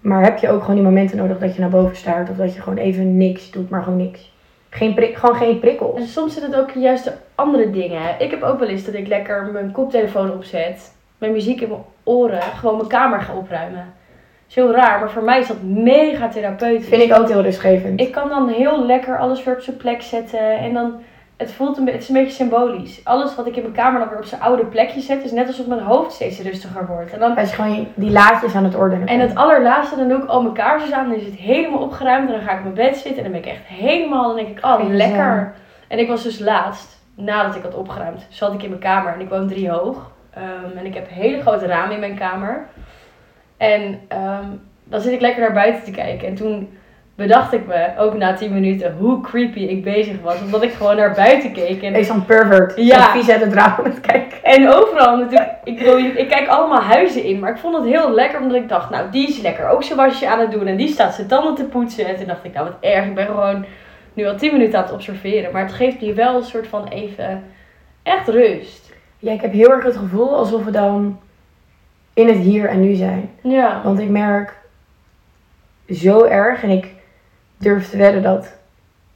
Maar 0.00 0.22
heb 0.22 0.38
je 0.38 0.50
ook 0.50 0.60
gewoon 0.60 0.74
die 0.74 0.84
momenten 0.84 1.16
nodig 1.16 1.38
dat 1.38 1.54
je 1.54 1.60
naar 1.60 1.70
boven 1.70 1.96
staart 1.96 2.30
of 2.30 2.36
dat 2.36 2.54
je 2.54 2.60
gewoon 2.60 2.78
even 2.78 3.16
niks 3.16 3.50
doet, 3.50 3.70
maar 3.70 3.82
gewoon 3.82 3.98
niks. 3.98 4.32
Geen 4.70 4.94
prik, 4.94 5.16
gewoon 5.16 5.36
geen 5.36 5.50
En 5.52 5.60
prikkels. 5.60 6.12
soms 6.12 6.34
zit 6.34 6.42
het 6.42 6.56
ook 6.56 6.70
in 6.70 6.80
juist 6.80 7.04
de 7.04 7.12
andere 7.34 7.70
dingen. 7.70 8.02
Ik 8.18 8.30
heb 8.30 8.42
ook 8.42 8.58
wel 8.58 8.68
eens 8.68 8.84
dat 8.84 8.94
ik 8.94 9.06
lekker 9.06 9.44
mijn 9.52 9.72
koptelefoon 9.72 10.32
opzet, 10.32 10.94
mijn 11.20 11.32
muziek 11.32 11.60
in 11.60 11.68
mijn 11.68 11.80
oren, 12.02 12.42
gewoon 12.42 12.76
mijn 12.76 12.88
kamer 12.88 13.20
ga 13.20 13.34
opruimen. 13.34 13.94
is 14.48 14.54
heel 14.54 14.72
raar, 14.72 15.00
maar 15.00 15.10
voor 15.10 15.22
mij 15.22 15.40
is 15.40 15.46
dat 15.46 15.62
mega 15.62 16.28
therapeutisch. 16.28 16.88
Vind 16.88 17.02
ik 17.02 17.18
ook 17.18 17.28
heel 17.28 17.42
rustgevend. 17.42 18.00
Ik 18.00 18.12
kan 18.12 18.28
dan 18.28 18.48
heel 18.48 18.86
lekker 18.86 19.18
alles 19.18 19.44
weer 19.44 19.54
op 19.54 19.60
zijn 19.60 19.76
plek 19.76 20.02
zetten 20.02 20.58
en 20.58 20.72
dan, 20.72 21.00
het 21.36 21.52
voelt 21.52 21.78
een, 21.78 21.86
het 21.86 22.02
is 22.02 22.08
een 22.08 22.14
beetje 22.14 22.32
symbolisch. 22.32 23.00
Alles 23.04 23.34
wat 23.34 23.46
ik 23.46 23.56
in 23.56 23.62
mijn 23.62 23.74
kamer 23.74 24.00
dan 24.00 24.08
weer 24.08 24.18
op 24.18 24.24
zijn 24.24 24.40
oude 24.40 24.64
plekje 24.64 25.00
zet, 25.00 25.24
is 25.24 25.32
net 25.32 25.46
alsof 25.46 25.66
mijn 25.66 25.80
hoofd 25.80 26.12
steeds 26.12 26.40
rustiger 26.40 26.86
wordt. 26.86 27.12
En 27.12 27.18
dan 27.18 27.36
Als 27.36 27.48
je 27.48 27.54
gewoon 27.54 27.88
die 27.94 28.10
laadjes 28.10 28.54
aan 28.54 28.64
het 28.64 28.74
ordenen 28.74 29.08
en 29.08 29.20
het 29.20 29.34
allerlaatste, 29.34 29.96
dan 29.96 30.08
doe 30.08 30.22
ik 30.22 30.28
al 30.28 30.42
mijn 30.42 30.54
kaarsjes 30.54 30.92
aan. 30.92 31.08
Dan 31.08 31.18
is 31.18 31.24
het 31.24 31.34
helemaal 31.34 31.80
opgeruimd. 31.80 32.28
En 32.28 32.34
dan 32.34 32.42
ga 32.42 32.52
ik 32.52 32.58
op 32.58 32.74
mijn 32.74 32.90
bed 32.90 32.96
zitten. 32.96 33.16
En 33.16 33.22
dan 33.22 33.40
ben 33.40 33.50
ik 33.50 33.56
echt 33.56 33.66
helemaal. 33.66 34.26
Dan 34.26 34.36
denk 34.36 34.58
ik, 34.58 34.64
oh, 34.64 34.88
lekker. 34.88 35.54
En 35.88 35.98
ik 35.98 36.08
was 36.08 36.22
dus 36.22 36.38
laatst, 36.38 36.98
nadat 37.14 37.56
ik 37.56 37.62
had 37.62 37.74
opgeruimd, 37.74 38.26
zat 38.28 38.54
ik 38.54 38.62
in 38.62 38.68
mijn 38.68 38.80
kamer. 38.80 39.12
En 39.12 39.20
ik 39.20 39.28
woon 39.28 39.48
drie 39.48 39.70
hoog. 39.70 40.10
Ehm, 40.34 40.76
en 40.78 40.86
ik 40.86 40.94
heb 40.94 41.08
hele 41.08 41.40
grote 41.40 41.66
ramen 41.66 41.94
in 41.94 42.00
mijn 42.00 42.18
kamer. 42.18 42.66
En 43.56 44.00
ehm, 44.08 44.46
dan 44.84 45.00
zit 45.00 45.12
ik 45.12 45.20
lekker 45.20 45.40
naar 45.40 45.52
buiten 45.52 45.84
te 45.84 45.90
kijken. 45.90 46.28
En 46.28 46.34
toen 46.34 46.78
bedacht 47.14 47.52
ik 47.52 47.66
me, 47.66 47.88
ook 47.98 48.16
na 48.16 48.34
10 48.34 48.52
minuten, 48.52 48.96
hoe 48.98 49.20
creepy 49.20 49.60
ik 49.60 49.84
bezig 49.84 50.20
was. 50.22 50.40
Omdat 50.40 50.62
ik 50.62 50.72
gewoon 50.72 50.96
naar 50.96 51.14
buiten 51.14 51.52
keek. 51.52 51.82
En 51.82 51.94
Ik 51.94 52.04
zo'n 52.04 52.24
pervert. 52.24 52.76
Ja. 52.76 52.84
Ja. 52.84 53.12
vies 53.12 53.30
uit 53.30 53.40
het 53.40 53.52
raam 53.52 53.74
aan 53.78 53.84
het 53.84 54.00
kijken. 54.00 54.38
en 54.42 54.68
overal 54.74 55.16
natuurlijk, 55.16 55.50
ik, 55.64 55.78
bedoel, 55.78 55.98
ik 55.98 56.28
kijk 56.28 56.48
allemaal 56.48 56.82
huizen 56.82 57.24
in, 57.24 57.38
maar 57.38 57.50
ik 57.50 57.58
vond 57.58 57.76
het 57.76 57.84
heel 57.84 58.10
lekker 58.14 58.40
omdat 58.40 58.56
ik 58.56 58.68
dacht, 58.68 58.90
nou 58.90 59.10
die 59.10 59.28
is 59.28 59.40
lekker 59.40 59.68
ook 59.68 59.82
zijn 59.82 59.98
wasje 59.98 60.28
aan 60.28 60.40
het 60.40 60.50
doen 60.50 60.66
en 60.66 60.76
die 60.76 60.88
staat 60.88 61.14
zijn 61.14 61.26
tanden 61.26 61.54
te 61.54 61.64
poetsen. 61.64 62.06
En 62.06 62.16
toen 62.16 62.26
dacht 62.26 62.44
ik, 62.44 62.52
nou 62.52 62.66
wat 62.66 62.76
erg, 62.80 63.04
ik 63.04 63.14
ben 63.14 63.26
gewoon 63.26 63.64
nu 64.12 64.26
al 64.26 64.36
10 64.36 64.52
minuten 64.52 64.78
aan 64.78 64.84
het 64.84 64.92
observeren. 64.92 65.52
Maar 65.52 65.62
het 65.62 65.72
geeft 65.72 66.00
je 66.00 66.12
wel 66.12 66.36
een 66.36 66.44
soort 66.44 66.66
van 66.66 66.88
even 66.88 67.44
echt 68.02 68.28
rust. 68.28 68.89
Ja, 69.20 69.32
ik 69.32 69.40
heb 69.40 69.52
heel 69.52 69.70
erg 69.70 69.84
het 69.84 69.96
gevoel 69.96 70.36
alsof 70.36 70.64
we 70.64 70.70
dan 70.70 71.18
in 72.14 72.28
het 72.28 72.36
hier 72.36 72.68
en 72.68 72.80
nu 72.80 72.94
zijn. 72.94 73.30
Ja. 73.42 73.80
Want 73.84 73.98
ik 73.98 74.08
merk 74.08 74.58
zo 75.88 76.24
erg 76.24 76.62
en 76.62 76.70
ik 76.70 76.94
durf 77.56 77.90
te 77.90 77.96
wedden 77.96 78.22
dat 78.22 78.52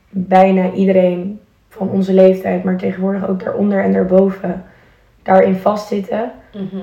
bijna 0.09 0.73
iedereen 0.73 1.41
van 1.69 1.89
onze 1.89 2.13
leeftijd, 2.13 2.65
maar 2.65 2.77
tegenwoordig 2.77 3.29
ook 3.29 3.45
daaronder 3.45 3.83
en 3.83 3.93
daarboven, 3.93 4.65
daarin 5.23 5.57
vastzitten. 5.57 6.33
Mhm. 6.53 6.83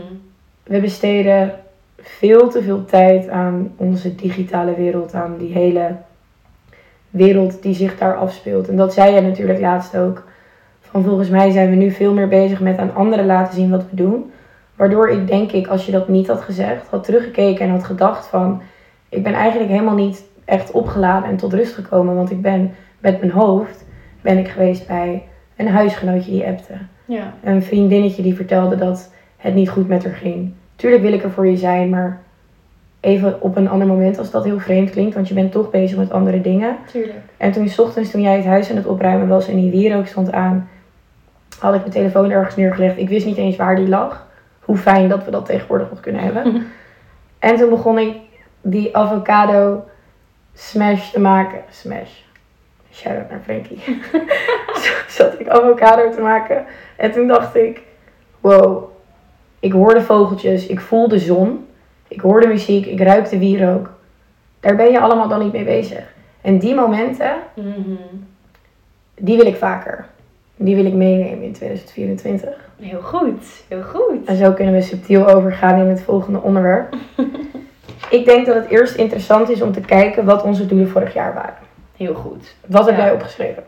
We 0.64 0.80
besteden 0.80 1.54
veel 1.98 2.50
te 2.50 2.62
veel 2.62 2.86
tijd 2.86 3.30
aan 3.30 3.74
onze 3.76 4.16
digitale 4.16 4.76
wereld, 4.76 5.14
aan 5.14 5.38
die 5.38 5.54
hele 5.54 5.96
wereld 7.10 7.62
die 7.62 7.76
zich 7.76 7.98
daar 7.98 8.16
afspeelt. 8.16 8.68
En 8.70 8.76
dat 8.76 8.94
zei 8.94 9.12
jij 9.12 9.22
natuurlijk 9.22 9.60
laatst 9.60 9.98
ook. 9.98 10.24
Van 10.92 11.04
volgens 11.04 11.30
mij 11.30 11.52
zijn 11.52 11.70
we 11.70 11.76
nu 11.76 11.92
veel 11.92 12.14
meer 12.14 12.28
bezig 12.28 12.60
met 12.60 12.78
aan 12.78 12.96
anderen 12.96 13.26
laten 13.26 13.54
zien 13.54 13.70
wat 13.70 13.86
we 13.90 13.96
doen. 13.96 14.32
Waardoor 14.76 15.10
ik 15.10 15.28
denk 15.28 15.52
ik, 15.52 15.68
als 15.68 15.86
je 15.86 15.92
dat 15.92 16.08
niet 16.08 16.28
had 16.28 16.42
gezegd, 16.42 16.88
had 16.88 17.04
teruggekeken 17.04 17.66
en 17.66 17.72
had 17.72 17.84
gedacht 17.84 18.28
van... 18.28 18.62
Ik 19.10 19.24
ben 19.24 19.34
eigenlijk 19.34 19.70
helemaal 19.72 19.96
niet 19.96 20.24
echt 20.46 20.72
opgeladen 20.72 21.30
en 21.30 21.36
tot 21.38 21.54
rust 21.54 21.74
gekomen. 21.74 22.16
Want 22.16 22.32
ik 22.32 22.42
ben 22.42 22.72
met 23.00 23.20
mijn 23.20 23.32
hoofd 23.32 23.86
ben 24.22 24.38
ik 24.38 24.48
geweest 24.48 24.88
bij 24.88 25.24
een 25.56 25.68
huisgenootje 25.68 26.32
die 26.32 26.46
appte 26.46 26.74
Ja. 27.06 27.34
een 27.44 27.64
vriendinnetje 27.64 28.22
die 28.22 28.36
vertelde 28.36 28.76
dat 28.76 29.12
het 29.38 29.54
niet 29.54 29.70
goed 29.70 29.88
met 29.88 30.04
haar 30.04 30.14
ging. 30.14 30.54
Tuurlijk 30.76 31.02
wil 31.02 31.14
ik 31.14 31.24
er 31.24 31.32
voor 31.32 31.48
je 31.48 31.58
zijn, 31.58 31.90
maar 31.90 32.22
even 33.00 33.42
op 33.42 33.58
een 33.58 33.70
ander 33.70 33.88
moment 33.88 34.18
als 34.18 34.32
dat 34.32 34.44
heel 34.44 34.60
vreemd 34.60 34.90
klinkt, 34.90 35.16
want 35.16 35.28
je 35.28 35.34
bent 35.34 35.52
toch 35.52 35.70
bezig 35.70 35.98
met 35.98 36.12
andere 36.12 36.42
dingen. 36.42 36.76
Tuurlijk. 36.92 37.20
En 37.38 37.52
toen, 37.52 37.68
s 37.68 37.80
ochtends, 37.80 38.12
toen 38.12 38.22
jij 38.22 38.36
het 38.36 38.46
huis 38.46 38.70
aan 38.70 38.76
het 38.76 38.86
opruimen 38.86 39.28
was 39.28 39.48
en 39.48 39.56
die 39.56 39.72
wierook 39.72 40.06
stond 40.06 40.32
aan, 40.32 40.70
had 41.62 41.74
ik 41.74 41.80
mijn 41.80 41.92
telefoon 41.92 42.32
ergens 42.32 42.56
neergelegd. 42.56 42.98
Ik 42.98 43.10
wist 43.10 43.26
niet 43.26 43.38
eens 43.38 43.56
waar 43.56 43.76
die 43.76 43.88
lag. 43.88 44.28
Hoe 44.60 44.78
fijn 44.78 45.10
dat 45.10 45.26
we 45.26 45.32
dat 45.32 45.46
tegenwoordig 45.46 45.90
nog 45.90 46.00
kunnen 46.00 46.22
hebben. 46.22 46.68
en 47.40 47.56
toen 47.56 47.70
begon 47.70 47.98
ik 48.00 48.16
die 48.62 48.98
avocado 48.98 49.86
smash 50.54 51.10
te 51.12 51.20
maken. 51.20 51.60
Smash. 51.70 52.12
Shout-out 52.94 53.30
naar 53.30 53.40
Frankie. 53.44 53.84
Zat 55.08 55.40
ik 55.40 55.48
avocado 55.48 56.10
te 56.12 56.22
maken. 56.22 56.66
En 56.98 57.12
toen 57.12 57.28
dacht 57.28 57.56
ik, 57.56 57.82
wow. 58.40 58.84
Ik 59.60 59.72
hoorde 59.72 60.02
vogeltjes, 60.02 60.68
ik 60.68 60.80
voel 60.80 61.08
de 61.08 61.20
zon. 61.20 61.68
Ik 62.08 62.22
hoorde 62.22 62.48
muziek, 62.48 62.86
ik 62.86 63.00
ruikte 63.02 63.38
wierook. 63.38 63.90
Daar 64.60 64.76
ben 64.76 64.92
je 64.92 65.00
allemaal 65.00 65.28
dan 65.28 65.40
niet 65.40 65.54
mee 65.54 65.64
bezig. 65.64 66.14
En 66.42 66.60
die 66.60 66.76
momenten, 66.76 67.32
Mhm. 67.56 67.96
die 69.16 69.38
wil 69.38 69.46
ik 69.46 69.56
vaker. 69.56 70.06
Die 70.56 70.76
wil 70.76 70.86
ik 70.86 70.94
meenemen 70.94 71.44
in 71.44 71.54
2024. 71.54 72.70
Heel 72.80 73.02
goed, 73.02 73.64
heel 73.68 73.82
goed. 73.82 74.26
En 74.26 74.36
zo 74.36 74.52
kunnen 74.52 74.74
we 74.74 74.82
subtiel 74.82 75.28
overgaan 75.28 75.80
in 75.80 75.88
het 75.88 76.02
volgende 76.02 76.42
onderwerp. 76.42 76.96
ik 78.10 78.26
denk 78.26 78.46
dat 78.46 78.56
het 78.56 78.68
eerst 78.70 78.96
interessant 78.96 79.50
is 79.50 79.62
om 79.62 79.72
te 79.72 79.82
kijken 79.82 80.26
wat 80.26 80.44
onze 80.44 80.66
doelen 80.66 80.90
vorig 80.90 81.14
jaar 81.14 81.34
waren. 81.34 81.56
Heel 81.98 82.14
goed. 82.14 82.56
Wat 82.68 82.86
heb 82.86 82.98
Ja. 82.98 83.04
jij 83.04 83.14
opgeschreven? 83.14 83.64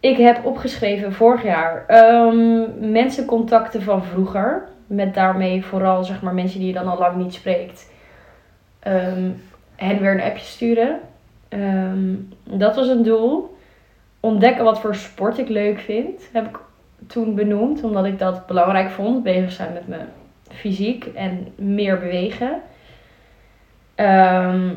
Ik 0.00 0.16
heb 0.16 0.44
opgeschreven 0.44 1.12
vorig 1.12 1.42
jaar 1.42 1.84
ehm, 1.86 2.90
mensencontacten 2.92 3.82
van 3.82 4.04
vroeger. 4.04 4.68
Met 4.86 5.14
daarmee 5.14 5.64
vooral 5.64 6.04
zeg 6.04 6.22
maar 6.22 6.34
mensen 6.34 6.58
die 6.58 6.68
je 6.68 6.74
dan 6.74 6.86
al 6.88 6.98
lang 6.98 7.16
niet 7.16 7.34
spreekt. 7.34 7.90
Ehm, 8.80 9.30
hen 9.76 10.00
weer 10.00 10.10
een 10.10 10.22
appje 10.22 10.44
sturen. 10.44 11.00
Ehm, 11.48 12.14
dat 12.44 12.76
was 12.76 12.88
een 12.88 13.02
doel. 13.02 13.56
Ontdekken 14.24 14.64
wat 14.64 14.80
voor 14.80 14.94
sport 14.94 15.38
ik 15.38 15.48
leuk 15.48 15.78
vind. 15.80 16.28
Heb 16.32 16.46
ik 16.46 16.58
toen 17.06 17.34
benoemd. 17.34 17.82
Omdat 17.82 18.04
ik 18.04 18.18
dat 18.18 18.46
belangrijk 18.46 18.90
vond. 18.90 19.22
Bezig 19.22 19.52
zijn 19.52 19.72
met 19.72 19.88
mijn 19.88 20.08
fysiek 20.52 21.04
en 21.04 21.52
meer 21.56 21.98
bewegen. 21.98 22.60
Ehm, 23.94 24.68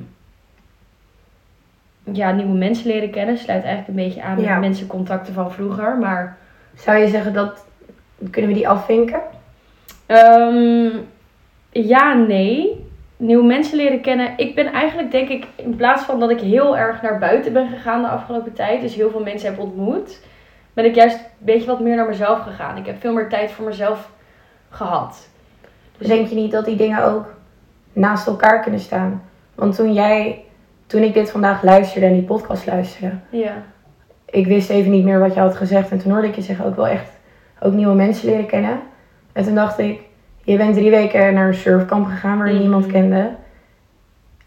ja, 2.03 2.31
nieuwe 2.31 2.57
mensen 2.57 2.87
leren 2.87 3.09
kennen. 3.11 3.37
Sluit 3.37 3.63
eigenlijk 3.63 3.87
een 3.87 4.05
beetje 4.05 4.21
aan 4.21 4.41
Ja. 4.41 4.51
met 4.51 4.59
mensencontacten 4.59 5.33
van 5.33 5.51
vroeger. 5.51 5.97
Maar 5.97 6.37
Zou 6.75 6.97
je 6.97 7.07
zeggen 7.07 7.33
dat, 7.33 7.65
kunnen 8.31 8.51
we 8.51 8.57
die 8.57 8.69
afvinken? 8.69 9.21
Ehm, 10.05 10.89
ja, 11.71 12.13
nee. 12.13 12.86
Nieuwe 13.17 13.45
mensen 13.45 13.77
leren 13.77 14.01
kennen. 14.01 14.33
Ik 14.37 14.55
ben 14.55 14.65
eigenlijk, 14.73 15.11
denk 15.11 15.29
ik, 15.29 15.47
in 15.55 15.75
plaats 15.75 16.03
van 16.03 16.19
dat 16.19 16.29
ik 16.29 16.39
heel 16.39 16.77
erg 16.77 17.01
naar 17.01 17.19
buiten 17.19 17.53
ben 17.53 17.67
gegaan 17.69 18.01
de 18.01 18.07
afgelopen 18.07 18.53
tijd, 18.53 18.81
dus 18.81 18.95
heel 18.95 19.09
veel 19.09 19.23
mensen 19.23 19.49
heb 19.49 19.59
ontmoet, 19.59 20.19
ben 20.73 20.85
ik 20.85 20.95
juist 20.95 21.15
een 21.15 21.23
beetje 21.37 21.67
wat 21.67 21.79
meer 21.79 21.95
naar 21.95 22.07
mezelf 22.07 22.39
gegaan. 22.39 22.77
Ik 22.77 22.85
heb 22.85 22.99
veel 22.99 23.13
meer 23.13 23.29
tijd 23.29 23.51
voor 23.51 23.65
mezelf 23.65 24.09
gehad. 24.69 25.29
Dus 25.97 26.07
denk 26.07 26.27
je 26.27 26.35
niet 26.35 26.51
dat 26.51 26.65
die 26.65 26.75
dingen 26.75 27.03
ook 27.03 27.25
naast 27.93 28.27
elkaar 28.27 28.61
kunnen 28.61 28.79
staan? 28.79 29.23
Want 29.55 29.75
toen 29.75 29.93
jij, 29.93 30.43
toen 30.87 31.01
ik 31.01 31.13
dit 31.13 31.31
vandaag 31.31 31.63
luisterde 31.63 32.05
en 32.07 32.13
die 32.13 32.23
podcast 32.23 32.65
luisterde, 32.65 33.15
Ja. 33.29 33.53
ik 34.25 34.47
wist 34.47 34.69
even 34.69 34.91
niet 34.91 35.03
meer 35.03 35.19
wat 35.19 35.33
je 35.33 35.39
had 35.39 35.55
gezegd. 35.55 35.91
En 35.91 35.97
toen 35.97 36.11
hoorde 36.11 36.27
ik 36.27 36.35
je 36.35 36.41
zeggen 36.41 36.65
ook 36.65 36.75
wel 36.75 36.87
echt 36.87 37.11
ook 37.59 37.73
nieuwe 37.73 37.95
mensen 37.95 38.29
leren 38.29 38.45
kennen. 38.45 38.79
En 39.33 39.43
toen 39.43 39.55
dacht 39.55 39.79
ik, 39.79 39.99
je 40.51 40.57
bent 40.57 40.73
drie 40.75 40.89
weken 40.89 41.33
naar 41.33 41.47
een 41.47 41.53
surfkamp 41.53 42.05
gegaan 42.07 42.37
waar 42.37 42.47
je 42.47 42.53
Mhm. 42.53 42.61
niemand 42.61 42.85
kende. 42.85 43.29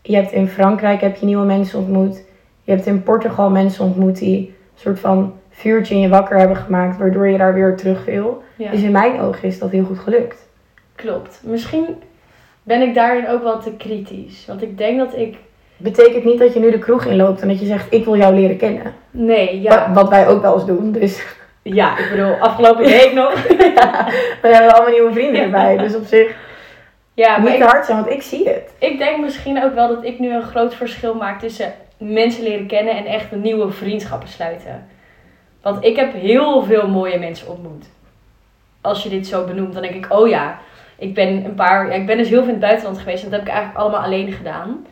Je 0.03 0.17
hebt 0.17 0.33
in 0.33 0.49
Frankrijk 0.49 1.01
heb 1.01 1.17
je 1.17 1.27
nieuwe 1.27 1.45
mensen 1.47 1.79
ontmoet. 1.79 2.25
Je 2.63 2.73
hebt 2.73 2.87
in 2.87 3.03
Portugal 3.03 3.51
mensen 3.51 3.85
ontmoet 3.85 4.19
die 4.19 4.39
een 4.39 4.55
soort 4.75 4.99
van 5.01 5.33
vuurtje 5.51 5.95
in 5.95 6.01
je 6.01 6.09
wakker 6.09 6.39
hebben 6.39 6.57
gemaakt, 6.57 6.99
waardoor 6.99 7.29
je 7.29 7.39
daar 7.39 7.55
weer 7.55 7.77
terug 7.77 8.05
wil. 8.05 8.43
ja. 8.57 8.71
Dus 8.71 8.83
in 8.83 8.91
mijn 8.91 9.21
ogen 9.21 9.49
is 9.49 9.59
dat 9.59 9.71
heel 9.71 9.85
goed 9.85 9.99
gelukt. 9.99 10.49
Klopt. 10.95 11.41
Misschien 11.45 11.85
ben 12.63 12.81
ik 12.83 12.95
daarin 12.95 13.29
ook 13.29 13.43
wel 13.43 13.59
te 13.61 13.73
kritisch. 13.73 14.47
Want 14.47 14.63
ik 14.63 14.79
denk 14.79 14.99
dat 14.99 15.17
ik. 15.17 15.37
Betekent 15.77 16.25
niet 16.25 16.39
dat 16.39 16.53
je 16.55 16.61
nu 16.61 16.71
de 16.71 16.79
kroeg 16.79 17.05
inloopt 17.05 17.41
en 17.41 17.49
dat 17.49 17.61
je 17.61 17.67
zegt, 17.67 17.93
ik 17.93 18.05
wil 18.05 18.17
jou 18.17 18.35
leren 18.35 18.57
kennen. 18.57 18.93
Nee, 19.11 19.61
ja. 19.61 19.93
Wat 19.93 20.09
wij 20.09 20.29
ook 20.29 20.43
wel 20.43 20.55
eens 20.55 20.67
doen. 20.67 20.93
Dus 20.93 21.27
Ja, 21.62 21.99
ik 21.99 22.11
bedoel, 22.11 22.35
afgelopen 22.35 22.85
week 22.85 23.12
nog. 23.12 23.42
we 24.42 24.49
hebben 24.49 24.73
allemaal 24.75 24.92
nieuwe 24.92 25.12
vrienden 25.12 25.42
erbij. 25.42 25.77
Dus 25.77 25.94
op 25.94 26.05
zich 26.05 26.37
Ja, 27.14 27.40
niet 27.40 27.57
te 27.57 27.64
hard 27.64 27.87
zijn, 27.87 27.99
want 27.99 28.11
ik 28.11 28.23
zie 28.23 28.49
het. 28.49 28.75
Ik 28.79 28.99
denk 28.99 29.20
misschien 29.20 29.64
ook 29.64 29.75
wel 29.75 29.88
dat 29.88 30.05
ik 30.05 30.18
nu 30.18 30.35
een 30.35 30.42
groot 30.42 30.75
verschil 30.75 31.14
maak 31.14 31.40
tussen 31.40 31.75
mensen 31.99 32.42
leren 32.42 32.66
kennen 32.66 32.96
en 32.96 33.05
echt 33.05 33.31
nieuwe 33.31 33.70
vriendschappen 33.70 34.29
sluiten. 34.29 34.87
Want 35.62 35.85
ik 35.85 35.96
heb 35.96 36.12
heel 36.12 36.62
veel 36.62 36.88
mooie 36.88 37.18
mensen 37.18 37.49
ontmoet. 37.49 37.87
Als 38.81 39.03
je 39.03 39.09
dit 39.09 39.27
zo 39.27 39.44
benoemt, 39.44 39.73
dan 39.73 39.83
denk 39.83 39.94
ik, 39.94 40.12
oh 40.12 40.29
ja, 40.29 40.59
ik 40.99 41.14
ben 41.14 41.44
een 41.44 41.55
paar, 41.55 41.87
ja, 41.88 41.94
ik 41.94 42.07
ben 42.07 42.16
dus 42.16 42.29
heel 42.29 42.38
veel 42.38 42.46
in 42.46 42.61
het 42.61 42.61
buitenland 42.61 42.99
geweest 42.99 43.25
en 43.25 43.31
dat 43.31 43.38
heb 43.38 43.49
ik 43.49 43.55
eigenlijk 43.55 43.83
allemaal 43.83 44.03
alleen 44.03 44.33
gedaan. 44.33 44.87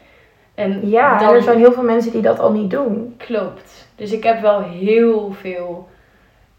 En 0.54 0.88
Ja, 0.88 1.18
dan, 1.18 1.34
er 1.34 1.42
zijn 1.42 1.58
heel 1.58 1.72
veel 1.72 1.82
mensen 1.82 2.12
die 2.12 2.22
dat 2.22 2.38
al 2.38 2.52
niet 2.52 2.70
doen. 2.70 3.14
Klopt. 3.16 3.88
Dus 3.96 4.12
ik 4.12 4.22
heb 4.22 4.40
wel 4.40 4.62
heel 4.62 5.32
veel, 5.40 5.87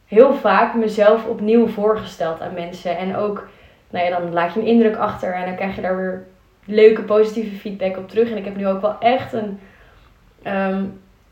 heel 0.10 0.34
vaak 0.34 0.74
mezelf 0.74 1.26
opnieuw 1.26 1.68
voorgesteld 1.68 2.42
aan 2.42 2.54
mensen. 2.54 2.98
En 2.98 3.16
ook, 3.16 3.48
nou 3.90 4.06
ja, 4.06 4.20
dan 4.20 4.34
laat 4.34 4.54
je 4.54 4.60
een 4.60 4.66
indruk 4.66 4.96
achter 4.96 5.34
en 5.34 5.46
dan 5.46 5.56
krijg 5.56 5.76
je 5.76 5.82
daar 5.82 5.98
weer 5.98 6.26
leuke 6.66 7.02
positieve 7.02 7.56
feedback 7.56 7.98
op 7.98 8.10
terug. 8.10 8.30
En 8.32 8.38
ik 8.38 8.46
heb 8.46 8.56
nu 8.56 8.68
ook 8.68 8.82
wel 8.82 8.96
echt 9.00 9.34
een, 9.34 9.60
ehm, 10.44 10.84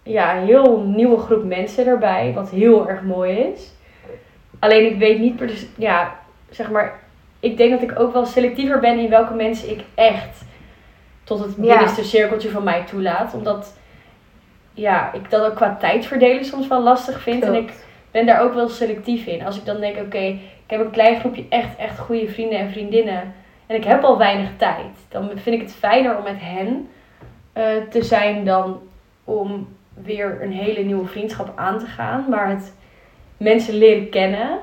ja, 0.04 0.38
een 0.38 0.46
heel 0.46 0.80
nieuwe 0.80 1.18
groep 1.18 1.44
mensen 1.44 1.86
erbij, 1.88 2.32
wat 2.36 2.50
heel 2.50 2.90
erg 2.90 3.02
mooi 3.02 3.38
is. 3.38 3.74
Alleen 4.60 4.92
ik 4.92 4.98
weet 4.98 5.20
niet, 5.20 5.36
per, 5.36 5.52
ja, 5.76 6.16
zeg 6.50 6.70
maar, 6.70 7.00
ik 7.40 7.58
denk 7.58 7.72
dat 7.72 7.92
ik 7.92 8.00
ook 8.00 8.14
wel 8.14 8.26
selectiever 8.26 8.80
ben 8.80 9.00
in 9.00 9.10
welke 9.10 9.34
mensen 9.34 9.70
ik 9.70 9.84
echt 9.96 10.46
tot 11.24 11.40
het 11.40 11.56
Ja. 11.56 11.62
binnenste 11.62 12.04
cirkeltje 12.04 12.50
van 12.50 12.64
mij 12.64 12.84
toelaat. 12.84 13.34
Omdat 13.34 13.78
ja, 14.74 15.14
ik 15.14 15.30
dat 15.30 15.46
ook 15.46 15.56
qua 15.56 15.76
tijd 15.80 16.06
verdelen 16.06 16.46
soms 16.46 16.68
wel 16.68 16.82
lastig 16.82 17.22
vind. 17.22 17.44
En 17.44 17.54
ik 17.54 17.74
ben 18.18 18.26
daar 18.26 18.42
ook 18.42 18.54
wel 18.54 18.70
selectief 18.70 19.26
in. 19.26 19.46
Als 19.46 19.58
ik 19.58 19.66
dan 19.66 19.80
denk, 19.80 19.98
oké, 19.98 20.18
ik 20.18 20.68
heb 20.68 20.80
een 20.80 20.92
klein 20.92 21.20
groepje 21.20 21.46
echt, 21.50 21.78
echt 21.78 22.00
goede 22.00 22.28
vrienden 22.28 22.60
en 22.60 22.72
vriendinnen. 22.72 23.34
En 23.68 23.76
ik 23.76 23.84
heb 23.84 24.04
al 24.04 24.18
weinig 24.18 24.50
tijd. 24.58 25.06
Dan 25.10 25.30
vind 25.36 25.56
ik 25.56 25.62
het 25.62 25.74
fijner 25.74 26.18
om 26.18 26.24
met 26.24 26.36
hen 26.38 26.90
eh, 27.54 27.64
te 27.90 28.04
zijn 28.04 28.46
dan 28.46 28.80
om 29.24 29.68
weer 29.94 30.42
een 30.42 30.52
hele 30.52 30.82
nieuwe 30.84 31.08
vriendschap 31.08 31.52
aan 31.56 31.80
te 31.80 31.86
gaan. 31.86 32.26
Maar 32.30 32.50
het 32.50 32.74
mensen 33.38 33.74
leren 33.74 34.10
kennen. 34.10 34.60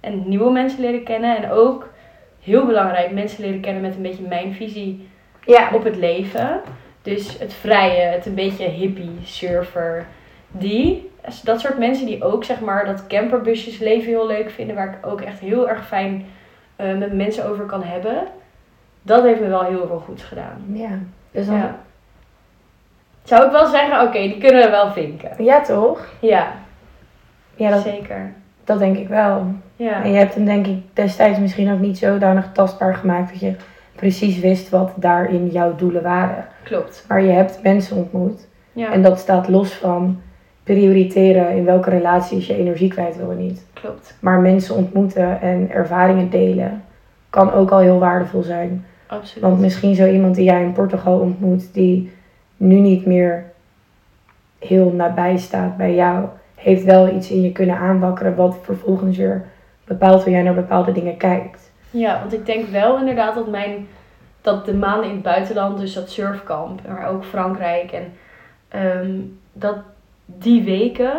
En 0.00 0.28
nieuwe 0.28 0.50
mensen 0.50 0.80
leren 0.80 1.02
kennen. 1.02 1.36
En 1.36 1.50
ook, 1.50 1.92
heel 2.40 2.66
belangrijk, 2.66 3.10
mensen 3.10 3.44
leren 3.44 3.60
kennen 3.60 3.82
met 3.82 3.94
een 3.94 4.02
beetje 4.02 4.28
mijn 4.28 4.54
visie 4.54 5.08
Ja, 5.44 5.70
op 5.72 5.84
het 5.84 5.96
leven. 5.96 6.60
Dus 7.02 7.38
het 7.38 7.54
vrije, 7.54 8.00
het 8.00 8.26
een 8.26 8.34
beetje 8.34 8.68
hippie, 8.68 9.18
surfer. 9.22 10.06
Die, 10.50 11.10
dat 11.44 11.60
soort 11.60 11.78
mensen 11.78 12.06
die 12.06 12.24
ook 12.24 12.44
zeg 12.44 12.60
maar 12.60 12.84
dat 12.86 13.06
camperbusjes 13.06 13.78
leven 13.78 14.08
heel 14.08 14.26
leuk 14.26 14.50
vinden. 14.50 14.76
Waar 14.76 14.86
ik 14.88 15.06
ook 15.06 15.20
echt 15.20 15.38
heel 15.38 15.68
erg 15.68 15.86
fijn 15.86 16.26
eh, 16.76 16.96
met 16.96 17.12
mensen 17.12 17.46
over 17.48 17.64
kan 17.64 17.82
hebben. 17.82 18.26
Dat 19.02 19.22
heeft 19.22 19.40
me 19.40 19.48
wel 19.48 19.64
heel 19.64 19.86
veel 19.86 20.02
goeds 20.06 20.22
gedaan. 20.22 20.62
ja. 20.72 20.98
Dus 21.30 21.46
dan, 21.46 21.56
Ja. 21.56 21.62
ja. 21.62 21.76
Zou 23.22 23.44
ik 23.46 23.50
wel 23.52 23.66
zeggen, 23.66 24.00
oké, 24.02 24.18
die 24.18 24.38
kunnen 24.38 24.62
we 24.64 24.70
wel 24.70 24.90
vinken. 24.90 25.62
toch? 25.66 26.06
Ja, 26.20 26.52
Ja, 27.54 27.70
dat, 27.70 27.82
zeker. 27.82 28.32
dat 28.64 28.78
denk 28.78 28.96
ik 28.96 29.08
wel. 29.08 29.46
Ja. 29.76 30.02
En 30.02 30.10
je 30.10 30.18
hebt 30.18 30.34
hem 30.34 30.44
denk 30.44 30.66
ik 30.66 30.82
destijds 30.92 31.38
misschien 31.38 31.72
ook 31.72 31.78
niet 31.78 31.98
zodanig 31.98 32.52
tastbaar 32.52 32.94
gemaakt 32.94 33.30
dat 33.30 33.40
je 33.40 33.54
precies 33.94 34.38
wist 34.38 34.68
wat 34.68 34.92
daarin 34.96 35.46
jouw 35.48 35.74
doelen 35.76 36.02
waren. 36.02 36.46
Klopt. 36.62 37.04
Maar 37.08 37.22
je 37.22 37.30
hebt 37.30 37.62
mensen 37.62 37.96
ontmoet. 37.96 38.46
Ja, 38.72 38.92
En 38.92 39.02
dat 39.02 39.18
staat 39.18 39.48
los 39.48 39.74
van 39.74 40.20
prioriteren 40.66 41.56
in 41.56 41.64
welke 41.64 41.90
relaties 41.90 42.46
je 42.46 42.56
energie 42.56 42.88
kwijt 42.88 43.16
wil 43.16 43.30
en 43.30 43.38
niet. 43.38 43.66
klopt. 43.72 44.16
Maar 44.20 44.40
mensen 44.40 44.74
ontmoeten 44.74 45.40
en 45.40 45.70
ervaringen 45.70 46.30
delen 46.30 46.84
kan 47.30 47.52
ook 47.52 47.70
al 47.70 47.78
heel 47.78 47.98
waardevol 47.98 48.42
zijn. 48.42 48.84
Absoluut. 49.06 49.44
Want 49.44 49.60
misschien 49.60 49.94
zo 49.94 50.06
iemand 50.06 50.34
die 50.34 50.44
jij 50.44 50.62
in 50.62 50.72
Portugal 50.72 51.18
ontmoet, 51.18 51.74
die 51.74 52.12
nu 52.56 52.74
niet 52.74 53.06
meer 53.06 53.44
heel 54.58 54.92
nabij 54.92 55.36
staat 55.36 55.76
bij 55.76 55.94
jou, 55.94 56.24
heeft 56.54 56.84
wel 56.84 57.14
iets 57.14 57.30
in 57.30 57.42
je 57.42 57.52
kunnen 57.52 57.78
aanwakkeren 57.78 58.36
wat 58.36 58.58
vervolgens 58.62 59.16
weer 59.16 59.44
bepaalt 59.84 60.22
hoe 60.22 60.32
jij 60.32 60.42
naar 60.42 60.54
bepaalde 60.54 60.92
dingen 60.92 61.16
kijkt. 61.16 61.70
Ja, 61.90 62.20
want 62.20 62.32
ik 62.32 62.46
denk 62.46 62.68
wel 62.68 62.98
inderdaad 62.98 63.34
dat 63.34 63.50
mijn 63.50 63.86
dat 64.40 64.64
de 64.64 64.74
maanden 64.74 65.08
in 65.08 65.14
het 65.14 65.22
buitenland, 65.22 65.78
dus 65.78 65.94
dat 65.94 66.10
surfkamp, 66.10 66.80
maar 66.88 67.08
ook 67.08 67.24
Frankrijk 67.24 67.92
en 67.92 68.12
ehm, 68.68 69.20
dat 69.52 69.76
die 70.26 70.62
weken, 70.62 71.12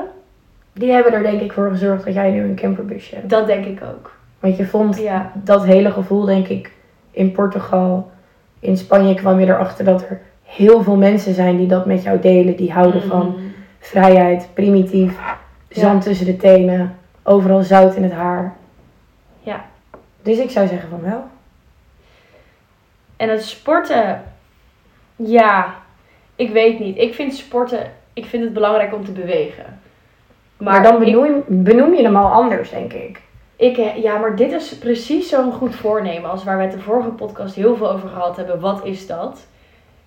Die 0.74 0.92
hebben 0.92 1.14
er 1.14 1.22
denk 1.24 1.42
ik 1.42 1.52
voor 1.52 1.70
gezorgd 1.70 2.06
dat 2.06 2.14
jij 2.14 2.32
nu 2.32 2.44
een 2.44 2.56
camperbusje 2.56 3.16
hebt. 3.16 3.30
dat 3.30 3.48
denk 3.48 3.66
ik 3.66 3.82
ook. 3.84 4.12
Want 4.40 4.58
je 4.58 4.66
vond 4.66 4.98
Ja. 4.98 5.32
dat 5.36 5.66
hele 5.66 5.92
gevoel, 5.92 6.26
denk 6.26 6.48
ik, 6.48 6.72
in 7.12 7.32
Portugal, 7.32 8.12
in 8.60 8.78
Spanje 8.78 9.14
kwam 9.14 9.40
je 9.40 9.46
erachter 9.46 9.86
dat 9.86 10.02
er 10.02 10.22
heel 10.44 10.84
veel 10.84 10.96
mensen 10.96 11.34
zijn 11.34 11.58
die 11.58 11.68
dat 11.68 11.86
met 11.86 12.04
jou 12.04 12.20
delen. 12.20 12.56
Die 12.56 12.72
houden 12.72 13.02
van 13.04 13.28
Mhm. 13.28 13.38
vrijheid, 13.80 14.50
primitief, 14.54 15.20
zand 15.70 16.02
tussen 16.04 16.26
de 16.26 16.38
tenen, 16.38 16.96
overal 17.24 17.62
zout 17.64 17.96
in 17.96 18.04
het 18.04 18.12
haar. 18.14 18.56
Ja. 19.40 19.66
Dus 20.22 20.38
ik 20.38 20.50
zou 20.50 20.68
zeggen 20.68 20.90
van 20.90 21.02
wel. 21.02 21.24
En 23.18 23.30
het 23.30 23.44
sporten, 23.44 24.24
ja, 25.16 25.76
ik 26.36 26.50
weet 26.50 26.80
niet. 26.80 26.98
Ik 26.98 27.14
vind 27.14 27.34
sporten, 27.36 27.92
ik 28.18 28.26
vind 28.26 28.44
het 28.44 28.54
belangrijk 28.54 28.94
om 28.94 29.06
te 29.06 29.12
bewegen. 29.12 29.80
Maar, 30.58 30.84
dan 30.84 30.94
ik- 30.94 31.00
benoem, 31.00 31.44
benoem 31.48 31.94
je 31.94 32.04
hem 32.04 32.16
al 32.16 32.32
anders, 32.32 32.70
denk 32.70 32.94
ik. 32.94 33.22
Ik, 33.56 33.78
eh, 33.78 33.98
ja, 34.04 34.18
maar 34.18 34.36
dit 34.36 34.52
is 34.52 34.78
precies 34.78 35.30
zo'n 35.30 35.52
goed 35.52 35.76
voornemen 35.76 36.30
als 36.30 36.44
waar 36.44 36.58
we 36.58 36.64
het 36.64 36.72
de 36.72 36.80
vorige 36.80 37.10
podcast 37.10 37.56
heel 37.56 37.76
veel 37.76 37.92
over 37.92 38.10
gehad 38.10 38.36
hebben. 38.36 38.60
Wat 38.60 38.86
is 38.86 39.08
dat? 39.08 39.48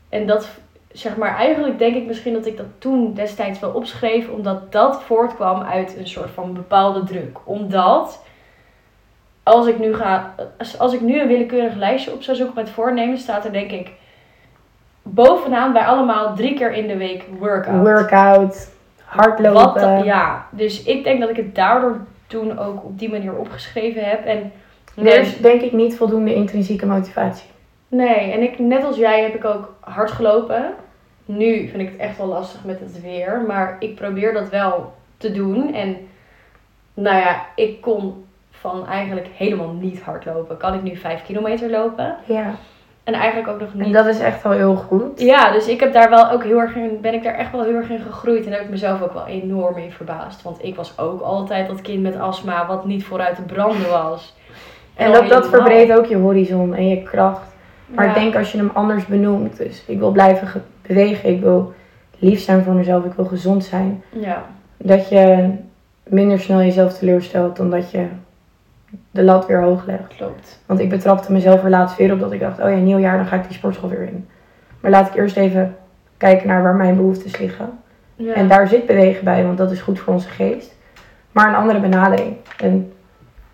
En 0.09 0.27
dat, 0.27 0.49
zeg 0.93 1.17
maar, 1.17 1.37
eigenlijk 1.37 1.79
denk 1.79 1.95
ik 1.95 2.07
misschien 2.07 2.33
dat 2.33 2.47
ik 2.47 2.57
dat 2.57 2.67
toen 2.79 3.15
destijds 3.15 3.61
wel 3.61 3.71
opschreef, 3.71 4.29
omdat 4.29 4.73
dat 4.73 5.03
voortkwam 5.03 5.63
uit 5.63 5.97
een 5.99 6.09
soort 6.09 6.31
van 6.31 6.55
bepaalde 6.55 7.05
druk. 7.05 7.39
Omdat, 7.45 8.23
als 9.43 9.67
ik 9.67 9.79
nu 9.79 9.95
ga, 9.95 10.35
als, 10.59 10.79
als 10.79 10.93
ik 10.93 11.01
nu 11.01 11.21
een 11.21 11.29
willekeurig 11.29 11.75
lijstje 11.75 12.13
op 12.13 12.23
zou 12.23 12.37
zoeken 12.37 12.55
met 12.55 12.71
voornemen, 12.71 13.19
staat 13.19 13.45
er 13.45 13.53
denk 13.53 13.71
ik 13.71 13.91
bovenaan 15.15 15.73
bij 15.73 15.85
allemaal 15.85 16.35
drie 16.35 16.55
keer 16.55 16.73
in 16.73 16.87
de 16.87 16.97
week 16.97 17.25
workout. 17.39 17.81
Workout, 17.83 18.71
hardlopen. 19.05 19.97
Wat, 19.97 20.05
ja, 20.05 20.47
dus 20.51 20.83
ik 20.83 21.05
denk 21.05 21.21
dat 21.21 21.31
ik 21.31 21.37
het 21.37 21.55
daardoor 21.55 22.01
toen 22.27 22.59
ook 22.59 22.85
op 22.85 22.99
die 22.99 23.11
manier 23.11 23.35
opgeschreven 23.37 24.05
heb. 24.05 24.25
En 24.25 24.53
Er 24.95 25.21
is 25.21 25.37
denk 25.37 25.61
ik 25.61 25.73
niet 25.73 25.97
voldoende 25.97 26.35
intrinsieke 26.35 26.87
motivatie. 26.87 27.49
nee, 27.89 28.33
en 28.33 28.43
ik, 28.43 28.59
net 28.59 28.85
als 28.85 28.97
jij 28.97 29.23
heb 29.23 29.35
ik 29.35 29.45
ook 29.45 29.75
hard 29.81 30.11
gelopen. 30.11 30.65
Nu 31.25 31.69
vind 31.69 31.83
ik 31.83 31.89
het 31.89 31.97
echt 31.97 32.17
wel 32.19 32.27
lastig 32.27 32.65
met 32.65 32.81
het 32.81 33.03
weer, 33.03 33.45
maar 33.47 33.77
ik 33.79 33.95
probeer 33.95 34.33
dat 34.33 34.49
wel 34.49 34.93
te 35.17 35.33
doen. 35.33 35.75
En 35.75 35.97
nou 36.95 37.17
ja, 37.17 37.45
ik 37.55 37.81
kon 37.81 38.25
van 38.51 38.87
eigenlijk 38.87 39.27
helemaal 39.37 39.73
niet 39.73 40.03
hard 40.03 40.25
lopen. 40.25 40.57
Kan 40.57 40.75
ik 40.75 40.83
nu 40.83 40.97
5 40.97 41.23
kilometer 41.23 41.71
lopen? 41.71 42.17
Ja. 42.25 42.55
En 43.15 43.21
eigenlijk 43.21 43.49
ook 43.49 43.61
nog 43.61 43.75
niet. 43.75 43.85
En 43.87 43.93
dat 43.93 44.07
is 44.07 44.19
echt 44.21 44.43
wel 44.43 44.53
heel 44.53 44.75
goed. 44.77 45.21
Ja, 45.21 45.53
dus 45.53 45.69
ik 45.69 45.81
heb 45.81 45.93
daar 45.93 46.11
wel 46.11 46.31
ook 46.31 46.45
heel 46.45 46.59
erg 46.61 46.75
in, 46.75 46.99
ben 47.01 47.15
ik 47.15 47.23
daar 47.23 47.35
echt 47.35 47.53
wel 47.53 47.63
heel 47.65 47.75
erg 47.75 47.91
in 47.91 47.99
gegroeid. 48.01 48.47
En 48.47 48.53
heb 48.53 48.61
ik 48.61 48.71
mezelf 48.71 49.03
ook 49.03 49.13
wel 49.13 49.27
enorm 49.27 49.77
in 49.77 49.91
verbaasd. 49.93 50.43
Want 50.43 50.65
ik 50.65 50.77
was 50.77 50.99
ook 50.99 51.21
altijd 51.21 51.69
dat 51.69 51.81
kind 51.81 52.03
met 52.03 52.19
astma 52.19 52.67
wat 52.67 52.85
niet 52.87 53.05
vooruit 53.05 53.35
te 53.37 53.43
branden 53.43 53.89
was. 53.91 54.37
En 54.97 55.13
dat, 55.29 55.49
verbreedt 55.49 55.93
ook 55.99 56.07
je 56.07 56.17
horizon 56.17 56.75
en 56.75 56.89
je 56.89 57.03
kracht. 57.03 57.49
Maar 57.87 58.05
Ja. 58.05 58.15
ik 58.15 58.21
denk 58.21 58.37
als 58.37 58.53
je 58.53 58.59
hem 58.59 58.71
anders 58.75 59.07
benoemt. 59.07 59.57
Dus 59.57 59.83
ik 59.87 59.99
wil 59.99 60.11
blijven 60.11 60.47
ge- 60.47 60.61
bewegen. 60.87 61.29
Ik 61.31 61.41
wil 61.41 61.73
lief 62.19 62.41
zijn 62.41 62.63
voor 62.65 62.73
mezelf. 62.75 63.05
Ik 63.05 63.13
wil 63.13 63.25
gezond 63.25 63.65
zijn. 63.65 64.03
Ja, 64.09 64.43
Dat 64.77 65.09
je 65.09 65.49
minder 66.03 66.41
snel 66.41 66.59
jezelf 66.59 66.99
teleurstelt 66.99 67.57
dan 67.57 67.71
dat 67.71 67.91
je 67.91 68.07
de 69.11 69.23
lat 69.23 69.47
weer 69.47 69.63
hoog 69.63 69.87
legt. 69.87 70.17
klopt. 70.17 70.63
Want 70.67 70.81
ik 70.81 70.89
betrapte 70.89 71.33
mezelf 71.33 71.65
er 71.65 71.71
laatst 71.71 71.97
weer 71.97 72.13
op 72.13 72.21
dat 72.21 72.33
ik 72.33 72.41
dacht, 72.41 72.61
oh 72.61 72.71
ja, 72.71 72.77
nieuw 72.77 72.99
jaar, 72.99 73.17
dan 73.17 73.27
ga 73.27 73.37
ik 73.37 73.43
die 73.49 73.57
sportschool 73.57 73.89
weer 73.89 74.03
in. 74.03 74.29
Maar 74.81 74.91
laat 74.91 75.09
ik 75.09 75.15
eerst 75.15 75.37
even 75.37 75.77
kijken 76.17 76.49
naar 76.49 76.63
waar 76.63 76.75
mijn 76.75 76.97
behoeftes 76.97 77.39
liggen. 77.39 77.69
Ja. 78.17 78.35
En 78.35 78.49
daar 78.49 78.69
zit 78.69 78.87
bewegen 78.87 79.25
bij, 79.25 79.45
want 79.45 79.59
dat 79.59 79.71
is 79.71 79.81
goed 79.81 79.99
voor 79.99 80.15
onze 80.15 80.29
geest. 80.29 80.77
Maar 81.33 81.49
een 81.49 81.55
andere 81.55 81.81
benadering. 81.81 82.37
En 82.59 82.93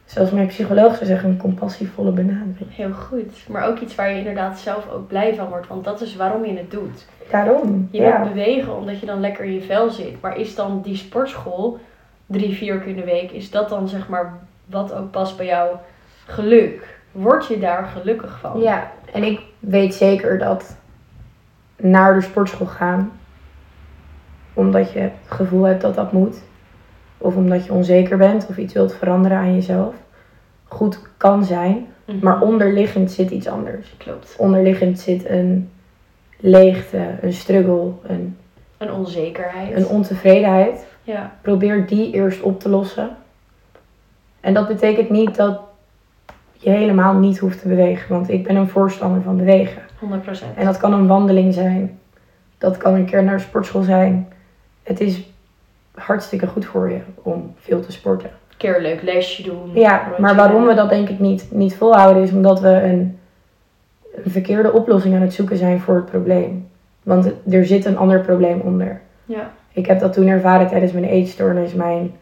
zoals 0.05 0.31
mijn 0.31 0.47
psycholoog 0.47 0.95
zou 0.95 1.07
zeggen, 1.07 1.29
een 1.29 1.37
compassievolle 1.37 2.11
benadering. 2.11 2.75
Heel 2.75 2.93
goed. 2.93 3.45
Maar 3.49 3.67
ook 3.69 3.79
iets 3.79 3.95
waar 3.95 4.11
je 4.11 4.19
inderdaad 4.19 4.59
zelf 4.59 4.91
ook 4.91 5.09
blij 5.09 5.35
van 5.35 5.49
wordt. 5.49 5.67
Want 5.67 5.85
dat 5.85 6.01
is 6.01 6.17
waarom 6.17 6.45
je 6.45 6.57
het 6.57 6.71
doet. 6.71 7.07
Daarom, 7.31 7.89
Je 7.91 8.01
ja. 8.01 8.21
wilt 8.21 8.35
bewegen 8.35 8.77
omdat 8.77 9.01
je 9.01 9.07
dan 9.07 9.21
lekker 9.21 9.45
in 9.45 9.53
je 9.53 9.61
vel 9.61 9.91
zit. 9.91 10.21
Maar 10.21 10.37
is 10.37 10.55
dan 10.55 10.81
die 10.83 10.97
sportschool 10.97 11.79
drie, 12.27 12.55
vier 12.55 12.79
keer 12.79 12.89
in 12.89 12.97
de 12.97 13.05
week, 13.05 13.31
is 13.31 13.51
dat 13.51 13.69
dan 13.69 13.89
zeg 13.89 14.09
maar 14.09 14.39
wat 14.67 14.93
ook 14.95 15.11
past 15.11 15.37
bij 15.37 15.47
jouw 15.47 15.81
geluk? 16.27 16.99
Word 17.13 17.47
je 17.47 17.59
daar 17.59 17.85
gelukkig 17.85 18.39
van? 18.41 18.61
Ja, 18.61 18.91
en 19.13 19.23
ik 19.23 19.41
weet 19.59 19.95
zeker 19.95 20.39
dat 20.39 20.77
naar 21.77 22.15
de 22.15 22.21
sportschool 22.21 22.67
gaan, 22.67 23.13
omdat 24.55 24.93
je 24.93 24.99
het 24.99 25.13
gevoel 25.27 25.63
hebt 25.63 25.81
dat 25.81 25.95
dat 25.95 26.13
moet, 26.13 26.43
of 27.19 27.35
omdat 27.37 27.65
je 27.65 27.73
onzeker 27.73 28.17
bent 28.17 28.47
of 28.49 28.57
iets 28.57 28.73
wilt 28.75 28.95
veranderen 28.95 29.39
aan 29.39 29.55
jezelf, 29.55 29.95
goed 30.65 30.99
kan 31.17 31.45
zijn. 31.45 31.87
Mhm. 32.05 32.19
Maar 32.25 32.41
onderliggend 32.41 33.11
zit 33.11 33.31
iets 33.31 33.47
anders. 33.49 33.95
Klopt. 33.97 34.35
Onderliggend 34.39 34.99
zit 35.01 35.29
een 35.29 35.71
leegte, 36.39 37.15
een 37.21 37.33
struggle, 37.33 37.91
een, 38.03 38.37
Een 38.79 38.93
onzekerheid. 38.93 39.77
een 39.77 39.87
ontevredenheid. 39.87 40.87
ja, 41.03 41.33
Probeer 41.43 41.87
die 41.87 42.13
eerst 42.13 42.41
op 42.43 42.61
te 42.61 42.69
lossen. 42.69 43.17
En 44.47 44.55
dat 44.55 44.69
betekent 44.69 45.11
niet 45.11 45.37
dat 45.37 45.61
je 46.53 46.71
helemaal 46.71 47.15
niet 47.15 47.39
hoeft 47.39 47.61
te 47.61 47.69
bewegen. 47.69 48.15
Want 48.15 48.31
ik 48.31 48.47
ben 48.47 48.57
een 48.57 48.69
voorstander 48.69 49.23
van 49.23 49.37
bewegen. 49.37 49.83
100%. 49.83 50.57
En 50.57 50.65
dat 50.65 50.77
kan 50.77 50.93
een 50.93 51.07
wandeling 51.07 51.55
zijn. 51.55 51.99
Dat 52.59 52.77
kan 52.77 52.95
een 52.95 53.05
keer 53.05 53.25
naar 53.25 53.37
de 53.37 53.43
sportschool 53.43 53.83
zijn. 53.83 54.29
Het 54.83 55.01
is 55.01 55.31
hartstikke 55.95 56.47
goed 56.47 56.65
voor 56.65 56.91
je 56.91 56.99
om 57.23 57.55
veel 57.59 57.81
te 57.81 57.93
sporten. 57.93 58.29
Een 58.29 58.57
keer 58.57 58.77
een 58.77 58.83
leuk 58.83 59.03
lesje 59.03 59.43
doen. 59.43 59.71
Ja, 59.75 59.99
rondje 60.03 60.23
maar 60.23 60.35
waarom 60.35 60.67
we 60.67 60.75
dat 60.75 60.89
denk 60.89 61.09
ik 61.09 61.19
niet, 61.19 61.47
niet 61.51 61.77
volhouden 61.77 62.23
is 62.23 62.31
omdat 62.31 62.61
we 62.61 62.69
een, 62.83 63.19
een 64.25 64.31
verkeerde 64.31 64.73
oplossing 64.73 65.15
aan 65.15 65.21
het 65.21 65.35
zoeken 65.35 65.57
zijn 65.57 65.81
voor 65.81 65.95
het 65.95 66.07
probleem. 66.07 66.69
Want 67.03 67.31
er 67.51 67.67
zit 67.67 67.85
een 67.85 67.99
ander 67.99 68.21
probleem 68.21 68.61
onder. 68.61 69.01
Ja, 69.25 69.51
Ik 69.73 69.87
heb 69.87 70.01
dat 70.01 70.13
toen 70.13 70.27
ervaren 70.27 70.67
tijdens 70.67 70.93
mijn 70.93 71.05
eetstoornis. 71.05 71.75
Mijn 71.75 72.13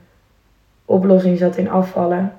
oplossing 0.85 1.39
zat 1.39 1.57
in 1.57 1.71
afvallen. 1.71 2.33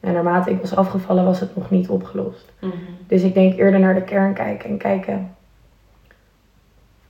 En 0.00 0.12
naarmate 0.12 0.50
ik 0.50 0.60
was 0.60 0.76
afgevallen 0.76 1.24
was 1.24 1.40
het 1.40 1.56
nog 1.56 1.70
niet 1.70 1.88
opgelost. 1.88 2.52
Mhm. 2.60 2.72
Dus 3.06 3.22
ik 3.22 3.34
denk 3.34 3.58
eerder 3.58 3.80
naar 3.80 3.94
de 3.94 4.02
kern 4.02 4.34
kijken 4.34 4.70
en 4.70 4.76
kijken 4.78 5.34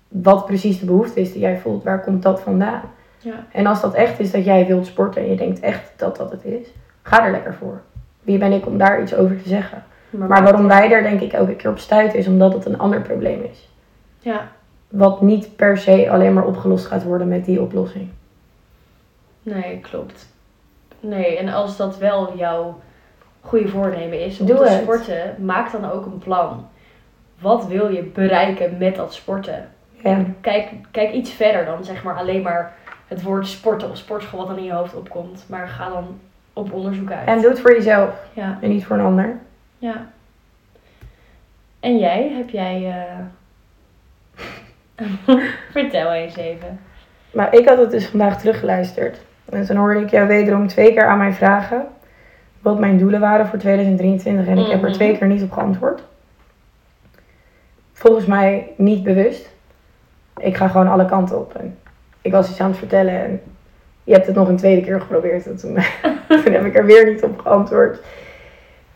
wat 0.08 0.46
precies 0.46 0.80
de 0.80 0.86
behoefte 0.86 1.20
is 1.20 1.32
die 1.32 1.40
jij 1.40 1.58
voelt. 1.58 1.84
Waar 1.84 2.00
komt 2.02 2.22
dat 2.22 2.40
vandaan? 2.40 2.82
ja, 3.18 3.46
En 3.52 3.66
als 3.66 3.80
dat 3.80 3.94
echt 3.94 4.20
is 4.20 4.30
dat 4.30 4.44
jij 4.44 4.66
wilt 4.66 4.86
sporten 4.86 5.22
en 5.22 5.30
je 5.30 5.36
denkt 5.36 5.60
echt 5.60 5.92
dat 5.96 6.16
dat 6.16 6.30
het 6.30 6.44
is, 6.44 6.66
ga 7.02 7.24
er 7.24 7.30
lekker 7.30 7.54
voor. 7.54 7.80
Wie 8.22 8.38
ben 8.38 8.52
ik 8.52 8.66
om 8.66 8.78
daar 8.78 9.02
iets 9.02 9.14
over 9.14 9.42
te 9.42 9.48
zeggen? 9.48 9.84
Maar 10.10 10.42
waarom 10.42 10.68
wij 10.68 10.88
daar 10.88 11.02
denk 11.02 11.20
ik 11.20 11.32
elke 11.32 11.54
keer 11.56 11.70
op 11.70 11.78
stuiten 11.78 12.18
is 12.18 12.26
omdat 12.26 12.52
het 12.52 12.64
een 12.64 12.78
ander 12.78 13.00
probleem 13.00 13.42
is. 13.50 13.68
Ja, 14.18 14.48
Wat 14.88 15.20
niet 15.20 15.56
per 15.56 15.78
se 15.78 16.10
alleen 16.10 16.32
maar 16.34 16.44
opgelost 16.46 16.86
gaat 16.86 17.02
worden 17.04 17.28
met 17.28 17.44
die 17.44 17.60
oplossing. 17.62 18.08
nee, 19.42 19.80
klopt. 19.80 20.26
Nee, 21.00 21.38
en 21.38 21.48
als 21.48 21.76
dat 21.76 21.98
wel 21.98 22.36
jouw 22.36 22.80
goede 23.40 23.68
voornemen 23.68 24.24
is 24.24 24.40
om 24.40 24.46
Doe 24.46 24.56
te 24.56 24.68
het. 24.68 24.82
sporten, 24.82 25.34
maak 25.44 25.72
dan 25.72 25.90
ook 25.90 26.06
een 26.06 26.18
plan. 26.18 26.68
Wat 27.38 27.66
wil 27.66 27.88
je 27.88 28.02
bereiken 28.02 28.78
met 28.78 28.96
dat 28.96 29.14
sporten? 29.14 29.68
Ja. 30.04 30.24
Kijk, 30.40 30.68
kijk 30.90 31.12
iets 31.12 31.30
verder 31.32 31.64
dan 31.64 31.84
zeg 31.84 32.02
maar 32.02 32.16
alleen 32.16 32.42
maar 32.42 32.74
het 33.06 33.22
woord 33.22 33.46
sporten 33.46 33.90
of 33.90 33.96
sportschool 33.96 34.38
wat 34.38 34.48
dan 34.48 34.58
in 34.58 34.64
je 34.64 34.72
hoofd 34.72 34.94
opkomt. 34.94 35.44
Maar 35.48 35.68
ga 35.68 35.88
dan 35.88 36.20
op 36.52 36.72
onderzoek 36.72 37.10
uit. 37.10 37.26
En 37.28 37.40
doe 37.40 37.50
het 37.50 37.60
voor 37.60 37.72
jezelf 37.72 38.14
Ja, 38.32 38.58
en 38.60 38.68
niet 38.68 38.84
voor 38.86 38.96
een 38.98 39.04
ander. 39.04 39.38
ja. 39.78 40.06
En 41.80 41.98
jij, 41.98 42.32
heb 42.36 42.50
jij... 42.50 43.06
eh, 44.36 44.44
Vertel 45.72 46.12
eens 46.12 46.36
even. 46.36 46.80
Maar 47.32 47.54
ik 47.54 47.68
had 47.68 47.78
het 47.78 47.90
dus 47.90 48.06
vandaag 48.06 48.38
teruggeluisterd. 48.40 49.18
En 49.50 49.66
toen 49.66 49.76
hoorde 49.76 50.00
ik 50.00 50.10
jou 50.10 50.26
wederom 50.28 50.66
twee 50.66 50.92
keer 50.92 51.04
aan 51.06 51.18
mij 51.18 51.32
vragen 51.32 51.86
wat 52.62 52.78
mijn 52.78 52.98
doelen 52.98 53.20
waren 53.20 53.46
voor 53.46 53.58
2023. 53.58 54.46
En 54.46 54.58
ik 54.58 54.66
heb 54.70 54.80
er 54.82 54.88
Mhm. 54.88 54.92
twee 54.96 55.18
keer 55.18 55.26
niet 55.26 55.42
op 55.42 55.52
geantwoord. 55.52 56.02
Volgens 57.92 58.26
mij 58.26 58.72
niet 58.76 59.02
bewust. 59.02 59.50
Ik 60.36 60.56
ga 60.56 60.68
gewoon 60.68 60.88
alle 60.88 61.04
kanten 61.04 61.38
op. 61.38 61.54
En 61.54 61.78
ik 62.22 62.32
was 62.32 62.50
iets 62.50 62.60
aan 62.60 62.68
het 62.70 62.78
vertellen 62.78 63.24
en 63.24 63.40
je 64.04 64.12
hebt 64.12 64.26
het 64.26 64.34
nog 64.36 64.48
een 64.48 64.56
tweede 64.56 64.82
keer 64.82 65.00
geprobeerd. 65.00 65.46
En 65.46 65.56
toen, 65.56 65.74
toen 66.44 66.52
heb 66.52 66.64
ik 66.64 66.76
er 66.76 66.84
weer 66.86 67.12
niet 67.12 67.22
op 67.22 67.40
geantwoord. 67.40 67.98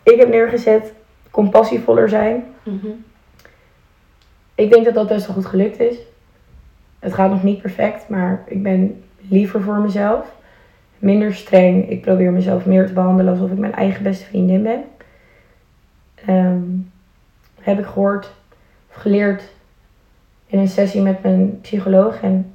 Ik 0.03 0.19
heb 0.19 0.29
neergezet 0.29 0.93
compassievoller 1.31 2.09
zijn. 2.09 2.45
Mhm. 2.63 2.87
Ik 4.55 4.73
denk 4.73 4.85
dat 4.85 4.95
dat 4.95 5.09
best 5.09 5.27
wel 5.27 5.35
goed 5.37 5.47
gelukt 5.47 5.81
is. 5.81 5.97
Het 6.99 7.15
gaat 7.15 7.31
nog 7.31 7.43
niet 7.43 7.63
perfect, 7.63 8.09
maar 8.09 8.43
ik 8.47 8.63
ben 8.63 9.05
liever 9.29 9.63
voor 9.63 9.79
mezelf. 9.79 10.33
Minder 10.99 11.35
streng. 11.35 11.91
Ik 11.91 12.01
probeer 12.01 12.33
mezelf 12.33 12.67
meer 12.67 12.87
te 12.87 12.93
behandelen 12.93 13.33
alsof 13.33 13.51
ik 13.51 13.59
mijn 13.59 13.75
eigen 13.75 14.03
beste 14.03 14.25
vriendin 14.25 14.63
ben. 14.63 14.85
Ehm, 16.27 16.63
heb 17.61 17.79
ik 17.79 17.87
gehoord 17.87 18.33
of 18.91 18.95
geleerd 18.95 19.43
in 20.47 20.59
een 20.59 20.69
sessie 20.69 21.03
met 21.03 21.23
mijn 21.23 21.61
psycholoog. 21.61 22.21
En 22.23 22.53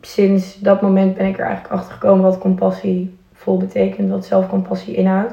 sinds 0.00 0.60
dat 0.60 0.80
moment 0.80 1.16
ben 1.16 1.26
ik 1.26 1.38
er 1.38 1.44
eigenlijk 1.44 1.74
achter 1.74 1.92
gekomen 1.92 2.24
wat 2.24 2.38
compassie 2.38 3.18
vol 3.32 3.56
betekent, 3.56 4.10
wat 4.10 4.26
zelfcompassie 4.26 4.94
inhoudt. 4.94 5.32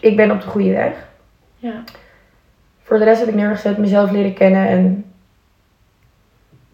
Ik 0.00 0.16
ben 0.16 0.30
op 0.30 0.40
de 0.40 0.46
goede 0.46 0.72
weg. 0.72 1.08
Ja. 1.56 1.84
Voor 2.82 2.98
de 2.98 3.04
rest 3.04 3.20
heb 3.20 3.28
ik 3.28 3.34
neergezet 3.34 3.78
mezelf 3.78 4.10
leren 4.10 4.34
kennen 4.34 4.68
en 4.68 5.04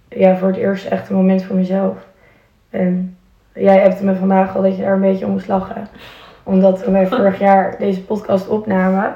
ja, 0.09 0.37
voor 0.37 0.49
het 0.49 0.57
eerst 0.57 0.87
echt 0.87 1.09
een 1.09 1.17
moment 1.17 1.43
voor 1.43 1.57
mezelf. 1.57 1.97
En 2.75 3.17
jij 3.55 3.79
hebt 3.79 4.01
me 4.01 4.15
vandaag 4.15 4.57
al 4.57 4.63
dat 4.63 4.77
je 4.77 4.83
daar 4.83 4.93
een 4.93 5.01
beetje 5.01 5.25
om 5.25 5.31
moest 5.31 5.49
lachen. 5.49 5.89
Omdat 6.43 6.85
we 6.85 6.91
wij 6.91 7.07
vorig 7.07 7.39
jaar 7.49 7.75
deze 7.79 8.05
podcast 8.05 8.49
opnamen. 8.49 9.15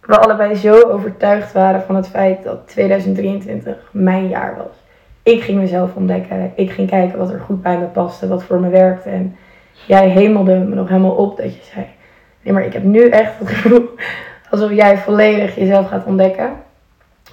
We 0.00 0.18
allebei 0.18 0.54
zo 0.54 0.80
overtuigd 0.82 1.52
waren 1.52 1.82
van 1.82 1.96
het 1.96 2.08
feit 2.08 2.44
dat 2.44 2.68
2023 2.68 3.76
mijn 3.90 4.28
jaar 4.28 4.56
was. 4.56 4.76
Ik 5.22 5.42
ging 5.42 5.58
mezelf 5.58 5.94
ontdekken. 5.94 6.52
Ik 6.54 6.70
ging 6.70 6.88
kijken 6.88 7.18
wat 7.18 7.30
er 7.30 7.40
goed 7.40 7.62
bij 7.62 7.78
me 7.78 7.84
paste, 7.84 8.28
wat 8.28 8.42
voor 8.44 8.60
me 8.60 8.68
werkte. 8.68 9.08
En 9.08 9.36
jij 9.86 10.08
hemelde 10.08 10.58
me 10.58 10.74
nog 10.74 10.88
helemaal 10.88 11.14
op 11.14 11.36
dat 11.36 11.54
je 11.54 11.60
zei... 11.72 11.86
Nee, 12.42 12.52
maar 12.54 12.64
ik 12.64 12.72
heb 12.72 12.82
nu 12.82 13.08
echt 13.08 13.38
het 13.38 13.48
gevoel 13.48 13.88
alsof 14.50 14.72
jij 14.72 14.98
volledig 14.98 15.54
jezelf 15.54 15.88
gaat 15.88 16.04
ontdekken. 16.04 16.50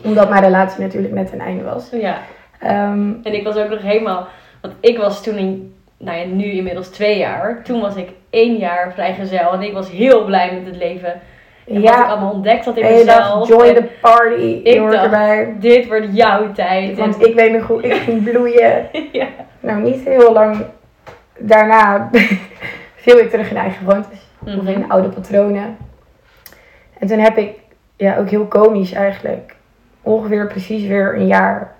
Omdat 0.03 0.29
mijn 0.29 0.43
relatie 0.43 0.81
natuurlijk 0.81 1.13
net 1.13 1.29
ten 1.29 1.39
einde 1.39 1.63
was. 1.63 1.89
ja. 1.91 2.17
Ehm, 2.59 3.11
En 3.23 3.33
ik 3.33 3.43
was 3.43 3.55
ook 3.57 3.69
nog 3.69 3.81
helemaal. 3.81 4.27
Want 4.65 4.77
ik 4.79 4.97
was 4.97 5.23
toen 5.23 5.35
in. 5.37 5.73
Nou 5.97 6.17
ja, 6.17 6.25
nu 6.25 6.43
inmiddels 6.45 6.87
twee 6.87 7.17
jaar. 7.17 7.61
Toen 7.63 7.81
was 7.81 7.95
ik 7.95 8.09
één 8.29 8.55
jaar 8.57 8.91
vrijgezel. 8.93 9.51
En 9.53 9.61
ik 9.61 9.73
was 9.73 9.89
heel 9.91 10.25
blij 10.25 10.53
met 10.53 10.65
het 10.65 10.75
leven. 10.75 11.11
En 11.67 11.73
wat 11.73 11.77
ik 11.77 11.83
ja, 11.83 12.03
allemaal 12.03 12.31
ontdekt 12.33 12.65
had 12.65 12.77
in 12.77 12.83
en 12.83 12.93
je 12.97 13.05
dacht, 13.05 13.17
mezelf. 13.39 13.47
join 13.47 13.75
the 13.75 13.87
party. 14.01 14.41
ik 14.63 14.73
Je 14.73 14.79
hoort 14.79 14.91
dacht, 14.91 15.03
erbij. 15.03 15.53
Dit 15.59 15.87
wordt 15.87 16.05
jouw 16.11 16.51
tijd. 16.51 16.97
Want 16.97 17.17
En- 17.19 17.27
ik 17.29 17.35
weet 17.35 17.51
nog 17.51 17.67
hoe 17.67 17.81
ik 17.83 17.93
ging 17.93 18.23
bloeien. 18.23 18.87
ja. 19.11 19.27
Nou, 19.59 19.81
niet 19.81 20.05
heel 20.05 20.33
lang 20.33 20.65
daarna 21.39 22.09
viel 22.95 23.17
ik 23.17 23.29
terug 23.29 23.49
in 23.49 23.57
eigen 23.57 23.77
gewoontes. 23.87 24.19
Of 24.45 24.53
Mhm. 24.55 24.67
in 24.67 24.89
oude 24.91 25.07
patronen. 25.09 25.77
En 26.99 27.07
toen 27.07 27.19
heb 27.19 27.37
ik, 27.37 27.53
ja, 27.95 28.17
ook 28.17 28.29
heel 28.29 28.45
komisch 28.45 28.91
eigenlijk, 28.91 29.55
ongeveer 30.01 30.47
precies 30.47 30.87
weer 30.87 31.15
een 31.15 31.27
jaar 31.27 31.74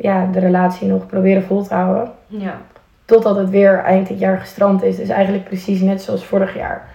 ja, 0.00 0.28
de 0.32 0.38
relatie 0.38 0.88
nog 0.88 1.06
proberen 1.06 1.42
vol 1.42 1.62
te 1.62 1.74
houden. 1.74 2.10
ja. 2.26 2.60
Totdat 3.04 3.36
het 3.36 3.50
weer 3.50 3.78
eind 3.78 4.08
dit 4.08 4.18
jaar 4.18 4.38
gestrand 4.38 4.82
is. 4.82 4.96
Dus 4.96 5.08
eigenlijk 5.08 5.44
precies 5.44 5.80
net 5.80 6.02
zoals 6.02 6.24
vorig 6.24 6.54
jaar. 6.54 6.88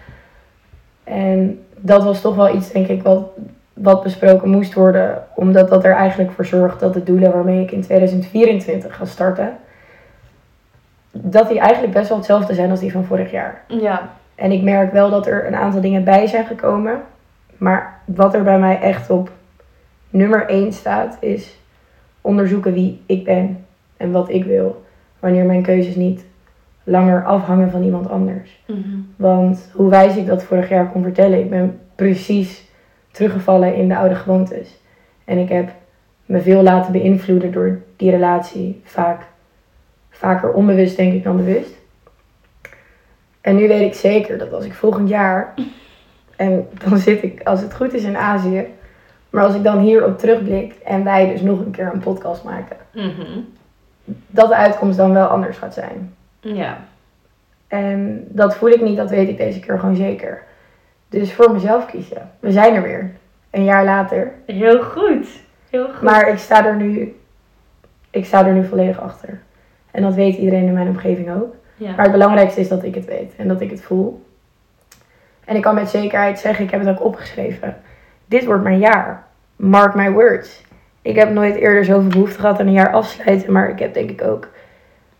En 1.03 1.65
dat 1.77 2.03
was 2.03 2.21
toch 2.21 2.35
wel 2.35 2.55
iets, 2.55 2.71
denk 2.71 2.87
ik, 2.87 3.03
wat, 3.03 3.27
wat 3.73 4.03
besproken 4.03 4.49
moest 4.49 4.73
worden. 4.73 5.23
Omdat 5.33 5.69
dat 5.69 5.83
er 5.83 5.93
eigenlijk 5.93 6.31
voor 6.31 6.45
zorgt 6.45 6.79
dat 6.79 6.93
de 6.93 7.03
doelen 7.03 7.31
waarmee 7.31 7.61
ik 7.61 7.71
in 7.71 7.81
2024 7.81 8.95
ga 8.95 9.05
starten... 9.05 9.57
dat 11.11 11.47
die 11.49 11.59
eigenlijk 11.59 11.93
best 11.93 12.09
wel 12.09 12.17
hetzelfde 12.17 12.53
zijn 12.53 12.69
als 12.69 12.79
die 12.79 12.91
van 12.91 13.05
vorig 13.05 13.31
jaar. 13.31 13.61
Ja. 13.67 14.09
En 14.35 14.51
ik 14.51 14.61
merk 14.61 14.91
wel 14.91 15.09
dat 15.09 15.27
er 15.27 15.47
een 15.47 15.55
aantal 15.55 15.81
dingen 15.81 16.03
bij 16.03 16.27
zijn 16.27 16.45
gekomen. 16.45 17.01
Maar 17.57 17.99
wat 18.05 18.33
er 18.33 18.43
bij 18.43 18.59
mij 18.59 18.79
echt 18.79 19.09
op 19.09 19.29
nummer 20.09 20.49
1 20.49 20.73
staat, 20.73 21.17
is 21.19 21.57
onderzoeken 22.25 22.73
wie 22.73 23.01
ik 23.05 23.23
ben 23.23 23.65
en 23.97 24.11
wat 24.11 24.29
ik 24.29 24.43
wil. 24.43 24.83
Wanneer 25.19 25.45
mijn 25.45 25.63
keuzes 25.63 25.95
niet 25.95 26.25
langer 26.83 27.25
afhangen 27.25 27.71
van 27.71 27.83
iemand 27.83 28.09
anders. 28.09 28.63
Mhm. 28.67 28.79
Want 29.15 29.69
hoe 29.73 29.89
wijs 29.89 30.15
ik 30.15 30.25
dat 30.25 30.43
vorig 30.43 30.69
jaar 30.69 30.91
kon 30.91 31.03
vertellen, 31.03 31.39
ik 31.39 31.49
ben 31.49 31.79
precies 31.95 32.69
teruggevallen 33.11 33.75
in 33.75 33.87
de 33.87 33.97
oude 33.97 34.15
gewoontes. 34.15 34.79
En 35.25 35.37
ik 35.37 35.49
heb 35.49 35.71
me 36.25 36.41
veel 36.41 36.61
laten 36.61 36.91
beïnvloeden 36.91 37.51
door 37.51 37.81
die 37.95 38.11
relatie. 38.11 38.81
Vaak, 38.83 39.21
vaker 40.09 40.53
onbewust 40.53 40.97
denk 40.97 41.13
ik 41.13 41.23
dan 41.23 41.37
bewust. 41.37 41.73
En 43.41 43.55
nu 43.55 43.67
weet 43.67 43.81
ik 43.81 43.93
zeker 43.93 44.37
dat 44.37 44.53
als 44.53 44.65
ik 44.65 44.73
volgend 44.73 45.09
jaar, 45.09 45.53
en 46.35 46.67
dan 46.83 46.97
zit 46.97 47.23
ik 47.23 47.41
als 47.43 47.61
het 47.61 47.73
goed 47.73 47.93
is 47.93 48.03
in 48.03 48.17
Azië, 48.17 48.65
maar 49.35 49.43
als 49.45 49.55
ik 49.55 49.63
dan 49.63 49.79
hierop 49.79 50.17
terugblik 50.19 50.73
en 50.85 51.03
wij 51.03 51.31
dus 51.31 51.41
nog 51.41 51.59
een 51.59 51.71
keer 51.71 51.89
een 51.93 51.99
podcast 51.99 52.43
maken, 52.43 52.77
Mhm. 52.91 53.39
dat 54.27 54.47
de 54.49 54.55
uitkomst 54.55 54.97
dan 54.97 55.13
wel 55.13 55.27
anders 55.27 55.57
gaat 55.57 55.73
zijn. 55.73 56.13
Ja. 56.39 56.77
En 57.67 58.25
dat 58.29 58.55
voel 58.55 58.69
ik 58.69 58.81
niet, 58.81 58.97
dat 58.97 59.09
weet 59.09 59.29
ik 59.29 59.37
deze 59.37 59.59
keer 59.59 59.79
gewoon 59.79 59.95
zeker. 59.95 60.43
Dus 61.09 61.33
voor 61.33 61.51
mezelf 61.51 61.85
kiezen. 61.85 62.29
We 62.39 62.51
zijn 62.51 62.75
er 62.75 62.81
weer. 62.81 63.11
Een 63.49 63.63
jaar 63.63 63.83
later. 63.85 64.31
Heel 64.45 64.81
goed. 64.83 65.27
Heel 65.69 65.85
goed. 65.89 66.01
Maar 66.01 66.29
ik 66.29 66.37
sta 66.37 66.65
er 66.65 66.75
nu, 66.75 67.15
ik 68.09 68.25
sta 68.25 68.45
er 68.45 68.53
nu 68.53 68.65
volledig 68.65 68.99
achter. 68.99 69.39
En 69.91 70.01
dat 70.01 70.13
weet 70.13 70.35
iedereen 70.37 70.65
in 70.67 70.73
mijn 70.73 70.87
omgeving 70.87 71.31
ook. 71.35 71.55
ja. 71.77 71.89
Maar 71.91 72.03
het 72.03 72.11
belangrijkste 72.11 72.59
is 72.59 72.67
dat 72.67 72.83
ik 72.83 72.95
het 72.95 73.05
weet 73.05 73.33
en 73.37 73.47
dat 73.47 73.61
ik 73.61 73.69
het 73.69 73.81
voel. 73.81 74.25
En 75.45 75.55
ik 75.55 75.61
kan 75.61 75.75
met 75.75 75.89
zekerheid 75.89 76.39
zeggen, 76.39 76.65
ik 76.65 76.71
heb 76.71 76.79
het 76.85 76.89
ook 76.89 77.03
opgeschreven. 77.05 77.77
Dit 78.25 78.45
wordt 78.45 78.63
mijn 78.63 78.79
jaar. 78.79 79.24
Mark 79.55 79.95
my 79.95 80.11
words. 80.11 80.63
Ik 81.01 81.15
heb 81.15 81.29
nooit 81.29 81.55
eerder 81.55 81.85
zoveel 81.85 82.09
behoefte 82.09 82.39
gehad 82.39 82.59
aan 82.59 82.67
een 82.67 82.73
jaar 82.73 82.93
afsluiten. 82.93 83.51
Maar 83.51 83.69
ik 83.69 83.79
heb 83.79 83.93
denk 83.93 84.09
ik 84.09 84.21
ook 84.21 84.49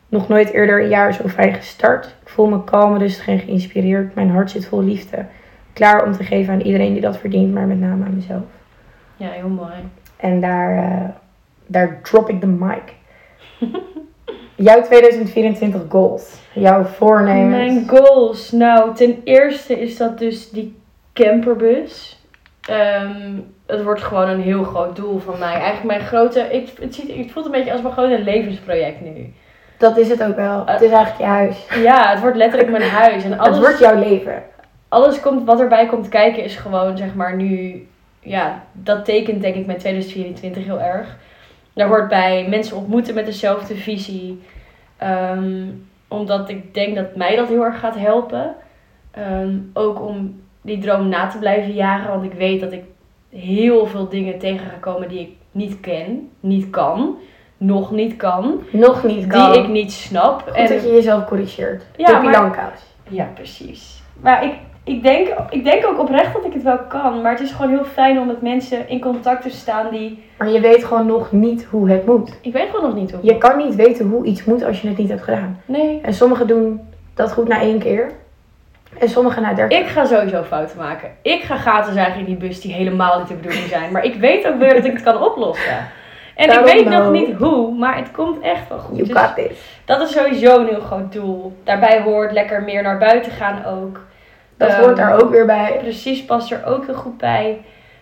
nog 0.09 0.27
nooit 0.27 0.51
eerder 0.51 0.81
een 0.81 0.89
jaar 0.89 1.13
zo 1.13 1.27
fijn 1.27 1.53
gestart. 1.53 2.05
Ik 2.05 2.29
voel 2.29 2.47
me 2.47 2.63
kalm, 2.63 2.97
rustig 2.97 3.27
en 3.27 3.39
geïnspireerd. 3.39 4.15
Mijn 4.15 4.29
hart 4.29 4.51
zit 4.51 4.65
vol 4.65 4.83
liefde. 4.83 5.25
Klaar 5.73 6.05
om 6.05 6.11
te 6.11 6.23
geven 6.23 6.53
aan 6.53 6.61
iedereen 6.61 6.93
die 6.93 7.01
dat 7.01 7.17
verdient, 7.17 7.53
maar 7.53 7.67
met 7.67 7.79
name 7.79 8.05
aan 8.05 8.15
mezelf. 8.15 8.43
ja, 9.17 9.29
heel 9.29 9.49
mooi. 9.49 9.73
En 10.17 10.41
daar, 10.41 10.77
eh, 10.77 11.09
daar 11.65 12.01
drop 12.01 12.29
ik 12.29 12.41
de 12.41 12.47
mic. 12.47 12.93
Jouw 14.55 14.81
2024 14.81 15.81
goals. 15.89 16.39
Jouw 16.53 16.83
voornemens. 16.83 17.73
Mijn 17.73 17.89
goals. 17.89 18.51
Nou, 18.51 18.95
ten 18.95 19.21
eerste 19.23 19.79
is 19.79 19.97
dat 19.97 20.19
dus 20.19 20.49
die 20.49 20.79
camperbus. 21.13 22.23
Ehm, 22.61 23.39
het 23.65 23.83
wordt 23.83 24.03
gewoon 24.03 24.29
een 24.29 24.41
heel 24.41 24.63
groot 24.63 24.95
doel 24.95 25.19
van 25.19 25.39
mij. 25.39 25.53
Eigenlijk 25.53 25.83
mijn 25.83 26.01
grote. 26.01 26.39
Ik, 26.39 26.69
het, 26.79 26.95
ziet, 26.95 27.15
het 27.15 27.31
voelt 27.31 27.45
een 27.45 27.51
beetje 27.51 27.71
als 27.71 27.81
mijn 27.81 27.93
grote 27.93 28.19
levensproject 28.19 29.01
nu. 29.01 29.33
Dat 29.77 29.97
is 29.97 30.09
het 30.09 30.23
ook 30.23 30.35
wel. 30.35 30.65
Het 30.65 30.81
is 30.81 30.91
eigenlijk 30.91 31.17
je 31.17 31.25
huis. 31.25 31.67
Ja, 31.83 32.09
het 32.09 32.19
wordt 32.19 32.37
letterlijk 32.37 32.71
mijn 32.71 32.89
huis. 32.89 33.23
En 33.23 33.37
alles, 33.39 33.57
Het 33.57 33.65
wordt 33.65 33.79
jouw 33.79 33.99
leven. 33.99 34.43
alles 34.89 35.19
komt, 35.19 35.45
wat 35.45 35.59
erbij 35.59 35.85
komt 35.85 36.09
kijken 36.09 36.43
is 36.43 36.55
gewoon, 36.55 36.97
zeg 36.97 37.13
maar, 37.13 37.35
nu... 37.35 37.87
Ja, 38.19 38.63
dat 38.71 39.05
tekent 39.05 39.41
denk 39.41 39.55
ik 39.55 39.65
mijn 39.65 39.77
2024 39.77 40.63
heel 40.63 40.79
erg. 40.79 41.17
Daar 41.73 41.87
hoort 41.87 42.07
bij 42.07 42.47
mensen 42.49 42.77
ontmoeten 42.77 43.15
met 43.15 43.25
dezelfde 43.25 43.75
visie. 43.75 44.41
Ehm, 44.97 45.63
omdat 46.07 46.49
ik 46.49 46.73
denk 46.73 46.95
dat 46.95 47.15
mij 47.15 47.35
dat 47.35 47.47
heel 47.47 47.63
erg 47.63 47.79
gaat 47.79 47.95
helpen. 47.95 48.55
Ehm, 49.11 49.57
ook 49.73 50.01
om 50.01 50.41
die 50.61 50.77
droom 50.77 51.07
na 51.07 51.27
te 51.27 51.37
blijven 51.37 51.73
jagen. 51.73 52.09
Want 52.09 52.23
ik 52.23 52.33
weet 52.33 52.59
dat 52.59 52.71
ik 52.71 52.83
heel 53.35 53.85
veel 53.85 54.09
dingen 54.09 54.39
tegen 54.39 54.65
ga 54.69 54.75
komen 54.79 55.09
die 55.09 55.19
ik 55.19 55.29
niet 55.51 55.79
ken, 55.79 56.29
niet 56.39 56.69
kan, 56.69 57.15
nog 57.57 57.91
niet 57.91 58.15
kan. 58.15 58.61
Nog 58.71 59.03
niet 59.03 59.27
kan. 59.27 59.51
Die 59.51 59.61
ik 59.61 59.67
niet 59.69 59.91
snap. 59.91 60.41
Goed 60.47 60.67
dat 60.67 60.83
je 60.83 60.93
jezelf 60.93 61.25
corrigeert. 61.25 61.83
Ja, 61.97 62.21
maar- 62.21 62.33
Ja, 63.09 63.29
precies. 63.33 64.01
Maar 64.21 64.43
ik, 64.43 64.53
ik, 64.83 65.03
denk, 65.03 65.27
ik 65.49 65.63
denk 65.63 65.85
ook 65.87 65.99
oprecht 65.99 66.33
dat 66.33 66.45
ik 66.45 66.53
het 66.53 66.63
wel 66.63 66.79
kan. 66.87 67.21
Maar 67.21 67.31
het 67.31 67.41
is 67.41 67.51
gewoon 67.51 67.71
heel 67.71 67.83
fijn 67.85 68.19
om 68.19 68.27
met 68.27 68.41
mensen 68.41 68.89
in 68.89 68.99
contact 68.99 69.41
te 69.41 69.49
staan 69.49 69.91
die... 69.91 70.23
Maar 70.37 70.49
je 70.49 70.59
weet 70.59 70.83
gewoon 70.83 71.05
nog 71.05 71.31
niet 71.31 71.63
hoe 71.63 71.89
het 71.89 72.05
moet. 72.05 72.37
Ik 72.41 72.53
weet 72.53 72.69
gewoon 72.69 72.85
nog 72.89 72.99
niet 72.99 73.11
hoe. 73.11 73.19
Je 73.23 73.37
kan 73.37 73.57
niet 73.57 73.75
weten 73.75 74.07
hoe 74.07 74.25
iets 74.25 74.43
moet 74.45 74.63
als 74.63 74.81
je 74.81 74.87
het 74.87 74.97
niet 74.97 75.09
hebt 75.09 75.23
gedaan. 75.23 75.59
Nee. 75.65 75.99
En 76.01 76.13
sommigen 76.13 76.47
doen 76.47 76.79
dat 77.13 77.31
goed 77.33 77.47
na 77.47 77.59
één 77.61 77.79
keer. 77.79 78.11
En 78.99 79.09
sommigen 79.09 79.41
na 79.41 79.53
dertig. 79.53 79.79
Ik 79.79 79.87
ga 79.87 80.05
sowieso 80.05 80.43
fouten 80.43 80.77
maken. 80.77 81.09
Ik 81.21 81.43
ga 81.43 81.55
gaten 81.57 81.93
zagen 81.93 82.19
in 82.19 82.25
die 82.25 82.35
bus 82.35 82.61
die 82.61 82.73
helemaal 82.73 83.19
niet 83.19 83.27
de 83.27 83.33
bedoeling 83.33 83.65
zijn. 83.67 83.91
Maar 83.91 84.03
ik 84.03 84.15
weet 84.15 84.47
ook 84.47 84.59
weer 84.59 84.73
dat 84.73 84.85
ik 84.85 84.91
het 84.93 85.03
kan 85.03 85.21
oplossen. 85.23 85.87
En 86.35 86.49
ik 86.51 86.65
weet 86.65 86.89
nog 86.89 87.11
niet 87.11 87.35
hoe, 87.35 87.75
maar 87.75 87.97
het 87.97 88.11
komt 88.11 88.41
echt 88.41 88.69
wel 88.69 88.77
goed. 88.77 88.95
You 88.97 89.07
Dus 89.07 89.17
got 89.17 89.35
this. 89.35 89.57
dat 89.85 90.01
is 90.01 90.11
sowieso 90.11 90.59
een 90.59 90.67
heel 90.67 90.79
groot 90.81 91.11
doel. 91.13 91.57
Daarbij 91.63 92.01
hoort 92.01 92.31
lekker 92.31 92.63
meer 92.63 92.83
naar 92.83 92.97
buiten 92.97 93.31
gaan 93.31 93.65
ook. 93.65 94.01
Dat 94.57 94.69
Ehm, 94.69 94.81
hoort 94.81 94.97
daar 94.97 95.21
ook 95.21 95.29
weer 95.29 95.45
bij. 95.45 95.75
Precies, 95.81 96.25
past 96.25 96.51
er 96.51 96.65
ook 96.65 96.85
heel 96.85 96.95
goed 96.95 97.17
bij. 97.17 97.61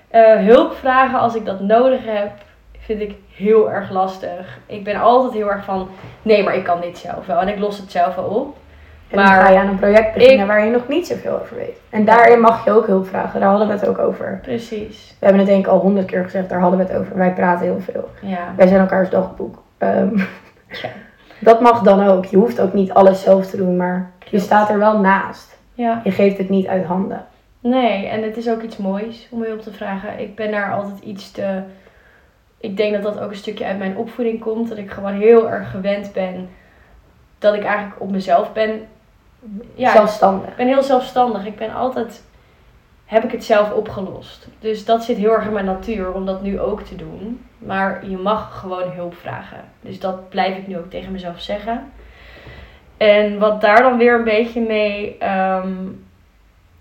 Eh, 0.10 0.36
hulp 0.36 0.76
vragen 0.76 1.20
als 1.20 1.36
ik 1.36 1.46
dat 1.46 1.60
nodig 1.60 2.00
heb, 2.06 2.32
vind 2.80 3.02
ik 3.02 3.16
heel 3.36 3.72
erg 3.72 3.92
lastig. 3.92 4.60
Ik 4.66 4.84
ben 4.84 4.96
altijd 5.02 5.34
heel 5.34 5.52
erg 5.52 5.64
van, 5.64 5.90
nee, 6.22 6.44
maar 6.44 6.56
ik 6.56 6.64
kan 6.64 6.82
dit 6.82 6.98
zelf 6.98 7.26
wel. 7.26 7.40
En 7.40 7.48
ik 7.48 7.60
los 7.60 7.78
het 7.78 7.92
zelf 7.92 8.16
wel 8.16 8.26
op. 8.26 8.58
En 9.10 9.18
dan 9.18 9.26
maar 9.28 9.42
ga 9.42 9.50
je 9.50 9.58
aan 9.60 9.68
een 9.68 9.80
project 9.80 10.14
beginnen 10.14 10.40
ik- 10.40 10.48
waar 10.52 10.66
je 10.66 10.72
nog 10.72 10.88
niet 10.88 11.08
zoveel 11.08 11.40
over 11.42 11.56
weet. 11.56 11.78
En 11.90 12.06
daarin 12.06 12.40
mag 12.40 12.66
je 12.66 12.72
ook 12.72 12.88
hulp 12.88 13.08
vragen. 13.08 13.40
Daar 13.40 13.50
hadden 13.50 13.68
we 13.68 13.74
het 13.74 13.88
ook 13.88 13.98
over. 13.98 14.40
Precies. 14.42 15.16
We 15.20 15.26
hebben 15.26 15.44
het 15.44 15.52
denk 15.52 15.66
ik 15.66 15.72
al 15.72 15.80
honderd 15.80 16.06
keer 16.06 16.24
gezegd. 16.24 16.50
Daar 16.50 16.60
hadden 16.60 16.80
we 16.80 16.86
het 16.86 16.96
over. 17.02 17.18
Wij 17.18 17.34
praten 17.34 17.66
heel 17.66 17.80
veel. 17.80 18.10
Ja. 18.22 18.54
Wij 18.58 18.68
zijn 18.68 18.80
elkaars 18.80 19.10
dagboek. 19.10 19.62
Ehm, 19.78 20.18
Ja. 20.82 20.90
dat 21.40 21.62
mag 21.62 21.82
dan 21.82 22.08
ook. 22.08 22.26
Je 22.26 22.38
hoeft 22.38 22.60
ook 22.60 22.74
niet 22.74 22.94
alles 22.94 23.22
zelf 23.24 23.46
te 23.50 23.58
doen. 23.58 23.78
Maar 23.78 24.12
je 24.30 24.40
staat 24.40 24.70
er 24.70 24.80
wel 24.80 25.00
naast. 25.00 25.58
ja. 25.74 26.02
Je 26.04 26.12
geeft 26.12 26.38
het 26.38 26.50
niet 26.50 26.68
uit 26.68 26.86
handen. 26.86 27.26
Nee, 27.60 28.08
en 28.08 28.24
het 28.24 28.38
is 28.38 28.50
ook 28.50 28.62
iets 28.62 28.78
moois 28.78 29.28
om 29.32 29.44
hulp 29.44 29.62
te 29.62 29.72
vragen. 29.74 30.20
Ik 30.20 30.36
ben 30.36 30.52
daar 30.52 30.74
altijd 30.74 31.00
iets 31.00 31.32
te. 31.32 31.62
Ik 32.58 32.78
denk 32.78 32.94
dat 32.94 33.04
dat 33.04 33.20
ook 33.24 33.30
een 33.30 33.36
stukje 33.36 33.66
uit 33.66 33.78
mijn 33.78 33.98
opvoeding 33.98 34.40
komt. 34.40 34.70
Dat 34.70 34.78
ik 34.78 34.92
gewoon 34.92 35.14
heel 35.14 35.50
erg 35.52 35.72
gewend 35.72 36.14
ben 36.14 36.50
dat 37.40 37.54
ik 37.54 37.64
eigenlijk 37.64 38.02
op 38.02 38.12
mezelf 38.12 38.54
ben 38.54 38.70
ja, 39.76 39.92
Zelfstandig. 39.92 40.50
ik 40.50 40.56
ben 40.56 40.68
heel 40.68 40.84
zelfstandig. 40.84 41.46
Ik 41.46 41.56
ben 41.56 41.74
altijd, 41.74 42.24
heb 43.06 43.24
ik 43.24 43.32
het 43.32 43.44
zelf 43.44 43.72
opgelost. 43.72 44.48
Dus 44.60 44.86
dat 44.86 45.04
zit 45.04 45.18
heel 45.18 45.32
erg 45.32 45.46
in 45.46 45.54
mijn 45.54 45.66
natuur 45.66 46.14
om 46.14 46.26
dat 46.26 46.42
nu 46.42 46.60
ook 46.60 46.82
te 46.82 46.96
doen. 46.96 47.46
Maar 47.58 48.10
je 48.10 48.18
mag 48.18 48.60
gewoon 48.60 48.92
hulp 48.92 49.16
vragen. 49.16 49.64
Dus 49.82 50.00
dat 50.00 50.30
blijf 50.30 50.58
ik 50.58 50.68
nu 50.68 50.78
ook 50.78 50.90
tegen 50.90 51.12
mezelf 51.12 51.42
zeggen. 51.42 51.92
En 52.98 53.40
wat 53.40 53.62
daar 53.62 53.82
dan 53.82 53.98
weer 53.98 54.16
een 54.16 54.24
beetje 54.24 54.62
mee, 54.62 55.18
ehm, 55.18 55.74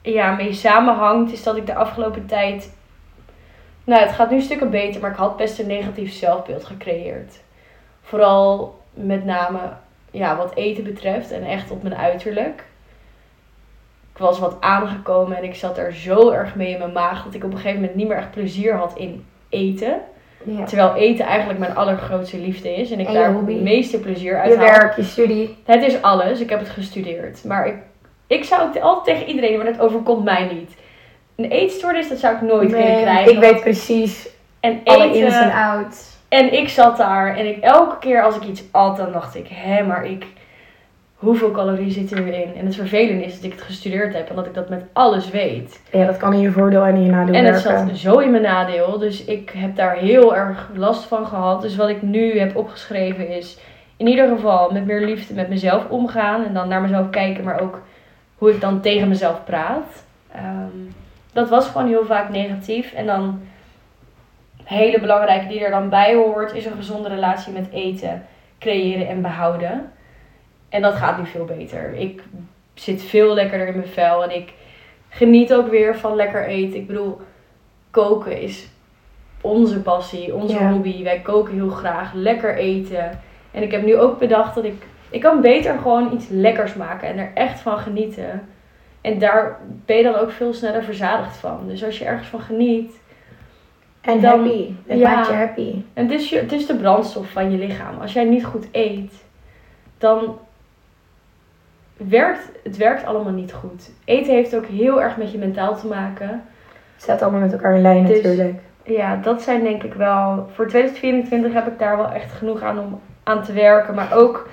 ja, 0.03 0.35
mee 0.35 0.53
samenhangt, 0.53 1.33
is 1.33 1.43
dat 1.43 1.57
ik 1.57 1.67
de 1.67 1.75
afgelopen 1.75 2.27
tijd. 2.27 2.77
Nou, 3.85 4.01
het 4.03 4.13
gaat 4.13 4.31
nu 4.31 4.41
stukken 4.41 4.71
beter, 4.71 5.01
maar 5.01 5.11
ik 5.11 5.17
had 5.17 5.37
best 5.37 5.59
een 5.59 5.67
negatief 5.67 6.13
zelfbeeld 6.13 6.65
gecreëerd. 6.65 7.41
Vooral 8.03 8.81
met 8.91 9.25
name 9.25 9.59
ja, 10.13 10.37
wat 10.37 10.55
eten 10.55 10.85
betreft 10.85 11.31
en 11.31 11.45
echt 11.45 11.71
op 11.71 11.83
mijn 11.83 11.97
uiterlijk. 11.97 12.65
Ik 14.13 14.19
was 14.19 14.39
wat 14.39 14.57
aangekomen 14.61 15.37
en 15.37 15.45
ik 15.45 15.55
zat 15.55 15.79
er 15.79 15.95
zo 15.95 16.31
erg 16.31 16.55
mee 16.55 16.71
in 16.73 16.79
mijn 16.79 16.93
maag 16.93 17.25
dat 17.25 17.35
ik 17.35 17.45
op 17.45 17.51
een 17.51 17.57
gegeven 17.57 17.81
moment 17.81 17.97
niet 17.97 18.09
meer 18.09 18.17
echt 18.17 18.31
plezier 18.31 18.75
had 18.75 18.93
in 18.97 19.25
eten. 19.49 20.01
Ja. 20.45 20.65
Terwijl 20.65 20.95
eten 20.95 21.25
eigenlijk 21.27 21.59
mijn 21.59 21.75
allergrootste 21.75 22.39
liefde 22.39 22.75
is 22.75 22.91
en 22.91 23.01
ik 23.01 23.07
En 23.07 23.13
je 23.13 23.19
daar 23.19 23.33
hobby. 23.33 23.53
het 23.53 23.63
meeste 23.63 23.99
plezier 24.01 24.41
uit 24.41 24.53
Je 24.53 24.59
haal. 24.59 24.67
werk, 24.67 24.97
je 24.97 25.03
studie. 25.03 25.57
Het 25.65 25.83
is 25.83 26.03
alles. 26.03 26.41
Ik 26.41 26.51
heb 26.51 26.59
het 26.59 26.69
gestudeerd. 26.69 27.45
Maar 27.45 27.67
ik, 27.67 27.75
ik 28.27 28.45
zou 28.45 28.67
het 28.69 28.81
altijd 28.81 29.17
tegen 29.17 29.35
iedereen, 29.35 29.57
maar 29.57 29.67
dat 29.73 29.81
overkomt 29.81 30.25
mij 30.25 30.49
niet. 30.53 30.75
Een 31.37 31.51
eetstoornis, 31.51 32.09
dat 32.09 32.19
zou 32.19 32.35
ik 32.35 32.41
nooit 32.43 32.71
Nee, 32.71 33.03
krijgen. 33.03 33.33
ik 33.33 33.39
weet 33.39 33.61
precies 33.61 34.29
en 34.61 34.81
alle 34.85 35.05
eten, 35.05 35.21
ins 35.21 35.35
en 35.35 35.53
outs. 35.53 36.12
En 36.33 36.53
ik 36.53 36.69
zat 36.69 36.97
daar 36.97 37.37
en 37.37 37.47
ik, 37.47 37.59
elke 37.59 37.99
keer 37.99 38.23
als 38.23 38.37
ik 38.37 38.45
iets 38.45 38.63
at, 38.71 38.97
dan 38.97 39.13
dacht 39.13 39.35
ik, 39.35 39.49
hé, 39.49 39.87
maar 39.87 40.07
ik, 40.07 40.27
hoeveel 41.15 41.51
calorieën 41.51 41.91
zitten 41.91 42.23
hierin? 42.23 42.55
En 42.57 42.67
het 42.67 42.75
vervelende 42.75 43.25
is 43.25 43.35
dat 43.35 43.45
ik 43.45 43.53
het 43.53 43.63
gestudeerd 43.63 44.15
heb 44.15 44.29
en 44.29 44.37
dat 44.37 44.47
ik 44.47 44.55
dat 44.55 44.69
met 44.69 44.85
alles 44.93 45.31
weet. 45.31 45.81
Ja, 45.91 46.07
dat 46.07 46.17
kan 46.17 46.33
in 46.33 46.41
je 46.41 46.51
voordeel 46.51 46.85
en 46.85 46.95
in 46.95 47.03
je 47.03 47.11
nadeel 47.11 47.35
En 47.35 47.45
het 47.45 47.63
werken. 47.63 47.87
zat 47.89 47.99
zo 47.99 48.19
in 48.19 48.31
mijn 48.31 48.43
nadeel, 48.43 48.99
dus 48.99 49.25
ik 49.25 49.51
heb 49.57 49.77
daar 49.77 49.97
heel 49.97 50.37
erg 50.37 50.71
last 50.75 51.05
van 51.05 51.27
gehad. 51.27 51.63
Dus 51.63 51.77
wat 51.77 51.89
ik 51.89 52.03
nu 52.03 52.39
heb 52.39 52.57
opgeschreven 52.57 53.29
is, 53.29 53.59
in 53.97 54.07
ieder 54.07 54.29
geval 54.29 54.71
met 54.71 54.87
meer 54.87 55.05
liefde 55.05 55.35
met 55.35 55.49
mezelf 55.49 55.89
omgaan. 55.89 56.45
En 56.45 56.55
dan 56.55 56.69
naar 56.69 56.81
mezelf 56.81 57.11
kijken, 57.11 57.45
maar 57.45 57.61
ook 57.61 57.81
hoe 58.39 58.51
ik 58.51 58.61
dan 58.61 58.81
tegen 58.81 59.09
mezelf 59.09 59.45
praat. 59.45 60.05
Ehm, 60.33 60.79
dat 61.33 61.49
was 61.49 61.67
gewoon 61.67 61.89
heel 61.89 62.05
vaak 62.05 62.29
negatief. 62.29 62.93
En 62.93 63.07
dan, 63.07 63.41
hele 64.65 65.01
belangrijke 65.01 65.47
die 65.47 65.65
er 65.65 65.71
dan 65.71 65.89
bij 65.89 66.15
hoort, 66.15 66.55
is 66.55 66.67
een 66.67 66.77
gezonde 66.77 67.09
relatie 67.09 67.53
met 67.53 67.69
eten 67.73 68.27
creëren 68.59 69.09
en 69.09 69.23
behouden. 69.23 69.93
En 70.69 70.83
dat 70.83 70.95
gaat 70.95 71.19
nu 71.19 71.27
veel 71.27 71.45
beter. 71.45 71.95
Ik 71.95 72.23
zit 72.75 73.03
veel 73.03 73.35
lekkerder 73.35 73.67
in 73.67 73.77
mijn 73.77 73.89
vel 73.89 74.23
en 74.23 74.35
ik 74.35 74.53
geniet 75.09 75.55
ook 75.55 75.69
weer 75.69 75.97
van 75.97 76.15
lekker 76.17 76.47
eten. 76.47 76.79
Ik 76.79 76.87
bedoel, 76.87 77.21
koken 77.91 78.41
is 78.41 78.69
onze 79.41 79.81
passie, 79.81 80.35
onze 80.35 80.59
Ja. 80.59 80.71
hobby. 80.71 81.03
Wij 81.03 81.21
koken 81.21 81.55
heel 81.55 81.71
graag, 81.71 82.13
lekker 82.15 82.57
eten. 82.57 83.21
En 83.51 83.63
ik 83.63 83.71
heb 83.71 83.83
nu 83.85 83.97
ook 83.99 84.19
bedacht 84.19 84.55
dat 84.55 84.65
ik, 84.65 84.83
ik 85.11 85.21
kan 85.21 85.41
beter 85.41 85.79
gewoon 85.79 86.13
iets 86.15 86.27
lekkers 86.29 86.75
maken 86.75 87.09
en 87.09 87.19
er 87.19 87.31
echt 87.35 87.61
van 87.61 87.79
genieten. 87.79 88.49
En 89.01 89.19
daar 89.19 89.59
ben 89.87 89.97
je 89.97 90.03
dan 90.03 90.15
ook 90.15 90.31
veel 90.31 90.55
sneller 90.55 90.83
verzadigd 90.85 91.37
van. 91.37 91.59
Dus 91.67 91.85
als 91.85 91.99
je 91.99 92.05
ergens 92.05 92.29
van 92.29 92.41
geniet, 92.41 93.01
En 94.03 94.21
dan- 94.21 94.39
happy. 94.41 94.73
Het 94.87 94.99
ja. 94.99 95.15
maakt 95.15 95.27
je 95.27 95.33
happy. 95.35 95.75
en 95.95 96.03
het 96.09 96.13
is, 96.21 96.31
je, 96.31 96.39
het 96.39 96.53
is 96.53 96.67
de 96.67 96.77
brandstof 96.77 97.31
van 97.31 97.51
je 97.51 97.59
lichaam. 97.67 98.01
Als 98.01 98.13
jij 98.13 98.25
niet 98.25 98.45
goed 98.45 98.67
eet, 98.73 99.13
dan 99.99 100.39
werkt 101.97 102.51
het 102.65 102.77
werkt 102.77 103.05
allemaal 103.05 103.33
niet 103.33 103.53
goed. 103.53 103.91
Eten 104.05 104.35
heeft 104.35 104.57
ook 104.57 104.67
heel 104.67 105.03
erg 105.03 105.17
met 105.17 105.33
je 105.33 105.39
mentaal 105.39 105.77
te 105.77 105.87
maken. 105.87 106.29
Het 106.29 107.03
staat 107.03 107.23
allemaal 107.23 107.41
met 107.41 107.53
elkaar 107.53 107.75
in 107.75 107.83
lijn 107.83 108.07
Dus- 108.07 108.17
natuurlijk. 108.23 108.59
Ja, 108.85 109.17
dat 109.17 109.43
zijn 109.43 109.63
denk 109.63 109.83
ik 109.83 109.95
wel. 109.95 110.49
Voor 110.55 110.67
2024 110.69 111.53
heb 111.53 111.67
ik 111.67 111.79
daar 111.79 111.97
wel 111.97 112.11
echt 112.11 112.33
genoeg 112.33 112.63
aan 112.63 112.79
om 112.79 113.01
aan 113.23 113.43
te 113.43 113.53
werken. 113.53 113.95
Maar 113.95 114.13
ook 114.17 114.49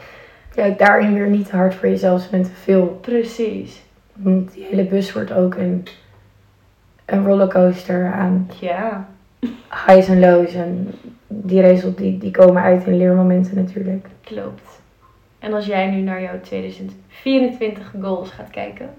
Ja, 0.55 0.69
daarin 0.69 1.13
weer 1.13 1.27
niet 1.27 1.51
hard 1.51 1.75
voor 1.75 1.89
jezelf 1.89 2.21
zijn 2.21 2.41
en 2.41 2.47
te 2.47 2.55
veel. 2.55 2.97
precies. 3.01 3.81
Want 4.13 4.53
die 4.53 4.63
hele 4.69 4.83
bus 4.85 5.13
wordt 5.13 5.33
ook 5.33 5.55
een, 5.55 5.87
een 7.05 7.25
rollercoaster 7.25 8.11
aan 8.13 8.49
Ja, 8.59 9.07
highs 9.85 10.07
en 10.07 10.19
lows. 10.19 10.53
En 10.53 10.91
die 11.27 11.61
result 11.61 11.97
die, 11.97 12.17
die 12.17 12.31
komen 12.31 12.61
uit 12.61 12.85
in 12.85 12.97
leermomenten 12.97 13.55
natuurlijk. 13.55 14.07
klopt. 14.23 14.81
En 15.39 15.53
als 15.53 15.65
jij 15.65 15.89
nu 15.89 16.01
naar 16.01 16.21
jouw 16.21 16.39
2024 16.41 17.93
goals 18.01 18.29
gaat 18.29 18.49
kijken. 18.49 18.89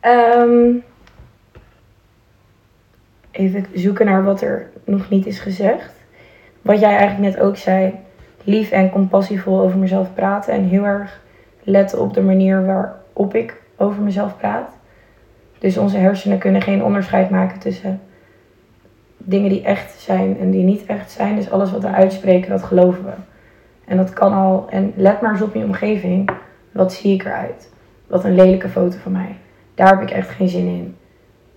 Ehm, 0.00 0.74
even 3.30 3.66
zoeken 3.74 4.06
naar 4.06 4.24
wat 4.24 4.40
er 4.40 4.70
nog 4.84 5.10
niet 5.10 5.26
is 5.26 5.38
gezegd. 5.38 5.92
Wat 6.62 6.80
jij 6.80 6.96
eigenlijk 6.96 7.34
net 7.34 7.44
ook 7.44 7.56
zei. 7.56 7.94
Lief 8.44 8.70
en 8.70 8.90
compassievol 8.90 9.60
over 9.60 9.78
mezelf 9.78 10.14
praten. 10.14 10.52
En 10.52 10.64
heel 10.64 10.84
erg 10.84 11.20
letten 11.62 12.00
op 12.00 12.14
de 12.14 12.22
manier 12.22 12.66
waarop 12.66 13.34
ik 13.34 13.62
over 13.76 14.02
mezelf 14.02 14.36
praat. 14.36 14.70
Dus 15.58 15.76
onze 15.76 15.96
hersenen 15.96 16.38
kunnen 16.38 16.62
geen 16.62 16.84
onderscheid 16.84 17.30
maken 17.30 17.58
tussen 17.58 18.00
dingen 19.28 19.48
die 19.48 19.62
echt 19.62 20.00
zijn 20.00 20.38
en 20.40 20.50
die 20.50 20.64
niet 20.64 20.86
echt 20.86 21.10
zijn. 21.10 21.36
Dus 21.36 21.50
alles 21.50 21.70
wat 21.70 21.82
we 21.82 21.88
uitspreken, 21.88 22.50
dat 22.50 22.62
geloven 22.62 23.04
we. 23.04 23.12
En 23.84 23.96
dat 23.96 24.12
kan 24.12 24.32
al. 24.32 24.66
En 24.70 24.92
let 24.96 25.20
maar 25.20 25.32
eens 25.32 25.42
op 25.42 25.54
je 25.54 25.64
omgeving. 25.64 26.30
Wat 26.72 26.92
zie 26.92 27.14
ik 27.14 27.24
eruit? 27.24 27.72
Wat 28.06 28.24
een 28.24 28.34
lelijke 28.34 28.68
foto 28.68 28.96
van 28.98 29.12
mij. 29.12 29.36
Daar 29.74 29.88
heb 29.88 30.02
ik 30.02 30.10
echt 30.10 30.28
geen 30.28 30.48
zin 30.48 30.66
in. 30.66 30.96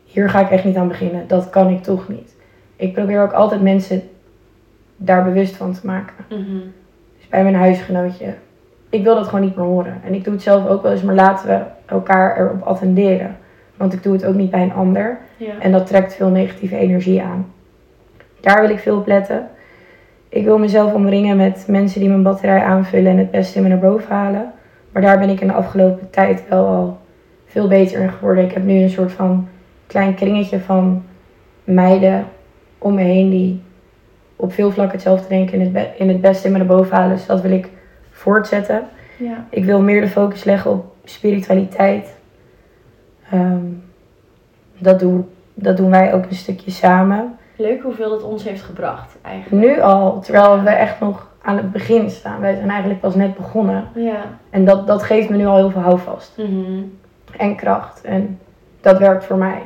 Hier 0.03 0.29
ga 0.29 0.39
ik 0.39 0.49
echt 0.49 0.63
niet 0.63 0.75
aan 0.75 0.87
beginnen. 0.87 1.27
Dat 1.27 1.49
kan 1.49 1.69
ik 1.69 1.83
toch 1.83 2.07
niet. 2.07 2.35
Ik 2.75 2.93
probeer 2.93 3.21
ook 3.21 3.31
altijd 3.31 3.61
mensen 3.61 4.01
daar 4.95 5.23
bewust 5.23 5.55
van 5.55 5.73
te 5.73 5.85
maken. 5.85 6.25
Dus 7.17 7.27
bij 7.29 7.43
mijn 7.43 7.55
huisgenootje. 7.55 8.33
Ik 8.89 9.03
wil 9.03 9.15
dat 9.15 9.27
gewoon 9.27 9.45
niet 9.45 9.55
meer 9.55 9.65
horen. 9.65 10.01
En 10.05 10.13
ik 10.13 10.23
doe 10.23 10.33
het 10.33 10.41
zelf 10.41 10.67
ook 10.67 10.81
wel 10.81 10.91
eens, 10.91 11.01
maar 11.01 11.15
laten 11.15 11.47
we 11.47 11.61
elkaar 11.85 12.37
erop 12.37 12.61
attenderen. 12.61 13.37
Want 13.77 13.93
ik 13.93 14.03
doe 14.03 14.13
het 14.13 14.25
ook 14.25 14.35
niet 14.35 14.51
bij 14.51 14.61
een 14.61 14.73
ander. 14.73 15.17
Ja. 15.37 15.59
En 15.59 15.71
dat 15.71 15.87
trekt 15.87 16.15
veel 16.15 16.29
negatieve 16.29 16.75
energie 16.75 17.21
aan. 17.21 17.53
Daar 18.41 18.61
wil 18.61 18.69
ik 18.69 18.79
veel 18.79 18.97
op 18.97 19.07
letten. 19.07 19.47
Ik 20.29 20.43
wil 20.43 20.57
mezelf 20.57 20.93
omringen 20.93 21.37
met 21.37 21.65
mensen 21.67 21.99
die 21.99 22.09
mijn 22.09 22.23
batterij 22.23 22.61
aanvullen 22.63 23.11
en 23.11 23.17
het 23.17 23.31
beste 23.31 23.57
in 23.57 23.63
me 23.63 23.69
naar 23.69 23.79
boven 23.79 24.15
halen. 24.15 24.51
Maar 24.91 25.01
daar 25.01 25.19
ben 25.19 25.29
ik 25.29 25.39
in 25.41 25.47
de 25.47 25.53
afgelopen 25.53 26.09
tijd 26.09 26.43
wel 26.49 26.65
al 26.65 26.97
veel 27.45 27.67
beter 27.67 28.01
in 28.01 28.09
geworden. 28.11 28.43
Ik 28.45 28.51
heb 28.51 28.63
nu 28.63 28.73
een 28.81 28.89
soort 28.89 29.11
van 29.11 29.47
klein 29.87 30.15
kringetje 30.15 30.59
van 30.59 31.03
meiden 31.63 32.25
om 32.77 32.93
me 32.93 33.01
heen 33.01 33.29
die 33.29 33.61
op 34.35 34.53
veel 34.53 34.71
vlakken 34.71 34.93
hetzelfde 34.93 35.27
denken 35.27 35.53
in 35.53 35.61
het, 35.61 35.73
be- 35.73 35.89
in 35.97 36.07
het 36.07 36.21
beste 36.21 36.45
in 36.45 36.51
me 36.51 36.57
naar 36.57 36.67
boven 36.67 36.95
halen. 36.95 37.15
Dus 37.15 37.25
dat 37.25 37.41
wil 37.41 37.51
ik 37.51 37.69
voortzetten. 38.11 38.83
ja. 39.17 39.45
Ik 39.49 39.65
wil 39.65 39.81
meer 39.81 40.01
de 40.01 40.07
focus 40.07 40.43
leggen 40.43 40.71
op 40.71 40.85
spiritualiteit. 41.03 42.15
Ehm, 43.31 43.65
dat, 44.77 44.99
doen, 44.99 45.29
dat 45.53 45.77
doen 45.77 45.89
wij 45.89 46.13
ook 46.13 46.25
een 46.25 46.35
stukje 46.35 46.71
samen. 46.71 47.37
Leuk 47.59 47.81
hoeveel 47.81 48.09
dat 48.09 48.23
ons 48.23 48.43
heeft 48.43 48.61
gebracht, 48.61 49.17
eigenlijk. 49.21 49.65
Nu 49.65 49.81
al, 49.81 50.19
terwijl 50.21 50.61
we 50.63 50.69
echt 50.69 50.99
nog 50.99 51.27
aan 51.41 51.57
het 51.57 51.71
begin 51.71 52.09
staan. 52.09 52.39
Wij 52.41 52.55
zijn 52.55 52.69
eigenlijk 52.69 52.99
pas 52.99 53.15
net 53.15 53.35
begonnen. 53.35 53.87
Ja. 53.95 54.21
En 54.49 54.65
dat, 54.65 54.87
dat 54.87 55.03
geeft 55.03 55.29
me 55.29 55.37
nu 55.37 55.45
al 55.45 55.55
heel 55.55 55.69
veel 55.71 55.81
houvast 55.81 56.37
Mhm. 56.37 56.81
en 57.37 57.55
kracht. 57.55 58.01
En 58.01 58.39
dat 58.81 58.97
werkt 58.97 59.25
voor 59.25 59.37
mij. 59.37 59.61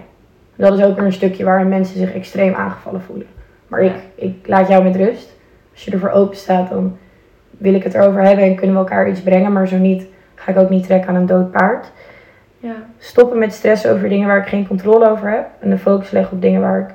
Dat 0.56 0.78
is 0.78 0.84
ook 0.86 0.96
weer 0.96 1.06
een 1.06 1.14
stukje 1.14 1.44
waarin 1.44 1.68
mensen 1.68 1.98
zich 1.98 2.14
extreem 2.14 2.54
aangevallen 2.54 3.02
voelen. 3.02 3.28
Maar 3.68 3.82
ik, 3.82 3.94
ik 4.16 4.48
laat 4.48 4.68
jou 4.68 4.84
met 4.84 4.96
rust. 4.96 5.36
Als 5.74 5.86
je 5.86 5.91
ervoor 5.91 6.10
open 6.10 6.38
staat, 6.38 6.70
dan 6.70 6.98
wil 7.50 7.74
ik 7.74 7.84
het 7.84 7.94
erover 7.94 8.22
hebben 8.22 8.46
en 8.46 8.56
kunnen 8.56 8.76
we 8.76 8.82
elkaar 8.82 9.10
iets 9.10 9.22
brengen. 9.22 9.52
Maar 9.52 9.68
zo 9.68 9.78
niet, 9.78 10.06
ga 10.36 10.52
ik 10.52 10.58
ook 10.58 10.70
niet 10.70 10.86
trekken 10.86 11.10
aan 11.10 11.16
een 11.16 11.26
dood 11.26 11.52
paard. 11.52 11.91
Ja. 12.60 12.74
stoppen 12.98 13.38
met 13.39 13.54
stress 13.54 13.88
over 13.88 14.10
dingen 14.10 14.28
waar 14.28 14.38
ik 14.38 14.48
geen 14.48 14.68
controle 14.68 15.10
over 15.10 15.30
heb. 15.30 15.48
En 15.60 15.70
de 15.70 15.78
focus 15.78 16.12
leggen 16.12 16.36
op 16.36 16.41
dingen 16.41 16.62
waar 16.62 16.80
ik 16.80 16.94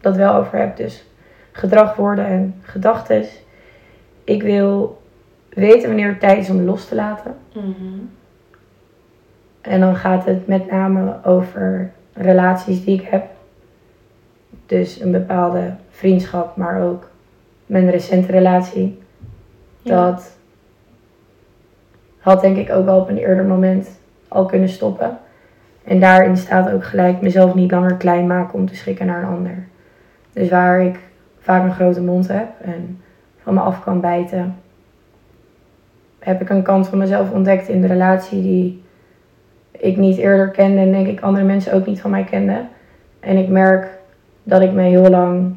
dat 0.00 0.16
wel 0.16 0.34
over 0.34 0.58
heb. 0.58 0.76
Dus 0.76 1.04
gedrag, 1.52 1.96
woorden 1.96 2.26
en 2.26 2.54
gedachten. 2.62 3.24
Ik 4.24 4.42
wil 4.42 5.02
weten 5.48 5.88
wanneer 5.88 6.08
het 6.08 6.20
tijd 6.20 6.38
is 6.38 6.50
om 6.50 6.60
los 6.60 6.88
te 6.88 6.94
laten. 6.94 7.34
Mhm. 7.54 7.98
En 9.60 9.80
dan 9.80 9.96
gaat 9.96 10.24
het 10.24 10.46
met 10.46 10.70
name 10.70 11.24
over 11.24 11.90
relaties 12.12 12.84
die 12.84 13.00
ik 13.00 13.06
heb. 13.06 13.26
Dus 14.66 15.00
een 15.00 15.12
bepaalde 15.12 15.74
vriendschap, 15.90 16.56
maar 16.56 16.82
ook 16.82 17.10
mijn 17.66 17.90
recente 17.90 18.32
relatie. 18.32 18.98
Ja. 19.82 20.10
Dat 20.10 20.36
had 22.18 22.40
denk 22.40 22.56
ik 22.56 22.70
ook 22.70 22.84
wel 22.84 23.00
op 23.00 23.08
een 23.08 23.18
eerder 23.18 23.44
moment 23.44 23.88
al 24.28 24.46
kunnen 24.46 24.68
stoppen. 24.68 25.18
En 25.84 26.00
daarin 26.00 26.36
staat 26.36 26.70
ook 26.70 26.84
gelijk 26.84 27.20
mezelf 27.20 27.54
niet 27.54 27.70
langer 27.70 27.94
klein 27.94 28.26
maken 28.26 28.54
om 28.54 28.66
te 28.66 28.76
schikken 28.76 29.06
naar 29.06 29.22
een 29.22 29.28
ander. 29.28 29.66
Dus 30.32 30.48
waar 30.48 30.82
ik 30.82 30.98
vaak 31.38 31.64
een 31.64 31.74
grote 31.74 32.00
mond 32.00 32.28
heb 32.28 32.48
en 32.60 33.00
van 33.42 33.54
me 33.54 33.60
af 33.60 33.84
kan 33.84 34.00
bijten, 34.00 34.54
heb 36.18 36.40
ik 36.40 36.50
een 36.50 36.62
kant 36.62 36.88
van 36.88 36.98
mezelf 36.98 37.30
ontdekt 37.30 37.68
in 37.68 37.80
de 37.80 37.86
relatie 37.86 38.42
die 38.42 38.82
ik 39.70 39.96
niet 39.96 40.16
eerder 40.16 40.50
kende 40.50 40.80
en 40.80 40.92
denk 40.92 41.06
ik 41.06 41.20
andere 41.20 41.44
mensen 41.44 41.72
ook 41.72 41.86
niet 41.86 42.00
van 42.00 42.10
mij 42.10 42.24
kenden. 42.24 42.68
En 43.20 43.36
ik 43.36 43.48
merk 43.48 43.98
dat 44.42 44.62
ik 44.62 44.72
me 44.72 44.82
heel 44.82 45.10
lang 45.10 45.54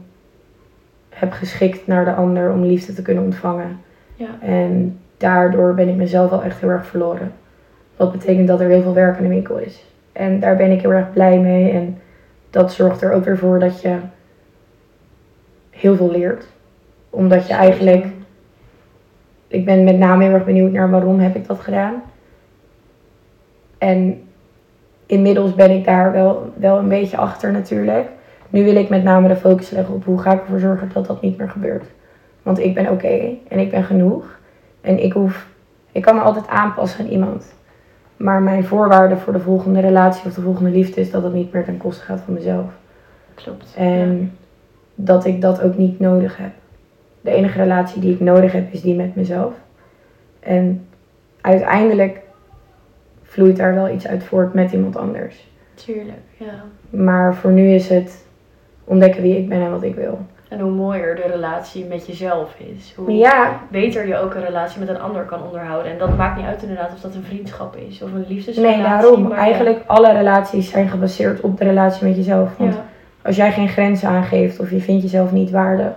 heb 1.10 1.32
geschikt 1.32 1.88
naar 1.88 2.06
de 2.06 2.14
ander 2.14 2.52
om 2.52 2.64
liefde 2.64 2.94
te 2.94 3.02
kunnen 3.02 3.24
ontvangen. 3.24 3.80
Ja. 4.16 4.28
En 4.42 5.00
daardoor 5.18 5.74
ben 5.74 5.88
ik 5.88 5.96
mezelf 5.96 6.30
wel 6.30 6.44
echt 6.44 6.60
heel 6.60 6.70
erg 6.70 6.86
verloren. 6.86 7.32
Wat 7.96 8.12
betekent 8.12 8.48
dat 8.48 8.60
er 8.60 8.70
heel 8.70 8.82
veel 8.82 8.94
werk 8.94 9.18
in 9.18 9.24
de 9.24 9.30
winkel 9.30 9.58
is. 9.58 9.86
En 10.12 10.40
daar 10.40 10.56
ben 10.56 10.72
ik 10.72 10.82
heel 10.82 10.92
erg 10.92 11.14
blij 11.14 11.40
mee. 11.40 11.72
En 11.72 11.98
dat 12.50 12.74
zorgt 12.74 13.02
er 13.02 13.14
ook 13.14 13.26
weer 13.26 13.38
voor 13.38 13.60
dat 13.60 13.82
je 13.82 13.96
heel 15.82 15.96
veel 15.96 16.12
leert. 16.12 16.46
Omdat 17.10 17.48
je 17.48 17.54
eigenlijk, 17.54 18.06
ik 19.48 19.66
ben 19.66 19.84
met 19.84 19.98
name 19.98 20.24
heel 20.24 20.34
erg 20.34 20.46
benieuwd 20.46 20.72
naar 20.72 20.90
waarom 20.90 21.20
heb 21.20 21.36
ik 21.36 21.48
dat 21.48 21.60
gedaan. 21.60 22.02
En 23.78 24.22
inmiddels 25.06 25.56
ben 25.56 25.72
ik 25.72 25.86
daar 25.86 26.12
wel, 26.12 26.54
wel 26.56 26.78
een 26.78 26.88
beetje 26.88 27.18
achter 27.18 27.52
natuurlijk. 27.52 28.08
Nu 28.50 28.64
wil 28.64 28.76
ik 28.76 28.90
met 28.90 29.04
name 29.04 29.28
de 29.28 29.36
focus 29.36 29.70
leggen 29.70 29.96
op 29.96 30.06
hoe 30.06 30.20
ga 30.20 30.32
ik 30.32 30.42
ervoor 30.42 30.60
zorgen 30.60 30.90
dat 30.94 31.06
dat 31.06 31.22
niet 31.22 31.38
meer 31.38 31.50
gebeurt. 31.50 31.86
Want 32.44 32.60
ik 32.60 32.74
ben 32.74 32.90
oké 32.90 33.38
en 33.48 33.60
ik 33.60 33.72
ben 33.72 33.84
genoeg. 33.84 34.40
En 34.82 35.04
ik 35.04 35.14
hoef, 35.14 35.48
ik 35.92 36.02
kan 36.02 36.16
me 36.16 36.22
altijd 36.22 36.48
aanpassen 36.48 37.06
aan 37.06 37.12
iemand. 37.12 37.54
Maar 38.18 38.42
mijn 38.42 38.66
voorwaarde 38.66 39.18
voor 39.18 39.34
de 39.34 39.40
volgende 39.40 39.80
relatie 39.80 40.26
of 40.26 40.34
de 40.34 40.42
volgende 40.42 40.70
liefde 40.70 41.02
is 41.02 41.12
dat 41.12 41.24
het 41.24 41.34
niet 41.34 41.54
meer 41.54 41.64
ten 41.64 41.78
koste 41.78 42.04
gaat 42.04 42.22
van 42.26 42.34
mezelf. 42.34 42.66
Klopt. 43.34 43.74
En 43.76 44.38
dat 45.04 45.26
ik 45.26 45.42
dat 45.42 45.62
ook 45.62 45.78
niet 45.78 46.00
nodig 46.00 46.38
heb. 46.38 46.52
De 47.22 47.32
enige 47.32 47.58
relatie 47.58 48.02
die 48.02 48.14
ik 48.14 48.20
nodig 48.20 48.52
heb 48.52 48.74
is 48.74 48.82
die 48.82 48.96
met 48.96 49.16
mezelf. 49.16 49.54
En 50.40 50.88
uiteindelijk 51.42 52.20
vloeit 53.24 53.58
daar 53.58 53.74
wel 53.74 53.90
iets 53.90 54.08
uit 54.08 54.24
voort 54.24 54.54
met 54.54 54.72
iemand 54.72 54.96
anders. 54.96 55.50
Tuurlijk, 55.74 56.22
ja. 56.38 56.64
Maar 56.90 57.36
voor 57.36 57.52
nu 57.52 57.70
is 57.74 57.90
het 57.90 58.26
ontdekken 58.84 59.22
wie 59.22 59.38
ik 59.38 59.50
ben 59.50 59.62
en 59.62 59.72
wat 59.72 59.84
ik 59.84 59.96
wil. 59.96 60.20
En 60.50 60.60
hoe 60.60 60.72
mooier 60.72 61.16
de 61.16 61.28
relatie 61.32 61.86
met 61.86 62.08
jezelf 62.08 62.56
is. 62.58 62.94
Hoe 62.96 63.12
Ja, 63.12 63.60
beter 63.70 64.08
je 64.08 64.18
ook 64.18 64.34
een 64.34 64.46
relatie 64.46 64.80
met 64.80 64.90
een 64.90 65.00
ander 65.00 65.24
kan 65.24 65.44
onderhouden. 65.44 65.92
En 65.92 65.98
dat 65.98 66.18
maakt 66.18 66.38
niet 66.38 66.46
uit 66.46 66.62
inderdaad 66.62 66.94
of 66.94 67.00
dat 67.00 67.16
een 67.16 67.24
vriendschap 67.24 67.76
is 67.76 68.02
of 68.02 68.14
een 68.14 68.26
liefdesrelatie. 68.28 68.78
nee, 68.78 68.88
daarom. 68.90 69.30
ja. 69.30 69.36
Eigenlijk 69.36 69.80
alle 69.86 70.12
relaties 70.12 70.70
zijn 70.70 70.90
gebaseerd 70.90 71.42
op 71.42 71.58
de 71.58 71.64
relatie 71.64 72.08
met 72.08 72.16
jezelf. 72.16 72.58
Want 72.58 72.74
Ja, 72.74 72.84
als 73.24 73.36
jij 73.36 73.52
geen 73.52 73.70
grenzen 73.70 74.10
aangeeft 74.10 74.60
of 74.60 74.72
je 74.72 74.80
vindt 74.80 75.02
jezelf 75.02 75.32
niet 75.32 75.52
waardig, 75.52 75.94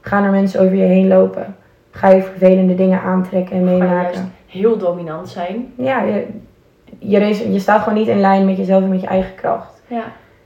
gaan 0.00 0.24
er 0.24 0.30
mensen 0.30 0.60
over 0.60 0.74
je 0.74 0.82
heen 0.82 1.08
lopen. 1.08 1.56
Ga 1.90 2.08
je 2.08 2.22
vervelende 2.22 2.74
dingen 2.74 3.02
aantrekken 3.02 3.56
en 3.56 3.64
meemaken. 3.64 4.32
heel 4.46 4.78
dominant 4.78 5.28
zijn. 5.28 5.72
Ja, 5.76 6.02
je, 6.02 6.26
je, 6.98 7.52
je 7.52 7.58
staat 7.58 7.82
gewoon 7.82 7.98
niet 7.98 8.08
in 8.08 8.20
lijn 8.20 8.44
met 8.44 8.56
jezelf 8.56 8.82
en 8.82 8.88
met 8.88 9.00
je 9.00 9.06
eigen 9.06 9.34
kracht. 9.34 9.82
Ja. 9.86 10.04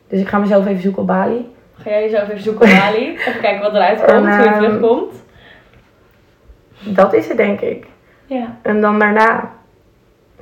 Dus 0.08 0.20
ik 0.20 0.28
ga 0.28 0.38
mezelf 0.38 0.66
even 0.66 0.82
zoeken 0.82 1.02
op 1.02 1.08
Bali. 1.08 1.54
Ga 1.74 1.90
jij 1.90 2.02
jezelf 2.02 2.28
even 2.28 2.42
zoeken 2.42 2.66
op 2.66 2.76
Bali? 2.78 3.10
Even 3.26 3.40
kijken 3.40 3.60
wat 3.60 3.72
eruit 3.72 3.98
komt, 3.98 4.10
En, 4.10 4.18
hoe 4.18 4.42
je 4.42 4.48
ehm, 4.48 4.58
terugkomt. 4.58 5.14
Dat 6.84 7.14
is 7.14 7.28
het, 7.28 7.36
denk 7.36 7.60
ik. 7.60 7.86
Ja, 8.26 8.56
En 8.62 8.80
dan 8.80 8.98
daarna 8.98 9.50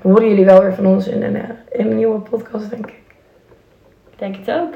horen 0.02 0.28
jullie 0.28 0.44
wel 0.44 0.62
weer 0.62 0.74
van 0.74 0.86
ons 0.86 1.08
in 1.08 1.22
een, 1.22 1.36
eh, 1.36 1.48
in 1.70 1.90
een 1.90 1.96
nieuwe 1.96 2.18
podcast, 2.18 2.70
denk 2.70 2.86
ik. 2.86 3.02
ik 4.10 4.18
denk 4.18 4.36
het 4.36 4.50
ook. 4.50 4.74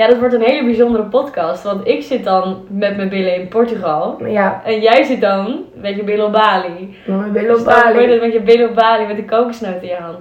Ja, 0.00 0.06
dat 0.06 0.18
wordt 0.18 0.34
een 0.34 0.40
hele 0.42 0.64
bijzondere 0.64 1.04
podcast. 1.04 1.62
Want 1.62 1.86
ik 1.88 2.02
zit 2.02 2.24
dan 2.24 2.64
met 2.68 2.96
mijn 2.96 3.08
billen 3.08 3.34
in 3.34 3.48
Portugal. 3.48 4.24
Ja, 4.26 4.60
En 4.64 4.80
jij 4.80 5.02
zit 5.02 5.20
dan 5.20 5.64
met 5.74 5.96
je 5.96 6.04
billen 6.04 6.26
op 6.26 6.32
Bali. 6.32 6.96
dan 7.06 7.32
ben 7.32 7.42
je 7.42 7.48
Dus 7.48 7.58
op 7.58 7.64
dan 7.64 7.74
word 7.92 7.94
je 8.04 8.06
Bali. 8.08 8.20
met 8.20 8.32
je 8.32 8.40
billen 8.40 8.68
op 8.68 8.74
Bali 8.74 9.06
met 9.06 9.18
een 9.18 9.26
kokosnoot 9.26 9.82
in 9.82 9.88
je 9.88 9.96
hand. 9.96 10.18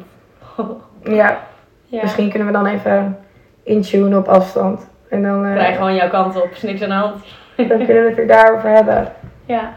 Ja, 1.03 1.37
ja. 1.85 2.01
misschien 2.01 2.29
kunnen 2.29 2.47
we 2.47 2.53
dan 2.53 2.65
even 2.65 3.17
intunen 3.63 4.17
op 4.17 4.27
afstand. 4.27 4.89
En 5.09 5.23
dan, 5.23 5.45
eh, 5.45 5.53
Krijg 5.53 5.75
gewoon 5.75 5.95
jouw 5.95 6.09
kant 6.09 6.35
op, 6.41 6.49
is 6.51 6.61
niks 6.61 6.81
aan 6.81 6.89
de 6.89 6.95
hand. 6.95 7.23
dan 7.69 7.85
kunnen 7.85 8.03
we 8.03 8.09
het 8.09 8.17
er 8.19 8.27
daarover 8.27 8.69
hebben. 8.69 9.07
Ja, 9.45 9.73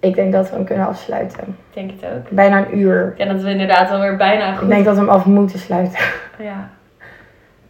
Ik 0.00 0.14
denk 0.14 0.32
dat 0.32 0.50
we 0.50 0.56
hem 0.56 0.64
kunnen 0.64 0.86
afsluiten. 0.86 1.40
ik 1.48 1.74
denk 1.74 1.90
het 1.90 2.10
ook. 2.16 2.30
Bijna 2.30 2.58
een 2.58 2.78
uur. 2.78 3.14
En 3.18 3.28
dat 3.28 3.42
we 3.42 3.50
inderdaad 3.50 3.90
alweer 3.90 4.16
bijna 4.16 4.52
Ik 4.52 4.58
goed... 4.58 4.68
denk 4.68 4.84
dat 4.84 4.94
we 4.94 5.00
hem 5.00 5.08
af 5.10 5.24
moeten 5.24 5.58
sluiten. 5.58 5.98
Ja, 6.38 6.68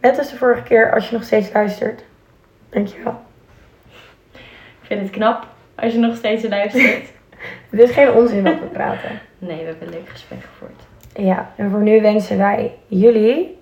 Net 0.01 0.17
als 0.17 0.29
de 0.29 0.37
vorige 0.37 0.63
keer, 0.63 0.93
als 0.93 1.09
je 1.09 1.15
nog 1.15 1.23
steeds 1.23 1.51
luistert. 1.53 2.03
Dankjewel. 2.69 3.21
ik 4.33 4.85
vind 4.85 5.01
het 5.01 5.09
knap 5.09 5.47
als 5.75 5.93
je 5.93 5.99
nog 5.99 6.15
steeds 6.15 6.47
luistert. 6.47 7.05
Dit 7.69 7.79
is 7.79 7.91
geen 7.91 8.11
onzin 8.11 8.43
wat 8.43 8.59
we 8.59 8.65
praten. 8.65 9.19
Nee, 9.37 9.57
we 9.57 9.63
hebben 9.63 9.87
een 9.87 9.93
leuk 9.93 10.09
gesprek 10.09 10.39
gevoerd. 10.43 10.81
Ja, 11.15 11.53
en 11.55 11.69
voor 11.69 11.81
nu 11.81 12.01
wensen 12.01 12.37
wij 12.37 12.73
jullie 12.87 13.57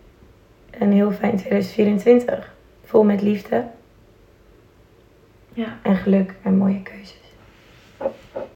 een 0.79 0.91
heel 0.91 1.11
fijn 1.11 1.38
2024. 1.38 2.53
Vol 2.85 3.03
met 3.03 3.21
liefde 3.21 3.63
Ja. 5.53 5.77
en 5.81 5.95
geluk 5.95 6.33
en 6.43 6.57
mooie 6.57 6.81
keuzes. 6.83 7.16